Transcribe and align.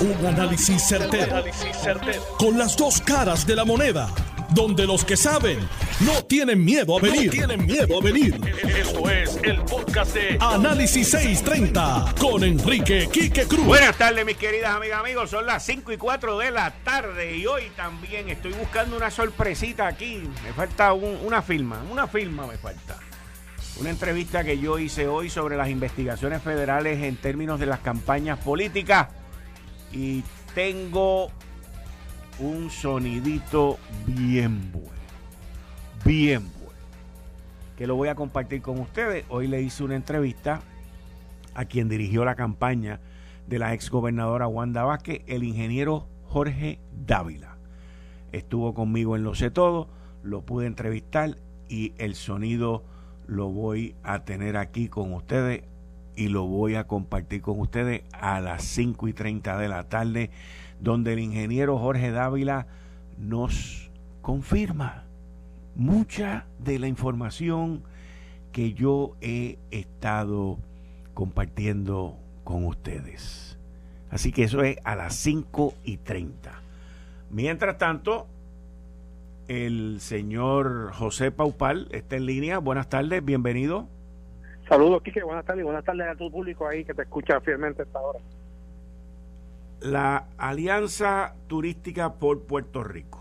Un 0.00 0.26
análisis 0.26 0.82
certero, 0.82 1.44
Con 2.38 2.56
las 2.56 2.74
dos 2.74 3.02
caras 3.02 3.46
de 3.46 3.54
la 3.54 3.66
moneda. 3.66 4.08
Donde 4.48 4.86
los 4.86 5.04
que 5.04 5.14
saben 5.14 5.58
no 6.00 6.24
tienen 6.24 6.64
miedo 6.64 6.96
a 6.96 7.02
venir. 7.02 7.30
tienen 7.30 7.66
miedo 7.66 7.98
a 7.98 8.02
venir. 8.02 8.40
Esto 8.78 9.10
es 9.10 9.38
el 9.42 9.60
podcast 9.60 10.14
de 10.14 10.38
Análisis 10.40 11.10
630 11.10 12.14
con 12.18 12.42
Enrique 12.42 13.10
Quique 13.12 13.44
Cruz. 13.44 13.66
Buenas 13.66 13.98
tardes, 13.98 14.24
mis 14.24 14.38
queridas 14.38 14.74
amigas, 14.74 15.00
amigos. 15.00 15.28
Son 15.28 15.44
las 15.44 15.66
5 15.66 15.92
y 15.92 15.96
4 15.98 16.38
de 16.38 16.50
la 16.50 16.70
tarde 16.82 17.36
y 17.36 17.44
hoy 17.44 17.64
también 17.76 18.30
estoy 18.30 18.54
buscando 18.54 18.96
una 18.96 19.10
sorpresita 19.10 19.86
aquí. 19.86 20.22
Me 20.42 20.54
falta 20.54 20.94
una 20.94 21.42
firma, 21.42 21.84
una 21.90 22.06
firma 22.06 22.46
me 22.46 22.56
falta. 22.56 22.96
Una 23.78 23.90
entrevista 23.90 24.44
que 24.44 24.58
yo 24.58 24.78
hice 24.78 25.06
hoy 25.06 25.28
sobre 25.28 25.58
las 25.58 25.68
investigaciones 25.68 26.40
federales 26.40 27.02
en 27.02 27.16
términos 27.16 27.60
de 27.60 27.66
las 27.66 27.80
campañas 27.80 28.38
políticas 28.38 29.08
y 29.92 30.22
tengo 30.54 31.30
un 32.38 32.70
sonidito 32.70 33.78
bien 34.06 34.72
bueno. 34.72 34.88
Bien 36.04 36.42
bueno. 36.62 36.78
Que 37.76 37.86
lo 37.86 37.96
voy 37.96 38.08
a 38.08 38.14
compartir 38.14 38.62
con 38.62 38.78
ustedes. 38.78 39.24
Hoy 39.28 39.46
le 39.46 39.62
hice 39.62 39.84
una 39.84 39.96
entrevista 39.96 40.60
a 41.54 41.64
quien 41.64 41.88
dirigió 41.88 42.24
la 42.24 42.34
campaña 42.34 43.00
de 43.46 43.58
la 43.58 43.74
exgobernadora 43.74 44.46
Wanda 44.46 44.84
Vázquez, 44.84 45.22
el 45.26 45.42
ingeniero 45.42 46.08
Jorge 46.24 46.80
Dávila. 46.92 47.58
Estuvo 48.32 48.74
conmigo 48.74 49.16
en 49.16 49.24
Lo 49.24 49.34
Sé 49.34 49.50
Todo, 49.50 49.88
lo 50.22 50.42
pude 50.42 50.66
entrevistar 50.66 51.36
y 51.68 51.94
el 51.98 52.14
sonido 52.14 52.84
lo 53.26 53.48
voy 53.48 53.96
a 54.02 54.24
tener 54.24 54.56
aquí 54.56 54.88
con 54.88 55.12
ustedes 55.12 55.64
y 56.20 56.28
lo 56.28 56.44
voy 56.44 56.74
a 56.74 56.86
compartir 56.86 57.40
con 57.40 57.58
ustedes 57.60 58.02
a 58.12 58.40
las 58.40 58.62
5 58.64 59.08
y 59.08 59.14
30 59.14 59.56
de 59.56 59.68
la 59.68 59.88
tarde, 59.88 60.30
donde 60.78 61.14
el 61.14 61.18
ingeniero 61.18 61.78
Jorge 61.78 62.10
Dávila 62.10 62.66
nos 63.16 63.90
confirma 64.20 65.04
mucha 65.74 66.44
de 66.58 66.78
la 66.78 66.88
información 66.88 67.84
que 68.52 68.74
yo 68.74 69.16
he 69.22 69.58
estado 69.70 70.58
compartiendo 71.14 72.18
con 72.44 72.66
ustedes. 72.66 73.58
Así 74.10 74.30
que 74.30 74.44
eso 74.44 74.62
es 74.62 74.76
a 74.84 74.96
las 74.96 75.14
5 75.16 75.72
y 75.84 75.96
30. 75.96 76.52
Mientras 77.30 77.78
tanto, 77.78 78.26
el 79.48 80.00
señor 80.00 80.92
José 80.92 81.30
Paupal 81.30 81.88
está 81.92 82.16
en 82.16 82.26
línea. 82.26 82.58
Buenas 82.58 82.90
tardes, 82.90 83.24
bienvenido. 83.24 83.88
Saludos, 84.70 85.02
Quique. 85.02 85.24
Buenas 85.24 85.44
tardes. 85.44 85.64
Buenas 85.64 85.84
tardes 85.84 86.06
a 86.06 86.14
tu 86.14 86.30
público 86.30 86.68
ahí 86.68 86.84
que 86.84 86.94
te 86.94 87.02
escucha 87.02 87.40
fielmente 87.40 87.82
esta 87.82 87.98
hora. 87.98 88.20
La 89.80 90.28
Alianza 90.38 91.34
Turística 91.48 92.14
por 92.14 92.42
Puerto 92.42 92.84
Rico. 92.84 93.18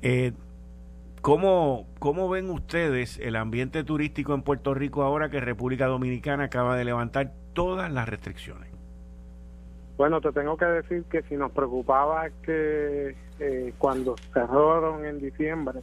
Eh, 0.00 0.32
¿cómo, 1.20 1.86
¿Cómo 1.98 2.30
ven 2.30 2.48
ustedes 2.48 3.18
el 3.18 3.36
ambiente 3.36 3.84
turístico 3.84 4.32
en 4.32 4.40
Puerto 4.40 4.72
Rico 4.72 5.02
ahora 5.02 5.28
que 5.28 5.38
República 5.38 5.86
Dominicana 5.86 6.44
acaba 6.44 6.74
de 6.74 6.86
levantar 6.86 7.32
todas 7.52 7.92
las 7.92 8.08
restricciones? 8.08 8.70
Bueno, 9.98 10.22
te 10.22 10.32
tengo 10.32 10.56
que 10.56 10.64
decir 10.64 11.04
que 11.10 11.20
si 11.24 11.36
nos 11.36 11.52
preocupaba 11.52 12.30
que 12.42 13.14
eh, 13.38 13.74
cuando 13.76 14.16
cerraron 14.32 15.04
en 15.04 15.20
diciembre 15.20 15.80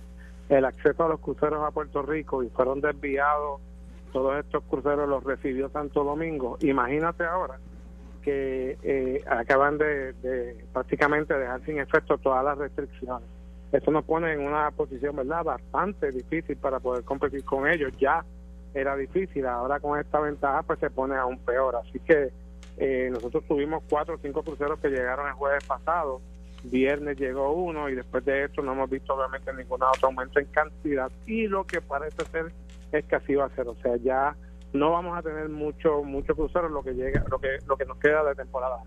el 0.49 0.65
acceso 0.65 1.05
a 1.05 1.09
los 1.09 1.19
cruceros 1.19 1.63
a 1.63 1.69
Puerto 1.69 2.01
Rico 2.01 2.41
y 2.41 2.49
fueron 2.49 2.81
desviados 2.81 3.61
todos 4.15 4.37
estos 4.37 4.63
cruceros 4.63 5.09
los 5.09 5.25
recibió 5.25 5.67
Santo 5.67 6.05
Domingo. 6.05 6.57
Imagínate 6.61 7.25
ahora 7.25 7.59
que 8.23 8.77
eh, 8.81 9.21
acaban 9.27 9.77
de, 9.77 10.63
prácticamente 10.71 11.33
dejar 11.33 11.61
sin 11.65 11.79
efecto 11.79 12.17
todas 12.17 12.45
las 12.45 12.57
restricciones. 12.57 13.27
Eso 13.73 13.91
nos 13.91 14.05
pone 14.05 14.31
en 14.31 14.39
una 14.39 14.71
posición, 14.71 15.17
¿verdad?, 15.17 15.43
bastante 15.43 16.11
difícil 16.13 16.55
para 16.55 16.79
poder 16.79 17.03
competir 17.03 17.43
con 17.43 17.67
ellos. 17.67 17.91
Ya 17.99 18.23
era 18.73 18.95
difícil, 18.95 19.45
ahora 19.45 19.81
con 19.81 19.99
esta 19.99 20.21
ventaja 20.21 20.63
pues 20.63 20.79
se 20.79 20.89
pone 20.89 21.17
aún 21.17 21.37
peor. 21.39 21.75
Así 21.75 21.99
que 21.99 22.29
eh, 22.77 23.09
nosotros 23.11 23.43
tuvimos 23.49 23.83
cuatro 23.89 24.15
o 24.15 24.17
cinco 24.17 24.43
cruceros 24.43 24.79
que 24.79 24.87
llegaron 24.87 25.27
el 25.27 25.33
jueves 25.33 25.65
pasado, 25.65 26.21
viernes 26.63 27.19
llegó 27.19 27.51
uno 27.51 27.89
y 27.89 27.95
después 27.95 28.23
de 28.23 28.45
esto 28.45 28.61
no 28.61 28.71
hemos 28.71 28.89
visto 28.89 29.13
obviamente 29.13 29.53
ningún 29.53 29.83
otro 29.83 30.07
aumento 30.07 30.39
en 30.39 30.45
cantidad 30.45 31.11
y 31.27 31.47
lo 31.47 31.65
que 31.65 31.81
parece 31.81 32.23
ser 32.31 32.53
es 32.99 33.05
que 33.05 33.15
así 33.15 33.35
va 33.35 33.45
a 33.45 33.55
ser, 33.55 33.67
o 33.67 33.75
sea, 33.75 33.95
ya 33.97 34.35
no 34.73 34.91
vamos 34.91 35.17
a 35.17 35.21
tener 35.21 35.49
mucho 35.49 36.03
mucho 36.03 36.35
cruceros 36.35 36.71
lo 36.71 36.83
que 36.83 36.93
llega 36.93 37.23
lo 37.29 37.39
que 37.39 37.57
lo 37.65 37.77
que 37.77 37.85
nos 37.85 37.97
queda 37.97 38.23
de 38.23 38.35
temporada. 38.35 38.83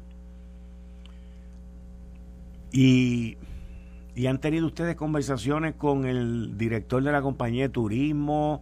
Y 2.70 3.38
y 4.14 4.26
han 4.26 4.38
tenido 4.38 4.66
ustedes 4.66 4.96
conversaciones 4.96 5.74
con 5.76 6.04
el 6.04 6.58
director 6.58 7.00
de 7.02 7.12
la 7.12 7.22
compañía 7.22 7.64
de 7.64 7.68
turismo, 7.68 8.60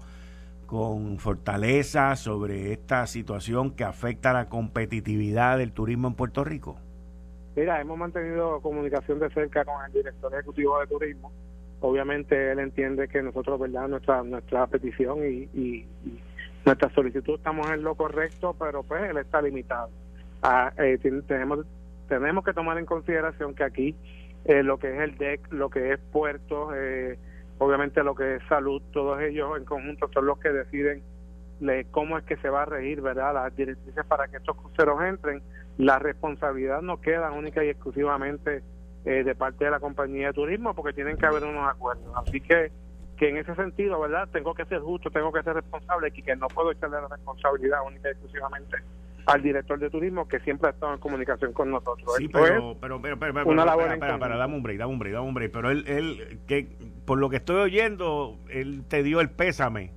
con 0.66 1.18
Fortaleza 1.18 2.14
sobre 2.16 2.72
esta 2.72 3.06
situación 3.06 3.70
que 3.70 3.84
afecta 3.84 4.30
a 4.30 4.34
la 4.34 4.48
competitividad 4.50 5.56
del 5.56 5.72
turismo 5.72 6.08
en 6.08 6.14
Puerto 6.14 6.44
Rico? 6.44 6.76
Mira, 7.54 7.80
hemos 7.80 7.96
mantenido 7.96 8.60
comunicación 8.60 9.18
de 9.18 9.30
cerca 9.30 9.64
con 9.64 9.82
el 9.86 9.92
director 9.92 10.30
ejecutivo 10.34 10.78
de 10.78 10.86
turismo. 10.88 11.32
Obviamente 11.80 12.52
él 12.52 12.58
entiende 12.58 13.08
que 13.08 13.22
nosotros, 13.22 13.60
¿verdad? 13.60 13.88
Nuestra 13.88 14.22
nuestra 14.22 14.66
petición 14.66 15.18
y, 15.24 15.84
nuestra 16.64 16.90
solicitud 16.90 17.36
estamos 17.36 17.70
en 17.70 17.84
lo 17.84 17.94
correcto, 17.94 18.56
pero 18.58 18.82
pues 18.82 19.08
él 19.08 19.18
está 19.18 19.40
limitado. 19.40 19.88
Ah, 20.42 20.72
eh, 20.78 20.98
tenemos 21.28 21.64
tenemos 22.08 22.44
que 22.44 22.52
tomar 22.52 22.78
en 22.78 22.86
consideración 22.86 23.54
que 23.54 23.64
aquí 23.64 23.94
eh, 24.44 24.62
lo 24.62 24.78
que 24.78 24.94
es 24.94 25.00
el 25.00 25.16
DEC, 25.16 25.52
lo 25.52 25.70
que 25.70 25.92
es 25.92 26.00
puertos, 26.12 26.72
eh, 26.74 27.18
obviamente 27.58 28.02
lo 28.02 28.14
que 28.14 28.36
es 28.36 28.42
salud, 28.48 28.82
todos 28.92 29.20
ellos 29.20 29.56
en 29.56 29.64
conjunto 29.64 30.08
son 30.12 30.26
los 30.26 30.38
que 30.38 30.50
deciden 30.50 31.02
cómo 31.90 32.18
es 32.18 32.24
que 32.24 32.36
se 32.36 32.50
va 32.50 32.62
a 32.62 32.66
regir, 32.66 33.00
¿verdad? 33.00 33.34
Las 33.34 33.56
directrices 33.56 34.04
para 34.04 34.28
que 34.28 34.36
estos 34.36 34.56
cruceros 34.56 35.02
entren. 35.02 35.42
La 35.78 35.98
responsabilidad 35.98 36.82
no 36.82 37.00
queda 37.00 37.32
única 37.32 37.64
y 37.64 37.68
exclusivamente 37.68 38.62
eh, 39.06 39.24
de 39.24 39.34
parte 39.34 39.64
de 39.64 39.70
la 39.70 39.80
compañía 39.80 40.28
de 40.28 40.32
turismo 40.34 40.74
porque 40.74 40.92
tienen 40.92 41.16
que 41.16 41.24
haber 41.24 41.44
unos 41.44 41.68
acuerdos. 41.68 42.12
Así 42.16 42.40
que 42.40 42.70
que 43.16 43.30
en 43.30 43.38
ese 43.38 43.54
sentido, 43.54 43.98
¿verdad? 43.98 44.28
Tengo 44.30 44.54
que 44.54 44.66
ser 44.66 44.80
justo, 44.80 45.10
tengo 45.10 45.32
que 45.32 45.42
ser 45.42 45.54
responsable 45.54 46.12
y 46.14 46.22
que 46.22 46.36
no 46.36 46.48
puedo 46.48 46.70
echarle 46.70 47.00
la 47.00 47.08
responsabilidad 47.08 47.78
única 47.86 48.08
y 48.08 48.12
exclusivamente 48.12 48.76
al 49.26 49.42
director 49.42 49.78
de 49.78 49.90
turismo 49.90 50.28
que 50.28 50.38
siempre 50.40 50.68
ha 50.68 50.72
estado 50.72 50.94
en 50.94 51.00
comunicación 51.00 51.52
con 51.52 51.70
nosotros. 51.70 52.14
Sí, 52.16 52.28
pero, 52.28 52.76
pero, 52.80 53.00
pero, 53.00 53.18
pero, 53.18 53.46
una 53.48 53.64
labor 53.64 53.98
para, 53.98 54.18
para, 54.18 54.36
dame 54.36 54.54
un 54.54 54.62
break, 54.62 54.78
dame 54.78 54.92
un 54.92 54.98
break, 54.98 55.14
dame 55.14 55.26
un 55.26 55.34
break. 55.34 55.50
Pero 55.50 55.70
él, 55.70 55.84
él, 55.88 56.40
que 56.46 56.68
por 57.04 57.18
lo 57.18 57.28
que 57.28 57.36
estoy 57.36 57.56
oyendo, 57.56 58.38
él 58.48 58.84
te 58.86 59.02
dio 59.02 59.20
el 59.20 59.30
pésame. 59.30 59.92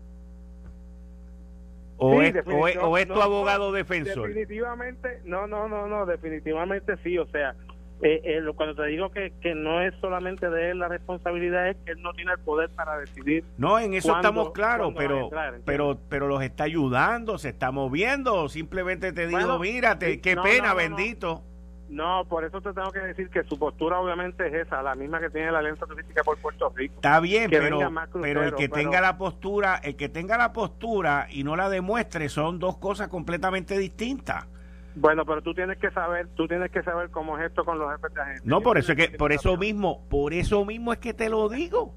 ¿O, 1.98 2.22
es, 2.22 2.34
o, 2.48 2.98
es, 2.98 3.08
tu 3.08 3.22
abogado 3.22 3.74
defensor? 3.74 4.30
Definitivamente, 4.30 5.20
no, 5.26 5.48
no, 5.48 5.68
no, 5.68 5.86
no, 5.86 6.06
definitivamente 6.06 6.96
sí. 7.04 7.18
O 7.18 7.28
sea, 7.28 7.56
eh, 8.02 8.22
eh, 8.24 8.42
cuando 8.56 8.76
te 8.76 8.88
digo 8.88 9.12
que, 9.12 9.34
que 9.42 9.56
no 9.56 9.82
es 9.82 9.94
solamente 10.00 10.50
de 10.50 10.72
él 10.72 10.80
la 10.80 10.88
responsabilidad 10.88 11.70
es 11.70 11.78
que 11.86 11.92
él 11.92 12.02
no 12.02 12.14
tiene 12.14 12.32
el 12.32 12.40
poder 12.40 12.70
para 12.70 12.98
decidir 12.98 13.44
no 13.58 13.80
en 13.80 13.94
eso 13.94 14.16
estamos 14.16 14.52
claros 14.52 14.94
pero 14.98 15.30
pero 15.66 16.00
pero 16.10 16.28
los 16.28 16.42
está 16.42 16.64
ayudando 16.64 17.38
se 17.38 17.50
está 17.50 17.72
moviendo 17.72 18.48
simplemente 18.50 19.12
te 19.12 19.28
digo 19.28 19.60
mírate 19.60 20.22
qué 20.22 20.38
pena 20.38 20.74
bendito 20.74 21.44
no, 21.90 22.24
por 22.26 22.46
eso 22.46 22.62
te 22.62 22.72
tengo 22.72 22.92
que 22.92 23.00
decir 23.00 23.30
que 23.30 23.44
su 23.44 23.58
postura 23.58 24.00
obviamente 24.00 24.48
es 24.48 24.68
esa, 24.68 24.84
la 24.84 24.94
misma 24.94 25.20
que 25.20 25.32
tiene 25.32 25.52
la 25.52 25.60
Alianza 25.60 25.88
Turística 25.88 26.24
por 26.24 26.38
Puerto 26.38 26.72
Rico. 26.76 26.94
Está 26.96 27.20
bien, 27.20 27.50
pero, 27.50 27.80
pero 28.22 28.44
el 28.44 28.54
que 28.54 28.70
tenga 28.70 29.02
la 29.02 29.18
postura, 29.18 29.82
el 29.84 29.96
que 29.96 30.08
tenga 30.08 30.38
la 30.38 30.54
postura 30.54 31.28
y 31.32 31.44
no 31.44 31.56
la 31.56 31.68
demuestre 31.68 32.30
son 32.30 32.60
dos 32.60 32.78
cosas 32.78 33.08
completamente 33.08 33.78
distintas. 33.78 34.46
Bueno, 34.96 35.26
pero 35.26 35.42
tú 35.42 35.54
tienes 35.54 35.78
que 35.78 35.92
saber, 35.92 36.28
tú 36.36 36.48
tienes 36.48 36.72
que 36.72 36.84
saber 36.84 37.10
cómo 37.10 37.38
es 37.38 37.46
esto 37.46 37.64
con 37.64 37.78
los 37.80 37.92
jefes 37.92 38.14
de 38.14 38.22
agencia. 38.22 38.44
No, 38.46 38.62
por 38.62 38.78
eso 38.78 38.94
es 38.94 38.98
que, 38.98 39.18
por 39.18 39.32
eso 39.32 39.56
mismo, 39.58 40.08
por 40.10 40.34
eso 40.34 40.66
mismo 40.66 40.94
es 40.94 41.00
que 41.00 41.14
te 41.14 41.30
lo 41.30 41.50
digo. 41.50 41.94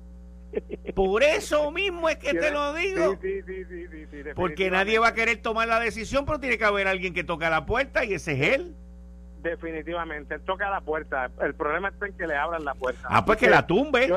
Por 0.95 1.23
eso 1.23 1.71
mismo 1.71 2.09
es 2.11 2.17
que 2.17 2.35
te 2.35 2.51
lo 2.51 2.75
digo. 2.75 3.17
Sí, 3.23 3.41
sí, 3.43 3.65
sí, 3.65 4.07
sí, 4.11 4.23
Porque 4.35 4.71
nadie 4.71 4.99
va 4.99 5.09
a 5.09 5.15
querer 5.15 5.41
tomar 5.41 5.67
la 5.67 5.81
decisión, 5.81 6.27
pero 6.27 6.41
tiene 6.41 6.59
que 6.59 6.65
haber 6.65 6.89
alguien 6.89 7.15
que 7.15 7.25
toque 7.25 7.49
la 7.49 7.65
puerta 7.65 8.05
y 8.05 8.13
ese 8.15 8.33
es 8.33 8.55
él. 8.57 8.77
Definitivamente, 9.43 10.35
él 10.35 10.43
toca 10.43 10.69
la 10.69 10.83
puerta. 10.83 11.31
El 11.41 11.55
problema 11.55 11.89
está 11.89 12.07
en 12.07 12.17
que 12.17 12.27
le 12.27 12.37
abran 12.37 12.65
la 12.65 12.75
puerta. 12.75 13.09
Ah, 13.11 13.25
pues 13.25 13.39
que 13.39 13.49
la 13.49 13.67
tumbe. 13.67 14.09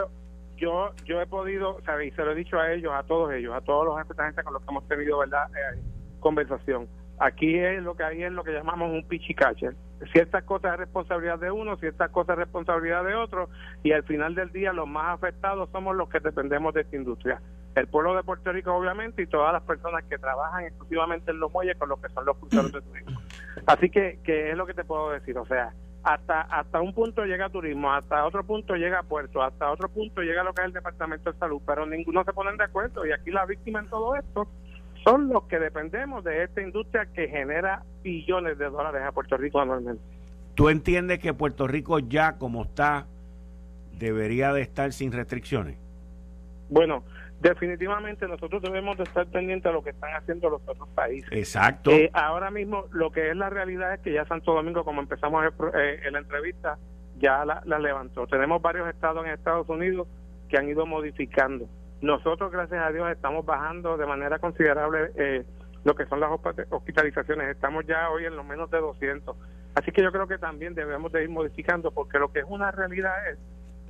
Yo, 0.58 0.94
yo, 1.06 1.22
he 1.22 1.26
podido, 1.26 1.82
¿sabes? 1.86 2.12
Y 2.12 2.16
se 2.16 2.24
lo 2.24 2.32
he 2.32 2.36
dicho 2.36 2.60
a 2.60 2.72
ellos, 2.72 2.94
a 2.94 3.04
todos 3.04 3.34
ellos, 3.34 3.54
a 3.54 3.62
todos 3.62 3.86
los 3.86 3.98
jefes 3.98 4.16
de 4.16 4.24
agencia 4.24 4.44
con 4.44 4.54
los 4.54 4.62
que 4.62 4.70
hemos 4.70 4.88
tenido, 4.88 5.18
¿verdad? 5.20 5.50
Eh, 5.56 5.80
conversación 6.20 6.88
Aquí 7.20 7.58
es 7.58 7.82
lo 7.82 7.96
que 7.96 8.04
hay 8.04 8.24
es 8.24 8.32
lo 8.32 8.44
que 8.44 8.52
llamamos 8.52 8.92
un 8.92 9.08
pichicache. 9.08 9.70
Ciertas 10.12 10.44
cosas 10.44 10.74
es 10.74 10.80
responsabilidad 10.80 11.40
de 11.40 11.50
uno, 11.50 11.78
ciertas 11.78 12.12
cosas 12.12 12.34
es 12.34 12.40
responsabilidad 12.40 13.06
de 13.06 13.16
otro, 13.16 13.50
y 13.84 13.94
al 13.94 14.04
final 14.04 14.36
del 14.36 14.52
día 14.52 14.74
los 14.74 14.88
más 14.88 15.16
afectados 15.16 15.70
somos 15.72 15.96
los 15.96 16.10
que 16.10 16.20
dependemos 16.20 16.74
de 16.74 16.82
esta 16.82 16.96
industria. 16.96 17.42
El 17.76 17.88
pueblo 17.88 18.16
de 18.16 18.24
Puerto 18.24 18.52
Rico, 18.52 18.74
obviamente, 18.74 19.22
y 19.22 19.28
todas 19.28 19.54
las 19.54 19.64
personas 19.64 20.04
que 20.06 20.18
trabajan 20.18 20.66
exclusivamente 20.66 21.32
en 21.32 21.40
los 21.40 21.52
muelles 21.52 21.78
con 21.78 21.90
lo 21.90 22.02
que 22.02 22.10
son 22.10 22.26
los 22.26 22.38
cruceros 22.38 22.72
de 22.72 22.82
turismo. 22.82 23.22
Así 23.66 23.90
que, 23.90 24.20
que 24.24 24.52
es 24.52 24.58
lo 24.58 24.66
que 24.66 24.74
te 24.74 24.84
puedo 24.84 25.12
decir, 25.12 25.38
o 25.38 25.46
sea, 25.46 25.74
hasta 26.06 26.42
hasta 26.42 26.82
un 26.82 26.94
punto 26.94 27.26
llega 27.26 27.50
turismo, 27.50 27.92
hasta 27.92 28.26
otro 28.26 28.44
punto 28.44 28.76
llega 28.76 29.02
puerto, 29.02 29.42
hasta 29.42 29.72
otro 29.72 29.90
punto 29.90 30.22
llega 30.22 30.44
lo 30.44 30.54
que 30.54 30.62
es 30.62 30.68
el 30.68 30.74
Departamento 30.74 31.32
de 31.32 31.40
Salud, 31.40 31.62
pero 31.66 31.86
ninguno 31.86 32.24
se 32.24 32.32
ponen 32.32 32.58
de 32.58 32.66
acuerdo 32.66 33.06
y 33.06 33.12
aquí 33.12 33.32
la 33.32 33.46
víctima 33.46 33.80
en 33.80 33.90
todo 33.90 34.16
esto 34.16 34.48
son 35.06 35.30
los 35.30 35.44
que 35.44 35.60
dependemos 35.60 36.24
de 36.24 36.44
esta 36.44 36.62
industria 36.62 37.06
que 37.14 37.28
genera 37.28 37.84
billones 38.04 38.58
de 38.58 38.66
dólares 38.66 39.04
a 39.06 39.12
Puerto 39.12 39.38
Rico 39.38 39.62
anualmente. 39.62 40.02
¿Tú 40.56 40.70
entiendes 40.70 41.20
que 41.20 41.34
Puerto 41.34 41.68
Rico 41.68 42.00
ya 42.00 42.38
como 42.38 42.64
está 42.64 43.06
debería 44.00 44.52
de 44.52 44.62
estar 44.62 44.92
sin 44.92 45.12
restricciones? 45.12 45.78
Bueno, 46.70 47.04
definitivamente 47.42 48.28
nosotros 48.28 48.62
debemos 48.62 48.98
de 48.98 49.04
estar 49.04 49.28
pendientes 49.28 49.70
de 49.70 49.74
lo 49.74 49.84
que 49.84 49.92
están 49.92 50.16
haciendo 50.16 50.50
los 50.50 50.62
otros 50.66 50.90
países. 50.90 51.32
Exacto. 51.32 51.92
Eh, 51.92 52.10
ahora 52.14 52.50
mismo 52.50 52.86
lo 52.92 53.12
que 53.12 53.30
es 53.30 53.38
la 53.38 53.50
realidad 53.50 53.94
es 53.94 54.00
que 54.00 54.12
ya 54.12 54.26
Santo 54.26 54.54
Domingo, 54.54 54.84
como 54.84 55.02
empezamos 55.02 55.46
eh, 55.76 56.00
en 56.04 56.14
la 56.14 56.20
entrevista, 56.20 56.78
ya 57.20 57.46
la, 57.46 57.80
levantó. 57.80 58.26
Tenemos 58.28 58.62
varios 58.62 58.90
estados 58.90 59.26
en 59.26 59.32
Estados 59.32 59.70
Unidos 59.70 60.08
que 60.50 60.58
han 60.58 60.68
ido 60.68 60.86
modificando. 60.86 61.68
Nosotros, 62.02 62.52
gracias 62.52 62.82
a 62.84 62.92
Dios, 62.92 63.10
estamos 63.12 63.46
bajando 63.46 63.98
de 63.98 64.06
manera 64.06 64.40
considerable 64.40 65.12
eh, 65.16 65.44
lo 65.84 65.96
que 65.96 66.06
son 66.06 66.20
las 66.20 66.30
hospitalizaciones. 66.70 67.50
Estamos 67.50 67.86
ya 67.86 68.10
hoy 68.10 68.26
en 68.26 68.36
lo 68.36 68.44
menos 68.44 68.70
de 68.70 68.80
200. 68.80 69.36
Así 69.76 69.92
que 69.92 70.02
yo 70.02 70.12
creo 70.12 70.28
que 70.28 70.38
también 70.38 70.76
debemos 70.76 71.12
de 71.12 71.24
ir 71.24 71.30
modificando 71.30 71.92
porque 71.92 72.20
lo 72.20 72.32
que 72.32 72.40
es 72.40 72.46
una 72.48 72.72
realidad 72.72 73.14
es 73.30 73.40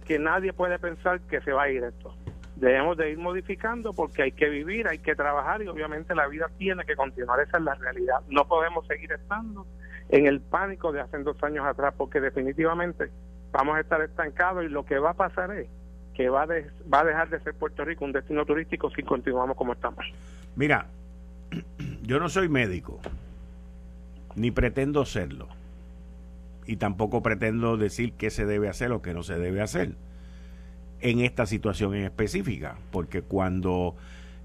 que 0.05 0.19
nadie 0.19 0.53
puede 0.53 0.79
pensar 0.79 1.19
que 1.21 1.41
se 1.41 1.51
va 1.51 1.63
a 1.63 1.69
ir 1.69 1.83
esto 1.83 2.15
debemos 2.55 2.97
de 2.97 3.11
ir 3.11 3.17
modificando 3.17 3.93
porque 3.93 4.23
hay 4.23 4.31
que 4.31 4.49
vivir, 4.49 4.87
hay 4.87 4.99
que 4.99 5.15
trabajar 5.15 5.61
y 5.61 5.67
obviamente 5.67 6.15
la 6.15 6.27
vida 6.27 6.49
tiene 6.57 6.85
que 6.85 6.95
continuar, 6.95 7.39
esa 7.41 7.57
es 7.57 7.63
la 7.63 7.75
realidad. 7.75 8.21
No 8.29 8.47
podemos 8.47 8.87
seguir 8.87 9.11
estando 9.11 9.65
en 10.09 10.25
el 10.25 10.41
pánico 10.41 10.91
de 10.91 11.01
hace 11.01 11.17
dos 11.19 11.41
años 11.43 11.65
atrás 11.65 11.93
porque 11.97 12.21
definitivamente 12.21 13.09
vamos 13.51 13.77
a 13.77 13.81
estar 13.81 14.01
estancados 14.01 14.63
y 14.63 14.69
lo 14.69 14.85
que 14.85 14.99
va 14.99 15.11
a 15.11 15.15
pasar 15.15 15.51
es 15.51 15.67
que 16.15 16.29
va, 16.29 16.45
va 16.45 16.99
a 16.99 17.03
dejar 17.03 17.29
de 17.29 17.39
ser 17.41 17.53
Puerto 17.53 17.83
Rico 17.83 18.05
un 18.05 18.13
destino 18.13 18.45
turístico 18.45 18.89
si 18.89 19.03
continuamos 19.03 19.57
como 19.57 19.73
estamos. 19.73 20.05
Mira, 20.55 20.87
yo 22.03 22.19
no 22.19 22.29
soy 22.29 22.49
médico, 22.49 22.99
ni 24.35 24.51
pretendo 24.51 25.05
serlo, 25.05 25.47
y 26.65 26.77
tampoco 26.77 27.21
pretendo 27.21 27.77
decir 27.77 28.13
qué 28.13 28.29
se 28.29 28.45
debe 28.45 28.69
hacer 28.69 28.91
o 28.91 29.01
qué 29.01 29.13
no 29.13 29.23
se 29.23 29.37
debe 29.37 29.61
hacer 29.61 29.93
en 31.01 31.19
esta 31.19 31.45
situación 31.45 31.93
en 31.93 32.05
específica, 32.05 32.77
porque 32.91 33.21
cuando 33.21 33.95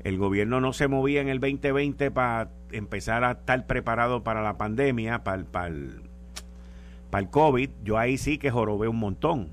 el 0.02 0.18
gobierno 0.18 0.60
no 0.60 0.72
se 0.72 0.88
movía 0.88 1.20
en 1.20 1.28
el 1.28 1.40
2020 1.40 2.10
para 2.10 2.50
empezar 2.72 3.22
a 3.24 3.32
estar 3.32 3.66
preparado 3.66 4.24
para 4.24 4.42
la 4.42 4.58
pandemia, 4.58 5.22
para 5.22 5.44
para 5.44 5.68
el, 5.68 6.02
para 7.10 7.22
el 7.22 7.30
COVID, 7.30 7.70
yo 7.84 7.96
ahí 7.96 8.18
sí 8.18 8.38
que 8.38 8.50
jorobé 8.50 8.88
un 8.88 8.98
montón, 8.98 9.48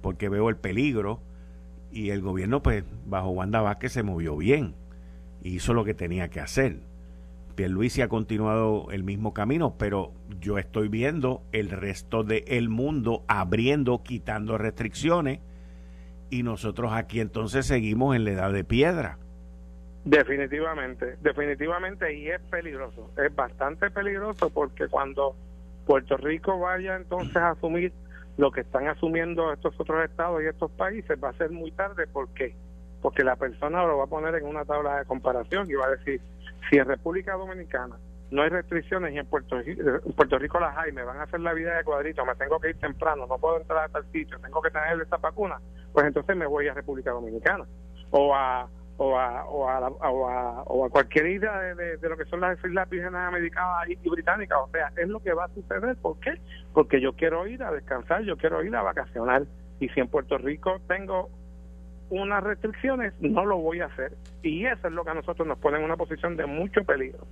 porque 0.00 0.28
veo 0.28 0.48
el 0.48 0.56
peligro 0.56 1.20
y 1.92 2.10
el 2.10 2.22
gobierno 2.22 2.62
pues 2.62 2.84
bajo 3.06 3.30
Wanda 3.30 3.60
Vázquez 3.60 3.92
se 3.92 4.02
movió 4.02 4.36
bien 4.36 4.74
hizo 5.44 5.74
lo 5.74 5.84
que 5.84 5.94
tenía 5.94 6.28
que 6.28 6.40
hacer. 6.40 6.76
Pierluisi 7.54 8.00
ha 8.00 8.08
continuado 8.08 8.90
el 8.90 9.04
mismo 9.04 9.34
camino, 9.34 9.76
pero 9.78 10.12
yo 10.40 10.58
estoy 10.58 10.88
viendo 10.88 11.42
el 11.52 11.70
resto 11.70 12.24
del 12.24 12.68
mundo 12.68 13.24
abriendo, 13.28 14.02
quitando 14.02 14.56
restricciones 14.56 15.40
y 16.30 16.42
nosotros 16.44 16.92
aquí 16.94 17.20
entonces 17.20 17.66
seguimos 17.66 18.16
en 18.16 18.24
la 18.24 18.30
edad 18.30 18.52
de 18.52 18.64
piedra. 18.64 19.18
Definitivamente, 20.04 21.16
definitivamente 21.20 22.16
y 22.16 22.28
es 22.28 22.40
peligroso, 22.50 23.10
es 23.22 23.34
bastante 23.36 23.90
peligroso 23.90 24.50
porque 24.50 24.88
cuando 24.88 25.36
Puerto 25.86 26.16
Rico 26.16 26.58
vaya 26.58 26.96
entonces 26.96 27.36
a 27.36 27.50
asumir 27.50 27.92
lo 28.36 28.50
que 28.50 28.62
están 28.62 28.88
asumiendo 28.88 29.52
estos 29.52 29.78
otros 29.78 30.04
estados 30.04 30.42
y 30.42 30.46
estos 30.46 30.70
países 30.72 31.18
va 31.22 31.30
a 31.30 31.34
ser 31.34 31.50
muy 31.50 31.70
tarde, 31.72 32.06
¿por 32.06 32.28
qué? 32.34 32.54
Porque 33.00 33.24
la 33.24 33.36
persona 33.36 33.84
lo 33.84 33.98
va 33.98 34.04
a 34.04 34.08
poner 34.08 34.34
en 34.36 34.46
una 34.46 34.64
tabla 34.64 34.98
de 34.98 35.04
comparación 35.04 35.70
y 35.70 35.74
va 35.74 35.86
a 35.86 35.90
decir, 35.90 36.20
si 36.70 36.76
en 36.76 36.86
República 36.86 37.34
Dominicana 37.34 37.96
no 38.30 38.42
hay 38.42 38.48
restricciones 38.48 39.12
y 39.14 39.18
en 39.18 39.26
Puerto, 39.26 39.56
Puerto 40.16 40.38
Rico 40.38 40.58
las 40.58 40.76
hay, 40.78 40.92
me 40.92 41.02
van 41.02 41.18
a 41.18 41.24
hacer 41.24 41.40
la 41.40 41.52
vida 41.52 41.76
de 41.76 41.84
cuadrito, 41.84 42.24
me 42.24 42.34
tengo 42.36 42.58
que 42.58 42.70
ir 42.70 42.78
temprano, 42.78 43.26
no 43.26 43.36
puedo 43.36 43.60
entrar 43.60 43.84
a 43.84 43.88
tal 43.88 44.04
sitio, 44.10 44.38
tengo 44.38 44.62
que 44.62 44.70
tener 44.70 45.00
esta 45.00 45.18
vacuna, 45.18 45.60
pues 45.92 46.06
entonces 46.06 46.34
me 46.34 46.46
voy 46.46 46.66
a 46.68 46.74
República 46.74 47.10
Dominicana 47.10 47.66
o 48.10 48.34
a 48.34 48.68
o 48.96 49.18
a, 49.18 49.44
o 49.46 49.68
a, 49.68 49.88
o 49.88 50.28
a, 50.28 50.62
o 50.62 50.84
a 50.84 50.90
cualquier 50.90 51.26
isla 51.26 51.60
de, 51.74 51.98
lo 52.08 52.16
que 52.16 52.24
son 52.26 52.40
las 52.40 52.58
islas 52.64 52.88
vírgenes 52.88 53.20
americanas 53.20 53.88
y, 53.88 54.08
británicas. 54.08 54.58
O 54.62 54.70
sea, 54.70 54.92
es 54.96 55.08
lo 55.08 55.20
que 55.20 55.32
va 55.32 55.46
a 55.46 55.48
suceder. 55.48 55.96
¿Por 55.96 56.18
qué? 56.20 56.40
Porque 56.72 57.00
yo 57.00 57.14
quiero 57.14 57.46
ir 57.46 57.62
a 57.62 57.72
descansar, 57.72 58.22
yo 58.22 58.36
quiero 58.36 58.62
ir 58.62 58.74
a 58.76 58.82
vacacionar. 58.82 59.44
Y 59.80 59.88
si 59.88 60.00
en 60.00 60.08
Puerto 60.08 60.38
Rico 60.38 60.80
tengo 60.86 61.30
unas 62.10 62.44
restricciones, 62.44 63.14
no 63.20 63.44
lo 63.44 63.58
voy 63.58 63.80
a 63.80 63.86
hacer. 63.86 64.12
Y 64.42 64.66
eso 64.66 64.88
es 64.88 64.92
lo 64.92 65.04
que 65.04 65.10
a 65.10 65.14
nosotros 65.14 65.48
nos 65.48 65.58
pone 65.58 65.78
en 65.78 65.84
una 65.84 65.96
posición 65.96 66.36
de 66.36 66.46
mucho 66.46 66.84
peligro. 66.84 67.26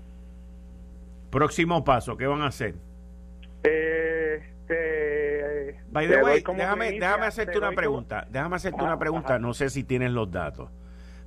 Próximo 1.30 1.84
paso, 1.84 2.16
¿qué 2.16 2.26
van 2.26 2.42
a 2.42 2.46
hacer? 2.46 2.74
Eh, 3.62 4.42
By 5.90 6.06
the 6.06 6.22
way, 6.22 6.42
déjame, 6.56 6.92
déjame 6.92 7.26
hacerte 7.26 7.58
una 7.58 7.72
pregunta. 7.72 8.26
Déjame 8.30 8.56
hacerte 8.56 8.82
una 8.82 8.98
pregunta. 8.98 9.38
No 9.38 9.52
sé 9.54 9.70
si 9.70 9.84
tienes 9.84 10.12
los 10.12 10.30
datos. 10.30 10.70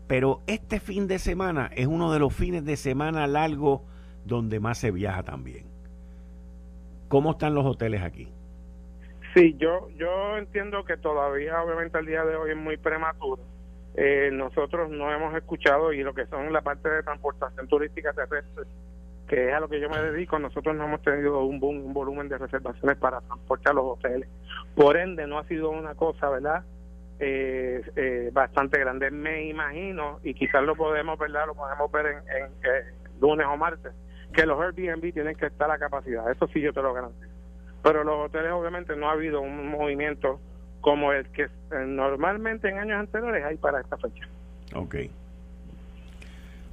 Pero 0.08 0.42
este 0.48 0.80
fin 0.80 1.08
de 1.08 1.20
semana 1.20 1.72
es 1.76 1.88
uno 1.88 2.12
de 2.12 2.20
los 2.20 2.34
fines 2.34 2.66
de 2.66 2.76
semana 2.76 3.26
largo 3.28 3.86
donde 4.26 4.60
más 4.60 4.78
se 4.78 4.92
viaja 4.92 5.24
también. 5.24 5.66
¿Cómo 7.08 7.32
están 7.32 7.56
los 7.56 7.66
hoteles 7.66 8.02
aquí? 8.02 8.28
Sí, 9.34 9.56
yo, 9.58 9.90
yo 9.96 10.38
entiendo 10.38 10.84
que 10.86 10.98
todavía, 10.98 11.62
obviamente, 11.62 11.98
el 11.98 12.06
día 12.06 12.24
de 12.24 12.36
hoy 12.36 12.52
es 12.52 12.58
muy 12.58 12.78
prematuro. 12.78 13.42
Eh, 13.96 14.30
nosotros 14.32 14.90
no 14.90 15.12
hemos 15.12 15.36
escuchado 15.36 15.94
y 15.94 16.04
lo 16.04 16.14
que 16.14 16.26
son 16.28 16.52
la 16.52 16.62
parte 16.62 16.90
de 16.90 17.04
transportación 17.04 17.68
turística 17.68 18.12
terrestre 18.14 18.66
que 19.28 19.50
es 19.50 19.54
a 19.56 19.60
lo 19.60 19.70
que 19.70 19.80
yo 19.80 19.90
me 19.90 20.00
dedico, 20.00 20.38
nosotros 20.38 20.76
no 20.76 20.86
hemos 20.86 21.02
tenido 21.02 21.44
un, 21.44 21.60
boom, 21.60 21.86
un 21.86 21.94
volumen 21.94 22.30
de 22.30 22.38
reservaciones 22.38 22.98
para 22.98 23.22
transporte 23.22 23.70
a 23.70 23.74
los 23.74 23.86
hoteles. 23.86 24.30
Por 24.76 24.98
ende, 24.98 25.28
no 25.28 25.40
ha 25.40 25.48
sido 25.48 25.70
una 25.70 25.96
cosa, 25.96 26.30
¿verdad? 26.30 26.64
Eh, 27.20 27.82
eh, 27.96 28.30
bastante 28.34 28.80
grande. 28.80 29.12
Me 29.12 29.46
imagino, 29.46 30.20
y 30.24 30.34
quizás 30.34 30.64
lo 30.64 30.76
podemos, 30.76 31.18
¿verdad? 31.18 31.48
Lo 31.48 31.56
podemos 31.56 31.92
ver 31.92 32.06
en, 32.08 32.18
eh, 32.64 32.94
lunes 33.22 33.46
o 33.48 33.56
martes, 33.56 33.94
que 34.34 34.46
los 34.46 34.60
Airbnb 34.60 35.14
tienen 35.14 35.36
que 35.36 35.46
estar 35.46 35.70
a 35.70 35.78
capacidad. 35.78 36.30
Eso 36.32 36.48
sí 36.48 36.60
yo 36.60 36.74
te 36.74 36.82
lo 36.82 36.94
garantizo. 36.94 37.32
Pero 37.82 38.04
los 38.04 38.28
hoteles, 38.28 38.52
obviamente, 38.52 38.96
no 38.96 39.10
ha 39.10 39.14
habido 39.14 39.42
un 39.42 39.70
movimiento 39.70 40.40
como 40.82 41.14
el 41.14 41.28
que 41.30 41.48
normalmente 41.72 42.70
en 42.70 42.78
años 42.78 43.00
anteriores 43.00 43.46
hay 43.46 43.58
para 43.58 43.80
esta 43.82 43.98
fecha. 43.98 44.28
Ok. 44.76 44.96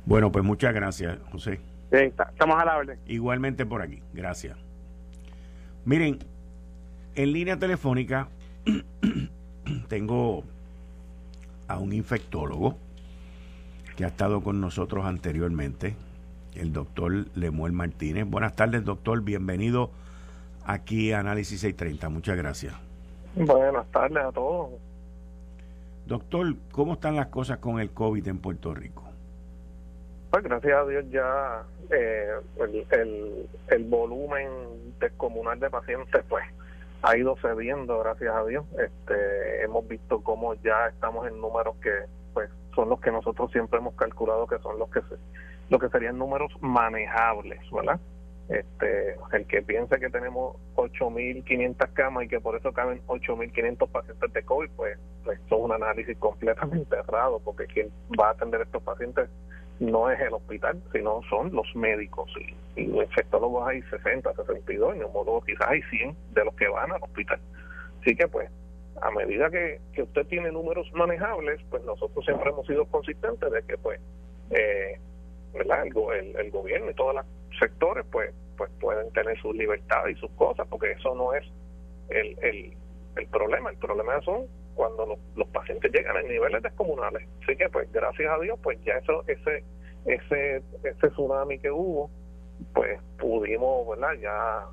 Bueno, 0.05 0.33
pues 0.33 0.45
muchas 0.45 0.75
gracias, 0.75 1.19
José 1.31 1.61
estamos 1.91 2.61
a 2.61 2.65
la 2.65 2.77
orden. 2.77 2.99
Igualmente 3.07 3.67
por 3.67 3.83
aquí, 3.83 4.03
gracias. 4.13 4.57
Miren, 5.85 6.19
en 7.15 7.33
línea 7.33 7.59
telefónica 7.59 8.29
tengo 9.89 10.45
a 11.69 11.79
un 11.79 11.93
infectólogo 11.93 12.77
que 13.97 14.05
ha 14.05 14.09
estado 14.09 14.43
con 14.43 14.61
nosotros 14.61 15.05
anteriormente, 15.05 15.95
el 16.55 16.73
doctor 16.73 17.27
Lemuel 17.35 17.73
Martínez. 17.73 18.27
Buenas 18.27 18.57
tardes, 18.57 18.85
doctor. 18.85 19.23
Bienvenido 19.23 19.91
aquí 20.65 21.13
a 21.13 21.21
Análisis 21.21 21.61
630. 21.61 22.09
Muchas 22.09 22.37
gracias. 22.37 22.75
Buenas 23.35 23.87
tardes 23.93 24.25
a 24.25 24.33
todos. 24.33 24.71
Doctor, 26.07 26.55
¿cómo 26.73 26.95
están 26.95 27.17
las 27.17 27.27
cosas 27.27 27.59
con 27.59 27.79
el 27.79 27.91
COVID 27.91 28.27
en 28.27 28.39
Puerto 28.39 28.75
Rico? 28.75 29.05
Pues 30.31 30.45
gracias 30.45 30.73
a 30.73 30.87
Dios 30.87 31.05
ya 31.11 31.63
eh, 31.91 32.31
el, 32.59 33.49
el, 33.69 33.85
volumen 33.85 34.49
descomunal 35.01 35.59
de 35.59 35.71
pacientes 35.71 36.25
pues 36.29 36.45
ha 37.03 37.17
ido 37.17 37.37
cediendo, 37.41 37.99
gracias 38.01 38.35
a 38.35 38.45
Dios. 38.45 38.65
Este, 38.79 39.65
hemos 39.65 39.87
visto 39.89 40.23
cómo 40.23 40.55
ya 40.55 40.89
estamos 40.89 41.27
en 41.27 41.41
números 41.41 41.77
que 41.83 41.91
pues 42.33 42.51
son 42.75 42.89
los 42.89 43.01
que 43.01 43.11
nosotros 43.11 43.51
siempre 43.53 43.79
hemos 43.79 43.95
calculado 43.95 44.47
que 44.47 44.59
son 44.59 44.79
los 44.79 44.91
que 44.91 45.01
se, 45.03 45.17
lo 45.69 45.79
que 45.79 45.89
serían 45.89 46.19
números 46.19 46.53
manejables, 46.61 47.61
¿verdad? 47.71 48.01
Este, 48.49 49.17
el 49.33 49.47
que 49.47 49.63
piense 49.63 50.01
que 50.01 50.11
tenemos 50.11 50.57
8.500 50.75 51.93
camas 51.93 52.25
y 52.25 52.29
que 52.29 52.41
por 52.41 52.57
eso 52.57 52.73
caben 52.73 53.01
8.500 53.07 53.89
pacientes 53.89 54.33
de 54.33 54.43
COVID, 54.43 54.71
pues, 54.77 54.99
pues 55.25 55.39
es 55.39 55.53
un 55.53 55.71
análisis 55.71 56.19
completamente 56.19 56.97
errado, 56.97 57.41
porque 57.45 57.67
quien 57.67 57.91
va 58.21 58.29
a 58.29 58.31
atender 58.33 58.63
estos 58.63 58.83
pacientes 58.83 59.31
no 59.81 60.11
es 60.11 60.21
el 60.21 60.35
hospital, 60.35 60.81
sino 60.93 61.23
son 61.29 61.53
los 61.53 61.67
médicos. 61.75 62.31
Y, 62.77 62.83
y 62.83 62.85
infectólogos 62.85 63.67
hay 63.67 63.83
60, 63.83 64.33
62, 64.35 64.97
y 64.97 64.99
neumólogos 64.99 65.45
quizás 65.47 65.69
hay 65.69 65.83
100 65.83 66.17
de 66.35 66.45
los 66.45 66.55
que 66.55 66.69
van 66.69 66.93
al 66.93 67.03
hospital. 67.03 67.41
Así 68.01 68.15
que 68.15 68.29
pues, 68.29 68.51
a 69.01 69.11
medida 69.11 69.51
que, 69.51 69.81
que 69.95 70.03
usted 70.03 70.27
tiene 70.27 70.53
números 70.53 70.91
manejables, 70.93 71.61
pues 71.71 71.83
nosotros 71.85 72.25
siempre 72.25 72.51
hemos 72.51 72.67
sido 72.67 72.85
consistentes 72.87 73.51
de 73.51 73.63
que 73.63 73.79
pues, 73.79 74.01
eh, 74.51 74.99
¿verdad? 75.55 75.87
El, 75.87 76.37
el, 76.37 76.51
gobierno 76.51 76.91
y 76.91 76.95
todos 76.95 77.15
los 77.15 77.25
sectores 77.59 78.05
pues 78.13 78.33
pues 78.57 78.71
pueden 78.79 79.11
tener 79.13 79.41
sus 79.41 79.57
libertades 79.57 80.19
y 80.19 80.21
sus 80.21 80.31
cosas, 80.33 80.67
porque 80.69 80.93
eso 80.93 81.15
no 81.15 81.33
es 81.33 81.45
el, 82.11 82.37
el, 82.43 82.75
el 83.17 83.27
problema. 83.29 83.71
El 83.71 83.79
problema 83.79 84.21
son 84.21 84.47
cuando 84.81 85.19
los, 85.37 85.49
pacientes 85.49 85.93
llegan 85.93 86.17
a 86.17 86.23
niveles 86.23 86.63
descomunales. 86.63 87.29
Así 87.43 87.55
que, 87.55 87.69
pues, 87.69 87.93
gracias 87.93 88.33
a 88.33 88.39
Dios, 88.39 88.59
pues 88.63 88.83
ya 88.83 88.95
eso, 88.95 89.23
ese, 89.27 89.63
ese, 90.07 90.63
ese 90.85 91.09
tsunami 91.11 91.59
que 91.59 91.71
hubo, 91.71 92.11
pues 92.73 92.99
pudimos, 93.19 93.87
¿verdad? 93.91 94.15
Ya, 94.23 94.65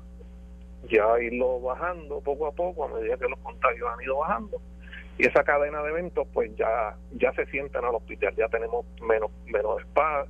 ya 0.90 1.20
irlo 1.20 1.60
bajando 1.60 2.22
poco 2.22 2.46
a 2.46 2.52
poco 2.52 2.84
a 2.84 2.88
medida 2.88 3.18
que 3.18 3.28
los 3.28 3.38
contagios 3.40 3.86
han 3.92 4.02
ido 4.02 4.16
bajando 4.16 4.58
y 5.18 5.26
esa 5.26 5.42
cadena 5.42 5.82
de 5.82 5.90
eventos 5.90 6.26
pues 6.32 6.54
ya 6.56 6.96
ya 7.10 7.32
se 7.32 7.44
sienten 7.46 7.84
al 7.84 7.96
hospital 7.96 8.32
ya 8.36 8.48
tenemos 8.48 8.86
menos 9.02 9.32
menos 9.46 9.82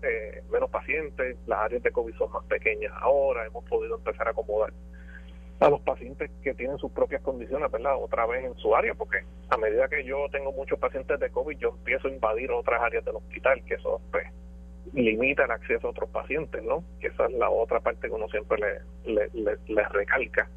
eh, 0.03 0.43
menos 0.51 0.71
pacientes 0.71 1.37
las 1.47 1.59
áreas 1.59 1.83
de 1.83 1.93
covid 1.93 2.15
son 2.15 2.33
más 2.33 2.45
pequeñas 2.45 2.93
ahora 2.97 3.45
hemos 3.45 3.63
podido 3.65 3.97
empezar 3.97 4.27
a 4.27 4.31
acomodar 4.31 4.73
a 5.61 5.69
los 5.69 5.81
pacientes 5.81 6.31
que 6.43 6.55
tienen 6.55 6.79
sus 6.79 6.93
propias 6.93 7.23
condiciones 7.23 7.71
verdad 7.71 7.97
otra 8.01 8.27
vez 8.27 8.45
en 8.45 8.55
su 8.57 8.75
área 8.75 8.95
porque 8.95 9.19
a 9.51 9.57
medida 9.57 9.89
que 9.89 10.05
yo 10.05 10.27
tengo 10.31 10.53
muchos 10.53 10.79
pacientes 10.79 11.19
de 11.19 11.31
covid 11.31 11.59
yo 11.59 11.71
empiezo 11.71 12.09
a 12.09 12.13
invadir 12.13 12.51
otras 12.51 12.81
áreas 12.81 13.05
del 13.05 13.17
hospital 13.17 13.63
que 13.65 13.75
eso 13.75 14.01
pues 14.13 14.27
limita 14.93 15.45
el 15.45 15.51
acceso 15.51 15.89
a 15.89 15.91
otros 15.91 16.11
pacientes 16.11 16.63
no 16.63 16.85
que 17.01 17.09
esa 17.09 17.27
es 17.27 17.33
la 17.33 17.51
otra 17.51 17.81
parte 17.81 18.09
que 18.09 18.15
uno 18.15 18.29
siempre 18.29 18.59
le, 18.59 19.13
le, 19.13 19.29
le, 19.33 19.59
le 19.67 19.89
recalca 19.89 20.49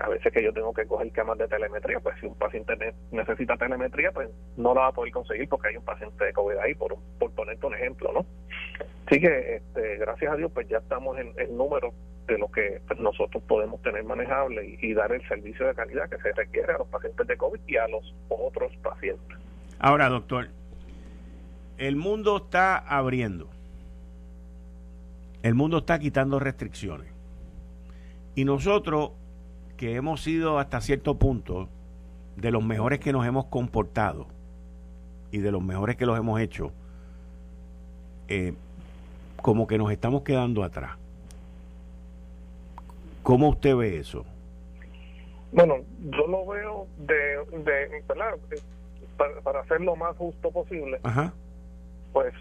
a 0.00 0.08
veces 0.08 0.32
que 0.32 0.42
yo 0.42 0.52
tengo 0.52 0.72
que 0.72 0.86
coger 0.86 1.10
camas 1.12 1.38
de 1.38 1.48
telemetría, 1.48 2.00
pues 2.00 2.18
si 2.20 2.26
un 2.26 2.34
paciente 2.34 2.74
necesita 3.10 3.56
telemetría, 3.56 4.12
pues 4.12 4.28
no 4.56 4.74
la 4.74 4.82
va 4.82 4.86
a 4.88 4.92
poder 4.92 5.12
conseguir 5.12 5.48
porque 5.48 5.68
hay 5.68 5.76
un 5.76 5.84
paciente 5.84 6.24
de 6.24 6.32
COVID 6.32 6.56
ahí, 6.58 6.74
por, 6.74 6.96
por 7.18 7.30
ponerte 7.32 7.66
un 7.66 7.74
ejemplo, 7.74 8.12
¿no? 8.12 8.26
Así 9.06 9.20
que, 9.20 9.56
este, 9.56 9.96
gracias 9.96 10.32
a 10.32 10.36
Dios, 10.36 10.50
pues 10.52 10.68
ya 10.68 10.78
estamos 10.78 11.18
en 11.18 11.32
el 11.38 11.56
número 11.56 11.92
de 12.26 12.38
lo 12.38 12.50
que 12.50 12.80
pues, 12.86 13.00
nosotros 13.00 13.42
podemos 13.44 13.80
tener 13.82 14.04
manejable 14.04 14.64
y, 14.64 14.86
y, 14.86 14.94
dar 14.94 15.12
el 15.12 15.26
servicio 15.26 15.66
de 15.66 15.74
calidad 15.74 16.08
que 16.10 16.18
se 16.18 16.32
requiere 16.32 16.74
a 16.74 16.78
los 16.78 16.88
pacientes 16.88 17.26
de 17.26 17.36
COVID 17.36 17.60
y 17.66 17.76
a 17.76 17.88
los 17.88 18.14
otros 18.28 18.70
pacientes. 18.82 19.38
Ahora, 19.78 20.08
doctor, 20.08 20.48
el 21.78 21.96
mundo 21.96 22.36
está 22.36 22.76
abriendo. 22.76 23.48
El 25.42 25.54
mundo 25.54 25.78
está 25.78 25.98
quitando 25.98 26.38
restricciones. 26.38 27.08
Y 28.34 28.44
nosotros 28.44 29.12
que 29.78 29.94
hemos 29.94 30.22
sido 30.22 30.58
hasta 30.58 30.80
cierto 30.82 31.18
punto 31.18 31.68
de 32.36 32.50
los 32.50 32.62
mejores 32.62 32.98
que 32.98 33.12
nos 33.12 33.24
hemos 33.24 33.46
comportado 33.46 34.26
y 35.30 35.38
de 35.38 35.52
los 35.52 35.62
mejores 35.62 35.96
que 35.96 36.04
los 36.04 36.18
hemos 36.18 36.40
hecho, 36.40 36.72
eh, 38.26 38.54
como 39.40 39.66
que 39.66 39.78
nos 39.78 39.90
estamos 39.92 40.22
quedando 40.22 40.64
atrás. 40.64 40.98
¿Cómo 43.22 43.50
usted 43.50 43.76
ve 43.76 43.98
eso? 43.98 44.26
Bueno, 45.52 45.76
yo 46.10 46.26
lo 46.26 46.44
veo 46.46 46.86
de, 46.98 47.38
de 47.62 48.02
Para, 49.16 49.40
para 49.40 49.60
hacer 49.60 49.80
lo 49.80 49.94
más 49.96 50.16
justo 50.16 50.50
posible, 50.50 51.00
pues 52.12 52.34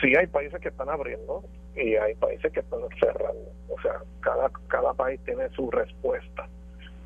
sí 0.00 0.14
hay 0.14 0.26
países 0.26 0.60
que 0.60 0.68
están 0.68 0.90
abriendo 0.90 1.42
y 1.74 1.94
hay 1.94 2.14
países 2.16 2.52
que 2.52 2.60
están 2.60 2.80
cerrando. 3.00 3.50
O 3.70 3.80
sea, 3.80 4.02
cada, 4.20 4.50
cada 4.68 4.92
país 4.92 5.18
tiene 5.24 5.48
su 5.50 5.70
respuesta 5.70 6.48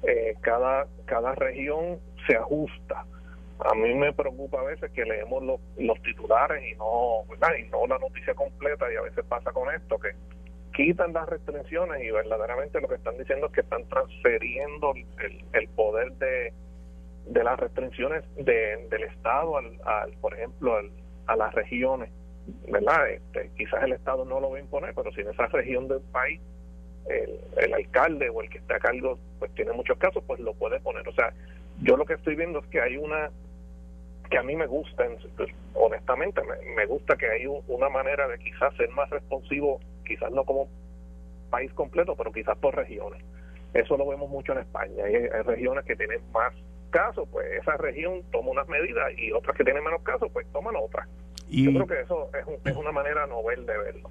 eh, 0.03 0.35
cada, 0.41 0.87
cada 1.05 1.35
región 1.35 1.99
se 2.27 2.37
ajusta. 2.37 3.05
A 3.59 3.75
mí 3.75 3.95
me 3.95 4.13
preocupa 4.13 4.61
a 4.61 4.65
veces 4.65 4.91
que 4.93 5.05
leemos 5.05 5.43
los, 5.43 5.61
los 5.79 6.01
titulares 6.03 6.63
y 6.71 6.75
no, 6.77 7.25
y 7.59 7.69
no 7.71 7.87
la 7.87 7.99
noticia 7.99 8.35
completa 8.35 8.93
y 8.93 8.97
a 8.97 9.03
veces 9.03 9.25
pasa 9.27 9.51
con 9.53 9.73
esto 9.75 9.99
que 9.99 10.11
quitan 10.75 11.15
las 11.15 11.27
restricciones 11.27 12.03
y 12.03 12.11
verdaderamente 12.11 12.81
lo 12.83 12.89
que 12.89 12.97
están 12.97 13.17
diciendo 13.17 13.47
es 13.47 13.53
que 13.53 13.63
están 13.63 13.89
transfiriendo 13.89 14.93
el, 14.93 15.45
el 15.55 15.69
poder 15.69 16.13
de, 16.13 16.53
de 17.27 17.45
las 17.45 17.59
restricciones 17.59 18.25
de, 18.37 18.87
del 18.91 19.05
Estado, 19.05 19.57
al, 19.57 19.79
al 19.85 20.13
por 20.21 20.35
ejemplo, 20.35 20.77
al, 20.77 20.91
a 21.27 21.37
las 21.37 21.55
regiones, 21.55 22.11
¿verdad? 22.71 23.11
Este, 23.11 23.51
quizás 23.57 23.83
el 23.83 23.93
Estado 23.93 24.25
no 24.25 24.39
lo 24.39 24.51
va 24.51 24.59
a 24.59 24.61
imponer, 24.61 24.95
pero 24.95 25.11
si 25.13 25.23
en 25.23 25.31
esa 25.31 25.47
región 25.47 25.89
del 25.89 26.01
país 26.13 26.41
el, 27.09 27.75
alcalde 27.75 28.29
o 28.31 28.43
el 28.43 28.51
que 28.51 28.59
está 28.59 28.77
a 28.77 28.81
cargo 28.81 29.19
pues 29.39 29.53
tiene 29.55 29.73
muchos 29.73 29.99
casos, 29.99 30.23
pues 30.27 30.41
lo 30.41 30.55
puede 30.55 30.81
poner. 30.81 31.07
O 31.09 31.13
sea, 31.13 31.33
yo 31.83 31.97
lo 31.97 32.05
que 32.05 32.15
estoy 32.15 32.37
viendo 32.37 32.61
es 32.61 32.67
que 32.67 32.81
hay 32.81 32.97
una 32.97 33.31
que 34.31 34.39
a 34.39 34.43
mí 34.43 34.57
me 34.57 34.67
gusta, 34.67 35.05
pues, 35.37 35.51
honestamente, 35.75 36.41
me, 36.75 36.87
gusta 36.87 37.17
que 37.17 37.29
hay 37.31 37.47
una 37.47 37.89
manera 37.89 38.27
de 38.27 38.39
quizás 38.39 38.75
ser 38.75 38.91
más 38.91 39.09
responsivo, 39.11 39.81
quizás 40.05 40.33
no 40.33 40.45
como 40.45 40.69
país 41.49 41.73
completo, 41.75 42.17
pero 42.17 42.33
quizás 42.33 42.59
por 42.59 42.75
regiones. 42.75 43.23
Eso 43.73 43.97
lo 43.97 44.09
vemos 44.09 44.29
mucho 44.29 44.53
en 44.53 44.59
España. 44.59 45.05
Hay, 45.05 45.29
regiones 45.45 45.85
que 45.85 45.95
tienen 45.95 46.21
más 46.33 46.53
casos, 46.91 47.29
pues 47.31 47.47
esa 47.61 47.77
región 47.77 48.23
toma 48.33 48.51
unas 48.51 48.69
medidas 48.69 49.13
y 49.17 49.31
otras 49.31 49.57
que 49.57 49.63
tienen 49.63 49.85
menos 49.85 50.03
casos, 50.03 50.29
pues 50.33 50.47
toman 50.53 50.75
otras. 50.77 51.07
Yo 51.49 51.71
creo 51.71 51.87
que 51.87 52.01
eso 52.01 52.29
es, 52.35 52.67
es 52.67 52.77
una 52.77 52.91
manera 52.91 53.27
novel 53.27 53.65
de 53.65 53.79
verlo. 53.79 54.11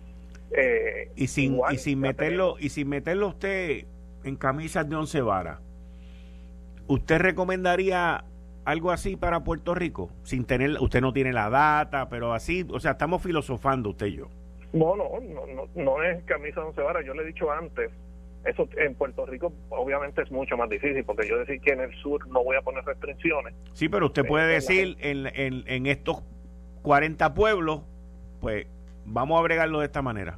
Eh, 0.51 1.11
y 1.15 1.27
sin, 1.27 1.59
y 1.71 1.77
sin 1.77 1.99
meterlo, 1.99 2.55
y 2.59 2.69
sin 2.69 2.87
meterlo 2.89 3.27
usted 3.27 3.85
en 4.23 4.35
camisas 4.35 4.87
de 4.89 4.95
once 4.95 5.21
varas, 5.21 5.59
¿usted 6.87 7.19
recomendaría 7.19 8.25
algo 8.63 8.91
así 8.91 9.15
para 9.15 9.43
Puerto 9.43 9.75
Rico? 9.75 10.11
Sin 10.23 10.45
tener, 10.45 10.77
usted 10.79 11.01
no 11.01 11.13
tiene 11.13 11.33
la 11.33 11.49
data, 11.49 12.09
pero 12.09 12.33
así, 12.33 12.65
o 12.71 12.79
sea, 12.79 12.91
estamos 12.91 13.21
filosofando 13.21 13.89
usted 13.89 14.07
y 14.07 14.17
yo. 14.17 14.29
No, 14.73 14.95
no, 14.95 15.09
no, 15.21 15.67
no, 15.75 16.03
es 16.03 16.23
camisa 16.25 16.61
de 16.61 16.67
once 16.67 16.81
varas, 16.81 17.05
yo 17.05 17.13
le 17.13 17.23
he 17.23 17.27
dicho 17.27 17.51
antes, 17.51 17.91
eso 18.45 18.67
en 18.77 18.93
Puerto 18.95 19.25
Rico 19.25 19.53
obviamente 19.69 20.21
es 20.21 20.31
mucho 20.31 20.57
más 20.57 20.69
difícil, 20.69 21.03
porque 21.03 21.27
yo 21.27 21.37
decir 21.39 21.59
que 21.61 21.71
en 21.71 21.81
el 21.81 21.95
sur 21.95 22.27
no 22.27 22.43
voy 22.43 22.55
a 22.55 22.61
poner 22.61 22.83
restricciones. 22.85 23.53
Sí, 23.73 23.89
pero 23.89 24.07
usted 24.07 24.25
puede 24.25 24.47
decir 24.47 24.97
en, 24.99 25.27
en, 25.27 25.63
en 25.67 25.85
estos 25.87 26.23
40 26.83 27.33
pueblos, 27.33 27.81
pues 28.41 28.67
vamos 29.05 29.39
a 29.39 29.43
bregarlo 29.43 29.79
de 29.79 29.85
esta 29.85 30.01
manera. 30.01 30.37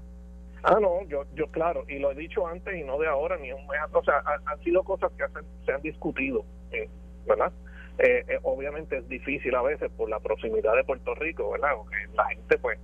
Ah, 0.63 0.77
no, 0.81 1.03
yo, 1.07 1.23
yo 1.33 1.47
claro, 1.47 1.85
y 1.87 1.99
lo 1.99 2.11
he 2.11 2.15
dicho 2.15 2.45
antes 2.47 2.75
y 2.75 2.83
no 2.83 2.99
de 2.99 3.07
ahora 3.07 3.37
ni 3.37 3.51
un 3.51 3.65
mes, 3.67 3.79
o 3.93 4.03
sea, 4.03 4.21
han, 4.45 4.59
sido 4.63 4.83
cosas 4.83 5.11
que 5.13 5.23
se 5.65 5.71
han 5.71 5.81
discutido, 5.81 6.43
eh, 6.71 6.89
¿verdad? 7.25 7.51
Eh, 7.99 8.25
eh, 8.27 8.39
obviamente 8.43 8.97
es 8.97 9.07
difícil 9.07 9.55
a 9.55 9.61
veces 9.61 9.89
por 9.95 10.09
la 10.09 10.19
proximidad 10.19 10.75
de 10.75 10.83
Puerto 10.83 11.15
Rico, 11.15 11.51
¿verdad? 11.51 11.69
Porque 11.77 11.95
la 12.15 12.25
gente 12.25 12.57
pues 12.57 12.79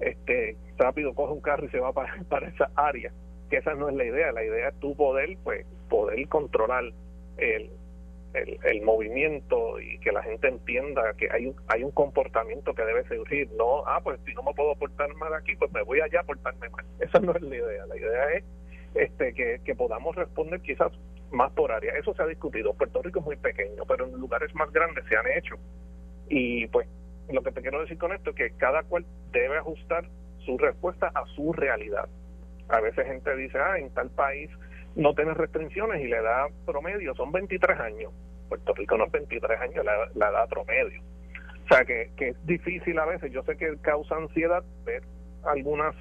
este 0.00 0.56
rápido 0.76 1.14
coge 1.14 1.32
un 1.32 1.40
carro 1.40 1.66
y 1.66 1.70
se 1.70 1.78
va 1.78 1.92
para, 1.92 2.14
para 2.28 2.48
esa 2.48 2.70
área, 2.74 3.12
que 3.50 3.58
esa 3.58 3.74
no 3.74 3.88
es 3.88 3.94
la 3.94 4.04
idea, 4.04 4.32
la 4.32 4.44
idea 4.44 4.68
es 4.68 4.80
tu 4.80 4.96
poder, 4.96 5.36
pues 5.44 5.64
poder 5.88 6.26
controlar 6.28 6.84
el, 7.36 7.70
el, 8.34 8.82
movimiento 8.82 9.80
y 9.80 9.98
que 9.98 10.12
la 10.12 10.22
gente 10.22 10.48
entienda 10.48 11.14
que 11.16 11.28
hay 11.30 11.46
un, 11.46 11.56
hay 11.68 11.84
un 11.84 11.90
comportamiento 11.90 12.74
que 12.74 12.84
debe 12.84 13.04
surgir. 13.04 13.50
No, 13.56 13.86
ah, 13.86 14.00
pues 14.02 14.18
si 14.26 14.34
no 14.34 14.42
me 14.42 14.54
puedo 14.54 14.74
portar 14.76 15.14
mal 15.16 15.32
aquí, 15.34 15.54
pues 15.56 15.70
me 15.72 15.82
voy 15.82 16.00
allá 16.00 16.20
a 16.20 16.24
portarme 16.24 16.68
mal. 16.70 16.84
Esa 17.00 17.20
no 17.20 17.32
es 17.34 17.42
la 17.42 17.56
idea. 17.56 17.86
La 17.86 17.96
idea 17.96 18.32
es 18.32 18.44
este 18.94 19.32
que, 19.34 19.60
que 19.64 19.74
podamos 19.74 20.16
responder 20.16 20.60
quizás 20.60 20.92
más 21.30 21.52
por 21.52 21.72
área. 21.72 21.94
Eso 21.96 22.14
se 22.14 22.22
ha 22.22 22.26
discutido. 22.26 22.74
Puerto 22.74 23.02
Rico 23.02 23.20
es 23.20 23.26
muy 23.26 23.36
pequeño, 23.36 23.84
pero 23.86 24.06
en 24.06 24.12
lugares 24.12 24.54
más 24.54 24.70
grandes 24.72 25.04
se 25.08 25.16
han 25.16 25.26
hecho. 25.36 25.56
Y 26.28 26.66
pues 26.68 26.88
lo 27.30 27.42
que 27.42 27.52
te 27.52 27.62
quiero 27.62 27.80
decir 27.80 27.98
con 27.98 28.12
esto 28.12 28.30
es 28.30 28.36
que 28.36 28.50
cada 28.56 28.82
cual 28.82 29.06
debe 29.32 29.58
ajustar 29.58 30.08
su 30.44 30.58
respuesta 30.58 31.10
a 31.14 31.24
su 31.34 31.52
realidad. 31.52 32.08
A 32.68 32.80
veces 32.80 33.06
gente 33.06 33.36
dice, 33.36 33.58
ah, 33.58 33.78
en 33.78 33.90
tal 33.90 34.10
país 34.10 34.50
no 34.96 35.14
tiene 35.14 35.34
restricciones 35.34 36.02
y 36.02 36.08
la 36.08 36.18
edad 36.18 36.46
promedio 36.66 37.14
son 37.14 37.32
23 37.32 37.80
años. 37.80 38.12
Puerto 38.48 38.74
Rico 38.74 38.96
no 38.96 39.06
es 39.06 39.12
23 39.12 39.60
años 39.60 39.84
la, 39.84 39.92
la 40.14 40.28
edad 40.28 40.48
promedio. 40.48 41.00
O 41.64 41.74
sea 41.74 41.84
que, 41.84 42.10
que 42.16 42.28
es 42.28 42.46
difícil 42.46 42.98
a 42.98 43.06
veces, 43.06 43.32
yo 43.32 43.42
sé 43.44 43.56
que 43.56 43.76
causa 43.80 44.16
ansiedad 44.16 44.62
ver 44.84 45.02
algunas 45.44 45.94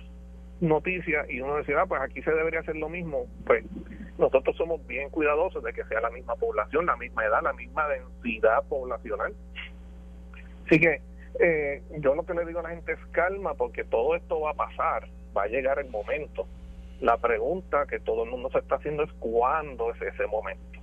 noticias 0.60 1.29
y 1.29 1.41
uno 1.41 1.57
decir, 1.57 1.75
ah, 1.75 1.86
pues 1.86 2.01
aquí 2.01 2.21
se 2.21 2.31
debería 2.31 2.60
hacer 2.60 2.75
lo 2.75 2.89
mismo. 2.89 3.25
Pues 3.45 3.63
nosotros 4.17 4.55
somos 4.55 4.86
bien 4.88 5.10
cuidadosos 5.10 5.63
de 5.63 5.74
que 5.74 5.83
sea 5.86 6.01
la 6.01 6.10
misma 6.10 6.36
población, 6.36 6.86
la 6.86 6.95
misma 6.98 7.25
edad, 7.25 7.41
la 7.41 7.53
misma 7.53 7.88
densidad 7.88 8.63
poblacional. 8.67 9.33
Así 10.65 10.79
que 10.79 11.01
eh, 11.39 11.81
yo 12.00 12.15
lo 12.15 12.24
que 12.24 12.33
le 12.33 12.45
digo 12.45 12.60
a 12.60 12.63
la 12.63 12.69
gente 12.69 12.93
es 12.93 13.05
calma 13.12 13.53
porque 13.55 13.83
todo 13.83 14.15
esto 14.15 14.39
va 14.41 14.51
a 14.51 14.55
pasar, 14.55 15.07
va 15.36 15.43
a 15.43 15.48
llegar 15.48 15.79
el 15.79 15.89
momento 15.89 16.48
la 17.01 17.17
pregunta 17.17 17.88
que 17.88 18.00
todo 18.00 18.24
el 18.24 18.29
mundo 18.29 18.50
se 18.51 18.60
está 18.60 18.75
haciendo 18.75 19.03
es 19.03 19.12
cuándo 19.13 19.91
es 19.91 20.01
ese 20.01 20.27
momento. 20.27 20.79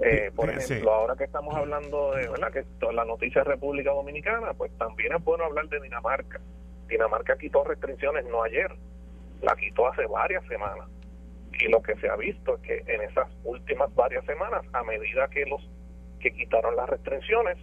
Eh, 0.00 0.30
por 0.34 0.50
ejemplo, 0.50 0.92
ahora 0.92 1.16
que 1.16 1.24
estamos 1.24 1.54
hablando 1.54 2.12
de 2.12 2.28
¿verdad? 2.28 2.52
que 2.52 2.64
la 2.92 3.04
noticia 3.04 3.42
de 3.42 3.50
República 3.50 3.90
Dominicana, 3.90 4.52
pues 4.54 4.76
también 4.76 5.14
es 5.14 5.24
bueno 5.24 5.44
hablar 5.44 5.68
de 5.68 5.80
Dinamarca. 5.80 6.40
Dinamarca 6.86 7.38
quitó 7.38 7.64
restricciones 7.64 8.26
no 8.26 8.42
ayer, 8.42 8.70
la 9.40 9.56
quitó 9.56 9.88
hace 9.88 10.04
varias 10.06 10.44
semanas. 10.46 10.86
Y 11.58 11.68
lo 11.68 11.80
que 11.80 11.94
se 11.96 12.08
ha 12.08 12.16
visto 12.16 12.56
es 12.56 12.60
que 12.60 12.92
en 12.92 13.00
esas 13.02 13.28
últimas 13.44 13.94
varias 13.94 14.24
semanas, 14.26 14.66
a 14.72 14.82
medida 14.82 15.28
que 15.28 15.46
los 15.46 15.66
que 16.20 16.32
quitaron 16.32 16.76
las 16.76 16.88
restricciones, 16.90 17.56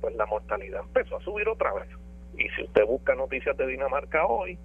pues 0.00 0.14
la 0.14 0.26
mortalidad 0.26 0.82
empezó 0.82 1.16
a 1.16 1.20
subir 1.20 1.48
otra 1.48 1.74
vez. 1.74 1.88
Y 2.38 2.48
si 2.50 2.62
usted 2.62 2.84
busca 2.86 3.14
noticias 3.14 3.56
de 3.56 3.66
Dinamarca 3.66 4.26
hoy, 4.26 4.58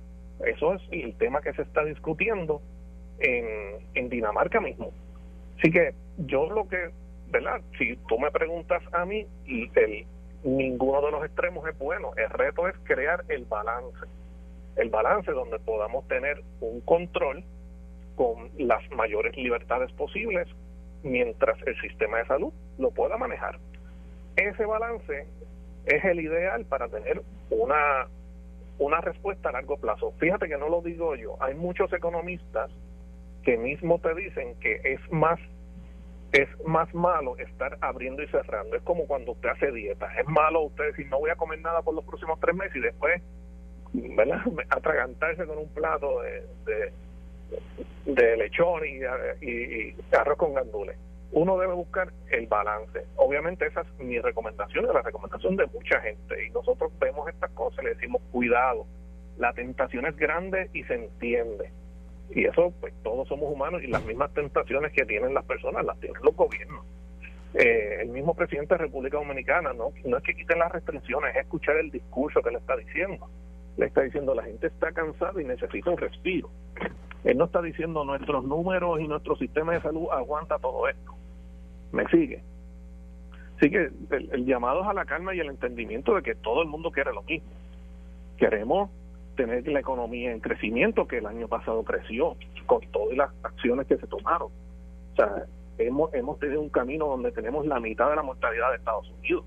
eso 0.46 0.74
es 0.74 0.82
el 0.92 1.16
tema 1.16 1.42
que 1.42 1.54
se 1.54 1.62
está 1.62 1.84
discutiendo 1.84 2.62
en, 3.20 3.86
en 3.94 4.10
Dinamarca 4.10 4.60
mismo. 4.60 4.92
Así 5.58 5.72
que 5.72 5.94
yo 6.18 6.50
lo 6.50 6.68
que, 6.68 6.90
¿verdad? 7.30 7.62
Si 7.78 7.96
tú 8.08 8.20
me 8.20 8.32
preguntas 8.32 8.82
a 8.94 9.06
mí, 9.06 9.26
el, 9.46 10.06
ninguno 10.44 11.02
de 11.02 11.12
los 11.12 11.26
extremos 11.26 11.68
es 11.68 11.78
bueno. 11.78 12.12
El 12.18 12.30
reto 12.30 12.68
es 12.68 12.76
crear 12.84 13.24
el 13.30 13.46
balance. 13.46 14.00
El 14.76 14.90
balance 14.90 15.32
donde 15.32 15.60
podamos 15.60 16.08
tener 16.08 16.42
un 16.62 16.82
control 16.82 17.44
con 18.16 18.50
las 18.58 18.90
mayores 18.92 19.36
libertades 19.38 19.92
posibles 19.94 20.48
mientras 21.04 21.58
el 21.66 21.80
sistema 21.82 22.20
de 22.20 22.26
salud 22.26 22.54
lo 22.78 22.92
pueda 22.92 23.18
manejar. 23.18 23.60
Ese 24.36 24.66
balance 24.66 25.28
es 25.86 26.06
el 26.06 26.20
ideal 26.20 26.66
para 26.66 26.88
tener 26.88 27.22
una, 27.50 28.08
una 28.82 29.00
respuesta 29.00 29.50
a 29.50 29.52
largo 29.52 29.78
plazo. 29.78 30.14
Fíjate 30.20 30.48
que 30.48 30.58
no 30.58 30.68
lo 30.68 30.82
digo 30.82 31.16
yo, 31.16 31.38
hay 31.40 31.54
muchos 31.54 31.94
economistas 31.94 32.72
que 33.44 33.58
mismo 33.58 34.00
te 34.00 34.14
dicen 34.16 34.60
que 34.60 34.82
es 34.84 35.00
más 35.12 35.40
es 36.32 36.48
más 36.66 36.92
malo 36.94 37.38
estar 37.38 37.78
abriendo 37.82 38.24
y 38.24 38.28
cerrando. 38.28 38.76
Es 38.76 38.82
como 38.84 39.06
cuando 39.06 39.34
usted 39.34 39.50
hace 39.50 39.70
dieta. 39.72 40.08
Es 40.18 40.28
malo 40.28 40.62
usted 40.62 40.86
decir 40.86 41.08
no 41.10 41.20
voy 41.20 41.30
a 41.30 41.36
comer 41.36 41.60
nada 41.62 41.82
por 41.82 41.94
los 41.94 42.06
próximos 42.06 42.40
tres 42.40 42.56
meses 42.56 42.76
y 42.78 42.80
después 42.80 43.22
¿verdad? 43.94 44.42
atragantarse 44.70 45.46
con 45.46 45.58
un 45.58 45.70
plato 45.70 46.22
de, 46.22 46.92
de, 48.06 48.38
lechón 48.38 48.82
y, 48.86 49.46
y, 49.46 49.96
arroz 50.16 50.38
con 50.38 50.54
gandules. 50.54 50.98
Uno 51.32 51.58
debe 51.58 51.74
buscar 51.74 52.12
el 52.30 52.48
balance. 52.48 53.06
Obviamente 53.16 53.66
esa 53.66 53.82
es 53.82 54.00
mi 54.00 54.20
recomendación, 54.20 54.86
es 54.86 54.94
la 54.94 55.02
recomendación 55.02 55.56
de 55.56 55.66
mucha 55.68 56.00
gente. 56.02 56.46
Y 56.46 56.50
nosotros 56.52 56.92
vemos 57.00 57.30
estas 57.30 57.52
cosas 57.52 57.80
y 57.82 57.86
le 57.86 57.94
decimos 57.96 58.22
cuidado. 58.32 58.86
La 59.38 59.54
tentación 59.54 60.06
es 60.06 60.16
grande 60.18 60.70
y 60.74 60.84
se 60.84 60.96
entiende 60.96 61.72
y 62.34 62.46
eso, 62.46 62.74
pues 62.80 62.94
todos 63.04 63.28
somos 63.28 63.52
humanos 63.52 63.84
y 63.84 63.88
las 63.88 64.06
mismas 64.06 64.34
tentaciones 64.34 64.94
que 64.94 65.06
tienen 65.06 65.34
las 65.34 65.46
personas 65.46 65.86
las 65.86 66.00
tienen 66.00 66.22
los 66.24 66.36
gobiernos. 66.36 66.86
Eh, 67.54 67.98
el 68.02 68.10
mismo 68.10 68.34
presidente 68.34 68.76
de 68.76 68.80
República 68.80 69.18
Dominicana, 69.18 69.74
no, 69.74 69.92
no 70.06 70.18
es 70.18 70.24
que 70.24 70.34
quiten 70.34 70.60
las 70.60 70.72
restricciones, 70.72 71.36
es 71.36 71.42
escuchar 71.42 71.76
el 71.78 71.92
discurso 71.92 72.42
que 72.42 72.52
le 72.52 72.60
está 72.60 72.78
diciendo. 72.78 73.30
Le 73.78 73.88
está 73.88 74.02
diciendo 74.02 74.34
la 74.34 74.44
gente 74.44 74.68
está 74.68 74.92
cansada 74.94 75.42
y 75.42 75.46
necesita 75.46 75.90
un 75.90 75.98
respiro. 75.98 76.50
Él 77.24 77.38
no 77.38 77.46
está 77.46 77.62
diciendo 77.62 78.06
nuestros 78.06 78.44
números 78.46 79.02
y 79.02 79.08
nuestro 79.08 79.36
sistema 79.36 79.74
de 79.74 79.82
salud 79.82 80.08
aguanta 80.12 80.58
todo 80.60 80.88
esto. 80.88 81.14
¿Me 81.92 82.08
sigue? 82.08 82.44
Así 83.58 83.70
que 83.70 83.92
el, 84.10 84.46
llamado 84.46 84.82
es 84.82 84.88
a 84.88 84.94
la 84.94 85.06
calma 85.06 85.36
y 85.36 85.40
el 85.40 85.50
entendimiento 85.50 86.16
de 86.16 86.24
que 86.24 86.36
todo 86.36 86.64
el 86.64 86.68
mundo 86.68 86.92
quiere 86.92 87.14
lo 87.14 87.22
mismo. 87.22 87.50
Queremos 88.38 88.90
tener 89.36 89.68
la 89.68 89.80
economía 89.80 90.32
en 90.32 90.40
crecimiento, 90.40 91.08
que 91.08 91.20
el 91.20 91.28
año 91.28 91.48
pasado 91.48 91.84
creció, 91.84 92.36
con 92.66 92.82
todas 92.92 93.16
las 93.16 93.30
acciones 93.44 93.86
que 93.86 93.98
se 93.98 94.08
tomaron. 94.08 94.50
O 95.14 95.16
sea, 95.16 95.46
hemos, 95.78 96.14
hemos 96.14 96.40
tenido 96.40 96.60
un 96.60 96.70
camino 96.70 97.06
donde 97.06 97.32
tenemos 97.32 97.66
la 97.68 97.80
mitad 97.80 98.10
de 98.10 98.16
la 98.16 98.24
mortalidad 98.24 98.72
de 98.72 98.78
Estados 98.78 99.08
Unidos, 99.20 99.46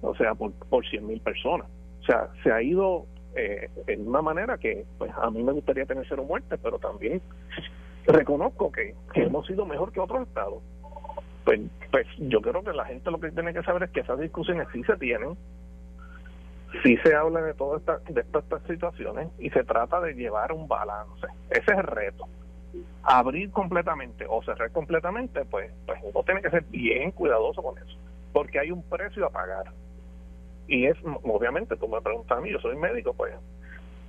o 0.00 0.14
sea, 0.16 0.34
por, 0.34 0.52
por 0.52 0.84
100 0.84 1.06
mil 1.06 1.20
personas. 1.20 1.68
O 2.00 2.04
sea, 2.04 2.28
se 2.42 2.50
ha 2.50 2.60
ido 2.60 3.06
eh, 3.36 3.70
en 3.86 4.08
una 4.08 4.20
manera 4.20 4.58
que 4.58 4.84
pues 4.98 5.12
a 5.16 5.30
mí 5.30 5.42
me 5.42 5.52
gustaría 5.52 5.86
tener 5.86 6.04
cero 6.08 6.24
muertes, 6.24 6.58
pero 6.62 6.78
también 6.78 7.22
reconozco 8.06 8.72
que 8.72 8.94
hemos 9.14 9.46
sido 9.46 9.64
mejor 9.64 9.92
que 9.92 10.00
otros 10.00 10.26
estados. 10.26 10.62
Pues, 11.44 11.60
pues 11.90 12.06
yo 12.18 12.40
creo 12.40 12.62
que 12.62 12.72
la 12.72 12.84
gente 12.84 13.10
lo 13.10 13.18
que 13.18 13.30
tiene 13.32 13.52
que 13.52 13.62
saber 13.62 13.84
es 13.84 13.90
que 13.90 14.00
esas 14.00 14.18
discusiones 14.18 14.68
sí 14.72 14.82
se 14.84 14.96
tienen, 14.96 15.36
sí 16.82 16.96
se 16.98 17.14
habla 17.14 17.42
de 17.42 17.54
todas 17.54 17.80
estas 17.80 18.04
de 18.04 18.20
estas 18.20 18.62
situaciones 18.66 19.28
y 19.38 19.50
se 19.50 19.64
trata 19.64 20.00
de 20.00 20.14
llevar 20.14 20.52
un 20.52 20.68
balance. 20.68 21.26
Ese 21.50 21.72
es 21.72 21.78
el 21.78 21.86
reto. 21.86 22.26
Abrir 23.02 23.50
completamente 23.50 24.24
o 24.28 24.42
cerrar 24.42 24.70
completamente, 24.70 25.44
pues, 25.44 25.70
pues 25.86 25.98
uno 26.02 26.22
tiene 26.22 26.40
que 26.40 26.50
ser 26.50 26.62
bien 26.64 27.10
cuidadoso 27.10 27.62
con 27.62 27.76
eso, 27.76 27.96
porque 28.32 28.60
hay 28.60 28.70
un 28.70 28.82
precio 28.84 29.26
a 29.26 29.30
pagar. 29.30 29.72
Y 30.68 30.86
es, 30.86 30.96
obviamente, 31.24 31.76
tú 31.76 31.88
me 31.88 32.00
preguntas 32.00 32.38
a 32.38 32.40
mí, 32.40 32.50
yo 32.50 32.60
soy 32.60 32.76
médico, 32.76 33.12
pues, 33.12 33.34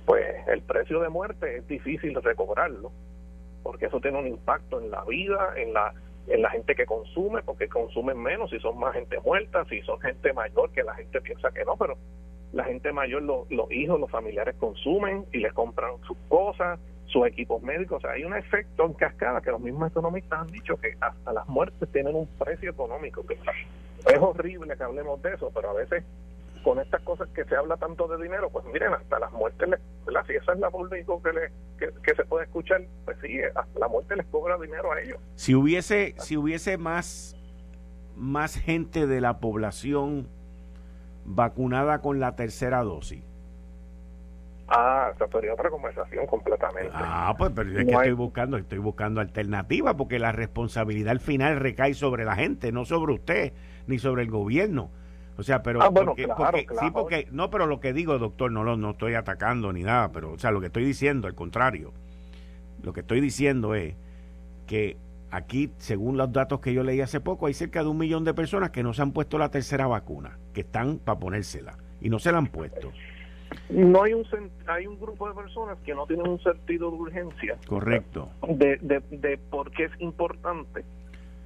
pues 0.06 0.24
el 0.46 0.62
precio 0.62 1.00
de 1.00 1.08
muerte 1.08 1.56
es 1.56 1.66
difícil 1.66 2.14
recobrarlo, 2.22 2.92
porque 3.62 3.86
eso 3.86 4.00
tiene 4.00 4.18
un 4.18 4.28
impacto 4.28 4.80
en 4.80 4.90
la 4.90 5.04
vida, 5.04 5.52
en 5.56 5.74
la 5.74 5.92
en 6.26 6.42
la 6.42 6.50
gente 6.50 6.74
que 6.74 6.86
consume, 6.86 7.42
porque 7.42 7.68
consumen 7.68 8.20
menos, 8.20 8.50
si 8.50 8.58
son 8.58 8.78
más 8.78 8.94
gente 8.94 9.18
muerta, 9.20 9.64
si 9.66 9.80
son 9.82 10.00
gente 10.00 10.32
mayor, 10.32 10.70
que 10.70 10.82
la 10.82 10.94
gente 10.94 11.20
piensa 11.20 11.50
que 11.50 11.64
no, 11.64 11.76
pero 11.76 11.96
la 12.52 12.64
gente 12.64 12.92
mayor, 12.92 13.22
los, 13.22 13.72
hijos, 13.72 13.98
los 13.98 14.10
familiares 14.10 14.54
consumen 14.58 15.26
y 15.32 15.38
les 15.38 15.52
compran 15.52 15.92
sus 16.06 16.16
cosas, 16.28 16.78
sus 17.06 17.26
equipos 17.26 17.60
médicos. 17.62 17.98
O 17.98 18.00
sea, 18.00 18.12
hay 18.12 18.24
un 18.24 18.34
efecto 18.34 18.86
en 18.86 18.92
cascada 18.94 19.40
que 19.40 19.50
los 19.50 19.60
mismos 19.60 19.90
economistas 19.90 20.40
han 20.40 20.46
dicho 20.46 20.76
que 20.76 20.96
hasta 21.00 21.32
las 21.32 21.48
muertes 21.48 21.90
tienen 21.90 22.14
un 22.14 22.26
precio 22.38 22.70
económico. 22.70 23.26
Que 23.26 23.34
es 23.34 24.18
horrible 24.20 24.76
que 24.76 24.82
hablemos 24.82 25.20
de 25.22 25.34
eso, 25.34 25.50
pero 25.52 25.70
a 25.70 25.74
veces 25.74 26.04
con 26.64 26.80
estas 26.80 27.02
cosas 27.02 27.28
que 27.28 27.44
se 27.44 27.54
habla 27.54 27.76
tanto 27.76 28.08
de 28.08 28.22
dinero, 28.22 28.48
pues 28.50 28.64
miren, 28.72 28.94
hasta 28.94 29.18
las 29.18 29.30
muertes, 29.32 29.68
les, 29.68 29.80
si 30.26 30.32
esa 30.32 30.54
es 30.54 30.58
la 30.58 30.70
público 30.70 31.22
que, 31.22 31.32
le, 31.32 31.52
que, 31.78 32.14
se 32.14 32.24
puede 32.24 32.46
escuchar, 32.46 32.80
pues 33.04 33.18
sí, 33.22 33.38
hasta 33.54 33.78
la 33.78 33.86
muerte 33.86 34.16
les 34.16 34.26
cobra 34.26 34.56
dinero 34.58 34.90
a 34.90 35.00
ellos. 35.00 35.18
Si 35.34 35.54
hubiese, 35.54 36.14
si 36.18 36.38
hubiese 36.38 36.78
más, 36.78 37.36
más 38.16 38.56
gente 38.56 39.06
de 39.06 39.20
la 39.20 39.38
población 39.38 40.26
vacunada 41.26 42.00
con 42.00 42.18
la 42.18 42.34
tercera 42.34 42.82
dosis? 42.82 43.22
Ah, 44.66 45.12
esa 45.14 45.28
sería 45.28 45.52
otra 45.52 45.68
conversación 45.68 46.26
completamente. 46.26 46.90
Ah, 46.94 47.34
pues 47.36 47.52
pero 47.54 47.70
es 47.70 47.84
que 47.84 47.92
estoy 47.92 48.12
buscando, 48.12 48.56
estoy 48.56 48.78
buscando 48.78 49.20
alternativas 49.20 49.94
porque 49.94 50.18
la 50.18 50.32
responsabilidad 50.32 51.10
al 51.10 51.20
final 51.20 51.60
recae 51.60 51.92
sobre 51.92 52.24
la 52.24 52.34
gente, 52.34 52.72
no 52.72 52.86
sobre 52.86 53.12
usted 53.12 53.52
ni 53.86 53.98
sobre 53.98 54.22
el 54.22 54.30
gobierno. 54.30 54.90
O 55.36 55.42
sea, 55.42 55.62
pero 55.62 55.82
ah, 55.82 55.88
bueno, 55.88 56.14
claro, 56.14 56.58
sí, 56.58 56.90
porque 56.92 57.26
no, 57.32 57.50
pero 57.50 57.66
lo 57.66 57.80
que 57.80 57.92
digo, 57.92 58.18
doctor, 58.18 58.52
no 58.52 58.62
lo 58.62 58.76
no 58.76 58.90
estoy 58.90 59.14
atacando 59.14 59.72
ni 59.72 59.82
nada, 59.82 60.12
pero 60.12 60.32
o 60.32 60.38
sea, 60.38 60.50
lo 60.50 60.60
que 60.60 60.66
estoy 60.66 60.84
diciendo, 60.84 61.26
al 61.26 61.34
contrario, 61.34 61.92
lo 62.82 62.92
que 62.92 63.00
estoy 63.00 63.20
diciendo 63.20 63.74
es 63.74 63.94
que 64.66 64.96
Aquí, 65.34 65.72
según 65.78 66.16
los 66.16 66.32
datos 66.32 66.60
que 66.60 66.72
yo 66.72 66.84
leí 66.84 67.00
hace 67.00 67.18
poco, 67.18 67.46
hay 67.46 67.54
cerca 67.54 67.82
de 67.82 67.88
un 67.88 67.98
millón 67.98 68.22
de 68.22 68.34
personas 68.34 68.70
que 68.70 68.84
no 68.84 68.94
se 68.94 69.02
han 69.02 69.10
puesto 69.10 69.36
la 69.36 69.48
tercera 69.48 69.88
vacuna, 69.88 70.38
que 70.52 70.60
están 70.60 70.98
para 70.98 71.18
ponérsela 71.18 71.76
y 72.00 72.08
no 72.08 72.20
se 72.20 72.30
la 72.30 72.38
han 72.38 72.46
puesto. 72.46 72.92
No 73.68 74.04
hay 74.04 74.14
un 74.14 74.24
hay 74.68 74.86
un 74.86 74.96
grupo 74.96 75.28
de 75.28 75.34
personas 75.34 75.76
que 75.84 75.92
no 75.92 76.06
tienen 76.06 76.28
un 76.28 76.40
sentido 76.40 76.88
de 76.88 76.96
urgencia. 76.98 77.56
Correcto. 77.66 78.28
De, 78.46 78.76
de, 78.76 79.02
de 79.10 79.36
por 79.50 79.72
qué 79.72 79.86
es 79.86 79.92
importante 79.98 80.84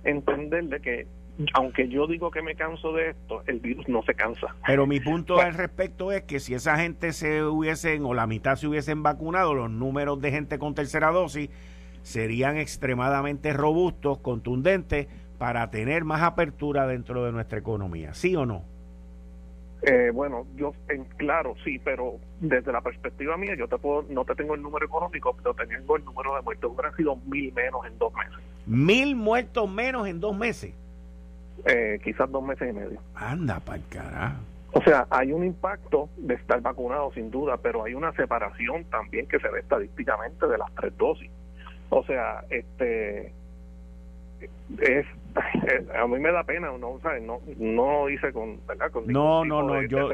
entender 0.05 0.64
de 0.64 0.81
que 0.81 1.07
aunque 1.55 1.88
yo 1.88 2.07
digo 2.07 2.31
que 2.31 2.42
me 2.42 2.55
canso 2.55 2.92
de 2.92 3.11
esto, 3.11 3.42
el 3.46 3.61
virus 3.61 3.88
no 3.88 4.03
se 4.03 4.14
cansa. 4.14 4.55
Pero 4.66 4.87
mi 4.87 5.01
punto 5.01 5.40
al 5.40 5.55
respecto 5.55 6.12
es 6.12 6.22
que 6.22 6.40
si 6.40 6.55
esa 6.55 6.77
gente 6.77 7.12
se 7.12 7.44
hubiesen 7.44 8.05
o 8.05 8.14
la 8.14 8.27
mitad 8.27 8.57
se 8.57 8.66
hubiesen 8.66 9.03
vacunado, 9.03 9.55
los 9.55 9.70
números 9.70 10.20
de 10.20 10.31
gente 10.31 10.59
con 10.59 10.74
tercera 10.74 11.11
dosis 11.11 11.51
serían 12.03 12.57
extremadamente 12.57 13.53
robustos, 13.53 14.18
contundentes, 14.18 15.07
para 15.38 15.70
tener 15.70 16.05
más 16.05 16.22
apertura 16.22 16.87
dentro 16.87 17.24
de 17.24 17.33
nuestra 17.33 17.59
economía. 17.59 18.14
¿Sí 18.14 18.35
o 18.35 18.44
no? 18.44 18.64
Eh, 19.83 20.11
bueno, 20.12 20.44
yo, 20.57 20.72
en, 20.88 21.05
claro, 21.05 21.55
sí, 21.62 21.79
pero 21.79 22.16
desde 22.40 22.72
la 22.72 22.81
perspectiva 22.81 23.37
mía, 23.37 23.55
yo 23.57 23.68
te 23.68 23.79
puedo, 23.79 24.05
no 24.11 24.24
te 24.24 24.35
tengo 24.35 24.57
el 24.57 24.62
número 24.62 24.85
económico, 24.85 25.37
pero 25.37 25.55
tengo 25.55 25.96
el 25.96 26.05
número 26.05 26.35
de 26.35 26.42
muertos. 26.42 26.72
Hubieran 26.72 26.96
sido 26.96 27.14
mil 27.14 27.53
menos 27.53 27.87
en 27.87 27.96
dos 27.96 28.12
meses. 28.12 28.44
¿Mil 28.66 29.14
muertos 29.14 29.70
menos 29.70 30.09
en 30.09 30.18
dos 30.18 30.37
meses? 30.37 30.74
Eh, 31.64 31.99
quizás 32.03 32.31
dos 32.31 32.42
meses 32.42 32.71
y 32.71 32.73
medio. 32.73 33.01
Anda, 33.14 33.61
para 33.61 33.83
carajo. 33.88 34.42
O 34.73 34.83
sea, 34.83 35.07
hay 35.11 35.33
un 35.33 35.44
impacto 35.44 36.09
de 36.16 36.35
estar 36.35 36.61
vacunado 36.61 37.11
sin 37.12 37.31
duda, 37.31 37.57
pero 37.57 37.85
hay 37.85 37.94
una 37.94 38.12
separación 38.12 38.85
también 38.85 39.27
que 39.27 39.38
se 39.38 39.49
ve 39.49 39.61
estadísticamente 39.61 40.47
de 40.47 40.59
las 40.59 40.73
tres 40.75 40.97
dosis. 40.97 41.31
O 41.90 42.05
sea, 42.05 42.44
este 42.51 43.33
es 44.81 45.07
a 45.94 46.07
mí 46.07 46.18
me 46.18 46.31
da 46.33 46.44
pena 46.44 46.71
no 46.79 46.99
¿sabes? 47.01 47.23
no 47.23 47.40
no 47.59 48.09
hice 48.09 48.33
con 48.33 48.64
verdad 48.66 48.90
con 48.90 49.07
no 49.07 49.44
no 49.44 49.62
no 49.62 49.83
yo 49.83 50.09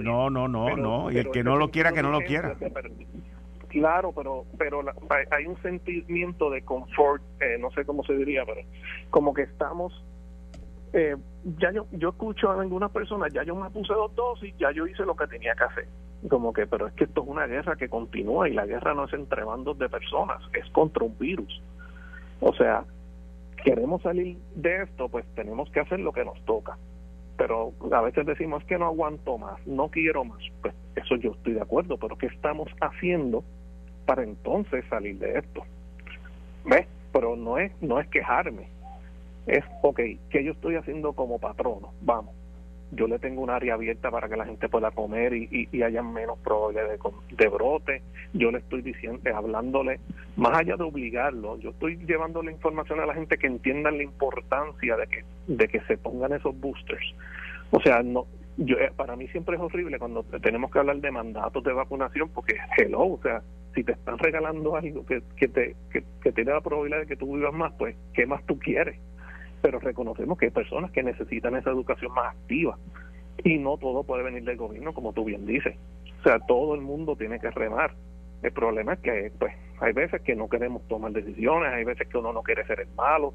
no 0.00 0.30
no 0.30 0.48
no 0.48 0.76
no 0.76 1.10
y 1.10 1.18
el 1.18 1.30
que 1.30 1.44
no 1.44 1.56
lo 1.56 1.70
quiera 1.70 1.92
que 1.92 2.02
no 2.02 2.10
lo 2.10 2.20
quiera 2.20 2.56
claro 3.68 4.12
pero 4.12 4.44
pero 4.58 4.82
hay 5.30 5.46
un 5.46 5.60
sentimiento 5.62 6.50
de 6.50 6.62
confort 6.62 7.22
eh, 7.40 7.56
no 7.58 7.70
sé 7.70 7.84
cómo 7.84 8.02
se 8.04 8.14
diría 8.14 8.44
pero 8.44 8.62
como 9.10 9.32
que 9.32 9.42
estamos 9.42 10.04
eh, 10.92 11.16
ya 11.58 11.72
yo 11.72 11.86
yo 11.92 12.10
escucho 12.10 12.50
a 12.50 12.60
algunas 12.60 12.90
personas 12.90 13.32
ya 13.32 13.42
yo 13.42 13.54
me 13.56 13.70
puse 13.70 13.92
dos 13.92 14.14
dosis 14.14 14.54
ya 14.58 14.70
yo 14.72 14.86
hice 14.86 15.04
lo 15.04 15.16
que 15.16 15.26
tenía 15.26 15.54
que 15.54 15.64
hacer 15.64 15.88
como 16.28 16.52
que, 16.52 16.66
pero 16.66 16.86
es 16.86 16.94
que 16.94 17.04
esto 17.04 17.22
es 17.22 17.28
una 17.28 17.46
guerra 17.46 17.76
que 17.76 17.88
continúa 17.88 18.48
y 18.48 18.52
la 18.52 18.66
guerra 18.66 18.94
no 18.94 19.04
es 19.04 19.12
entre 19.12 19.44
bandos 19.44 19.78
de 19.78 19.88
personas, 19.88 20.40
es 20.52 20.68
contra 20.70 21.04
un 21.04 21.18
virus. 21.18 21.60
O 22.40 22.54
sea, 22.54 22.84
queremos 23.64 24.02
salir 24.02 24.38
de 24.54 24.82
esto, 24.82 25.08
pues 25.08 25.26
tenemos 25.34 25.70
que 25.70 25.80
hacer 25.80 26.00
lo 26.00 26.12
que 26.12 26.24
nos 26.24 26.40
toca. 26.44 26.78
Pero 27.36 27.72
a 27.90 28.00
veces 28.02 28.24
decimos 28.26 28.62
que 28.64 28.78
no 28.78 28.86
aguanto 28.86 29.36
más, 29.36 29.66
no 29.66 29.88
quiero 29.88 30.24
más. 30.24 30.38
Pues 30.60 30.74
eso 30.94 31.16
yo 31.16 31.32
estoy 31.32 31.54
de 31.54 31.62
acuerdo, 31.62 31.96
pero 31.96 32.16
¿qué 32.16 32.26
estamos 32.26 32.68
haciendo 32.80 33.42
para 34.06 34.22
entonces 34.22 34.84
salir 34.88 35.18
de 35.18 35.38
esto? 35.38 35.62
¿ves? 36.64 36.86
Pero 37.12 37.34
no 37.36 37.58
es, 37.58 37.72
no 37.82 37.98
es 37.98 38.08
quejarme, 38.08 38.68
es, 39.46 39.64
ok, 39.82 40.00
¿qué 40.30 40.44
yo 40.44 40.52
estoy 40.52 40.76
haciendo 40.76 41.12
como 41.12 41.38
patrono? 41.38 41.92
Vamos, 42.00 42.34
yo 42.92 43.06
le 43.06 43.18
tengo 43.18 43.42
un 43.42 43.50
área 43.50 43.74
abierta 43.74 44.10
para 44.10 44.28
que 44.28 44.36
la 44.36 44.44
gente 44.44 44.68
pueda 44.68 44.90
comer 44.90 45.32
y, 45.32 45.68
y, 45.72 45.82
haya 45.82 46.02
menos 46.02 46.38
probabilidades 46.40 47.00
de, 47.30 47.48
brote. 47.48 48.02
Yo 48.34 48.50
le 48.50 48.58
estoy 48.58 48.82
diciendo, 48.82 49.20
hablándole, 49.34 49.98
más 50.36 50.58
allá 50.58 50.76
de 50.76 50.84
obligarlo, 50.84 51.58
yo 51.58 51.70
estoy 51.70 51.96
llevando 52.06 52.42
la 52.42 52.52
información 52.52 53.00
a 53.00 53.06
la 53.06 53.14
gente 53.14 53.38
que 53.38 53.46
entiendan 53.46 53.96
la 53.96 54.02
importancia 54.02 54.96
de 54.96 55.06
que, 55.06 55.24
de 55.46 55.68
que 55.68 55.80
se 55.82 55.96
pongan 55.96 56.34
esos 56.34 56.58
boosters. 56.60 57.14
O 57.70 57.80
sea, 57.80 58.02
no, 58.02 58.26
yo, 58.58 58.76
eh, 58.76 58.92
para 58.94 59.16
mí 59.16 59.26
siempre 59.28 59.56
es 59.56 59.62
horrible 59.62 59.98
cuando 59.98 60.22
tenemos 60.42 60.70
que 60.70 60.78
hablar 60.78 60.96
de 60.96 61.10
mandatos 61.10 61.64
de 61.64 61.72
vacunación 61.72 62.28
porque, 62.28 62.56
hello, 62.76 63.14
o 63.14 63.20
sea, 63.22 63.42
si 63.74 63.82
te 63.84 63.92
están 63.92 64.18
regalando 64.18 64.76
algo 64.76 65.06
que, 65.06 65.22
que, 65.36 65.48
te, 65.48 65.74
que, 65.90 66.04
que 66.22 66.32
tiene 66.32 66.52
la 66.52 66.60
probabilidad 66.60 67.00
de 67.00 67.06
que 67.06 67.16
tú 67.16 67.34
vivas 67.36 67.54
más, 67.54 67.72
pues, 67.78 67.96
¿qué 68.12 68.26
más 68.26 68.44
tú 68.44 68.58
quieres? 68.58 68.98
Pero 69.62 69.78
reconocemos 69.78 70.36
que 70.36 70.46
hay 70.46 70.50
personas 70.50 70.90
que 70.90 71.04
necesitan 71.04 71.56
esa 71.56 71.70
educación 71.70 72.12
más 72.12 72.34
activa 72.34 72.76
y 73.44 73.58
no 73.58 73.78
todo 73.78 74.02
puede 74.02 74.24
venir 74.24 74.44
del 74.44 74.56
gobierno, 74.56 74.92
como 74.92 75.12
tú 75.12 75.24
bien 75.24 75.46
dices. 75.46 75.76
O 76.20 76.22
sea, 76.24 76.40
todo 76.40 76.74
el 76.74 76.80
mundo 76.80 77.16
tiene 77.16 77.38
que 77.38 77.50
remar. 77.50 77.94
El 78.42 78.52
problema 78.52 78.94
es 78.94 78.98
que 78.98 79.32
pues 79.38 79.54
hay 79.80 79.92
veces 79.92 80.20
que 80.22 80.34
no 80.34 80.48
queremos 80.48 80.82
tomar 80.88 81.12
decisiones, 81.12 81.72
hay 81.72 81.84
veces 81.84 82.08
que 82.08 82.18
uno 82.18 82.32
no 82.32 82.42
quiere 82.42 82.66
ser 82.66 82.80
el 82.80 82.88
malo. 82.96 83.32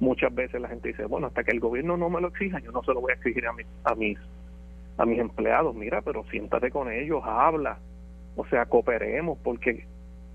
Muchas 0.00 0.34
veces 0.34 0.60
la 0.60 0.68
gente 0.68 0.88
dice, 0.88 1.04
bueno, 1.04 1.28
hasta 1.28 1.44
que 1.44 1.52
el 1.52 1.60
gobierno 1.60 1.96
no 1.96 2.08
me 2.10 2.20
lo 2.20 2.28
exija, 2.28 2.58
yo 2.60 2.72
no 2.72 2.82
se 2.82 2.92
lo 2.92 3.00
voy 3.00 3.12
a 3.12 3.14
exigir 3.14 3.46
a, 3.46 3.52
mis 3.52 3.66
a 3.84 3.94
mis 3.94 4.18
a 4.98 5.04
mis 5.04 5.18
empleados. 5.18 5.74
Mira, 5.74 6.00
pero 6.00 6.24
siéntate 6.24 6.70
con 6.70 6.90
ellos, 6.90 7.22
habla. 7.24 7.78
O 8.34 8.46
sea, 8.46 8.64
cooperemos 8.64 9.38
porque 9.42 9.86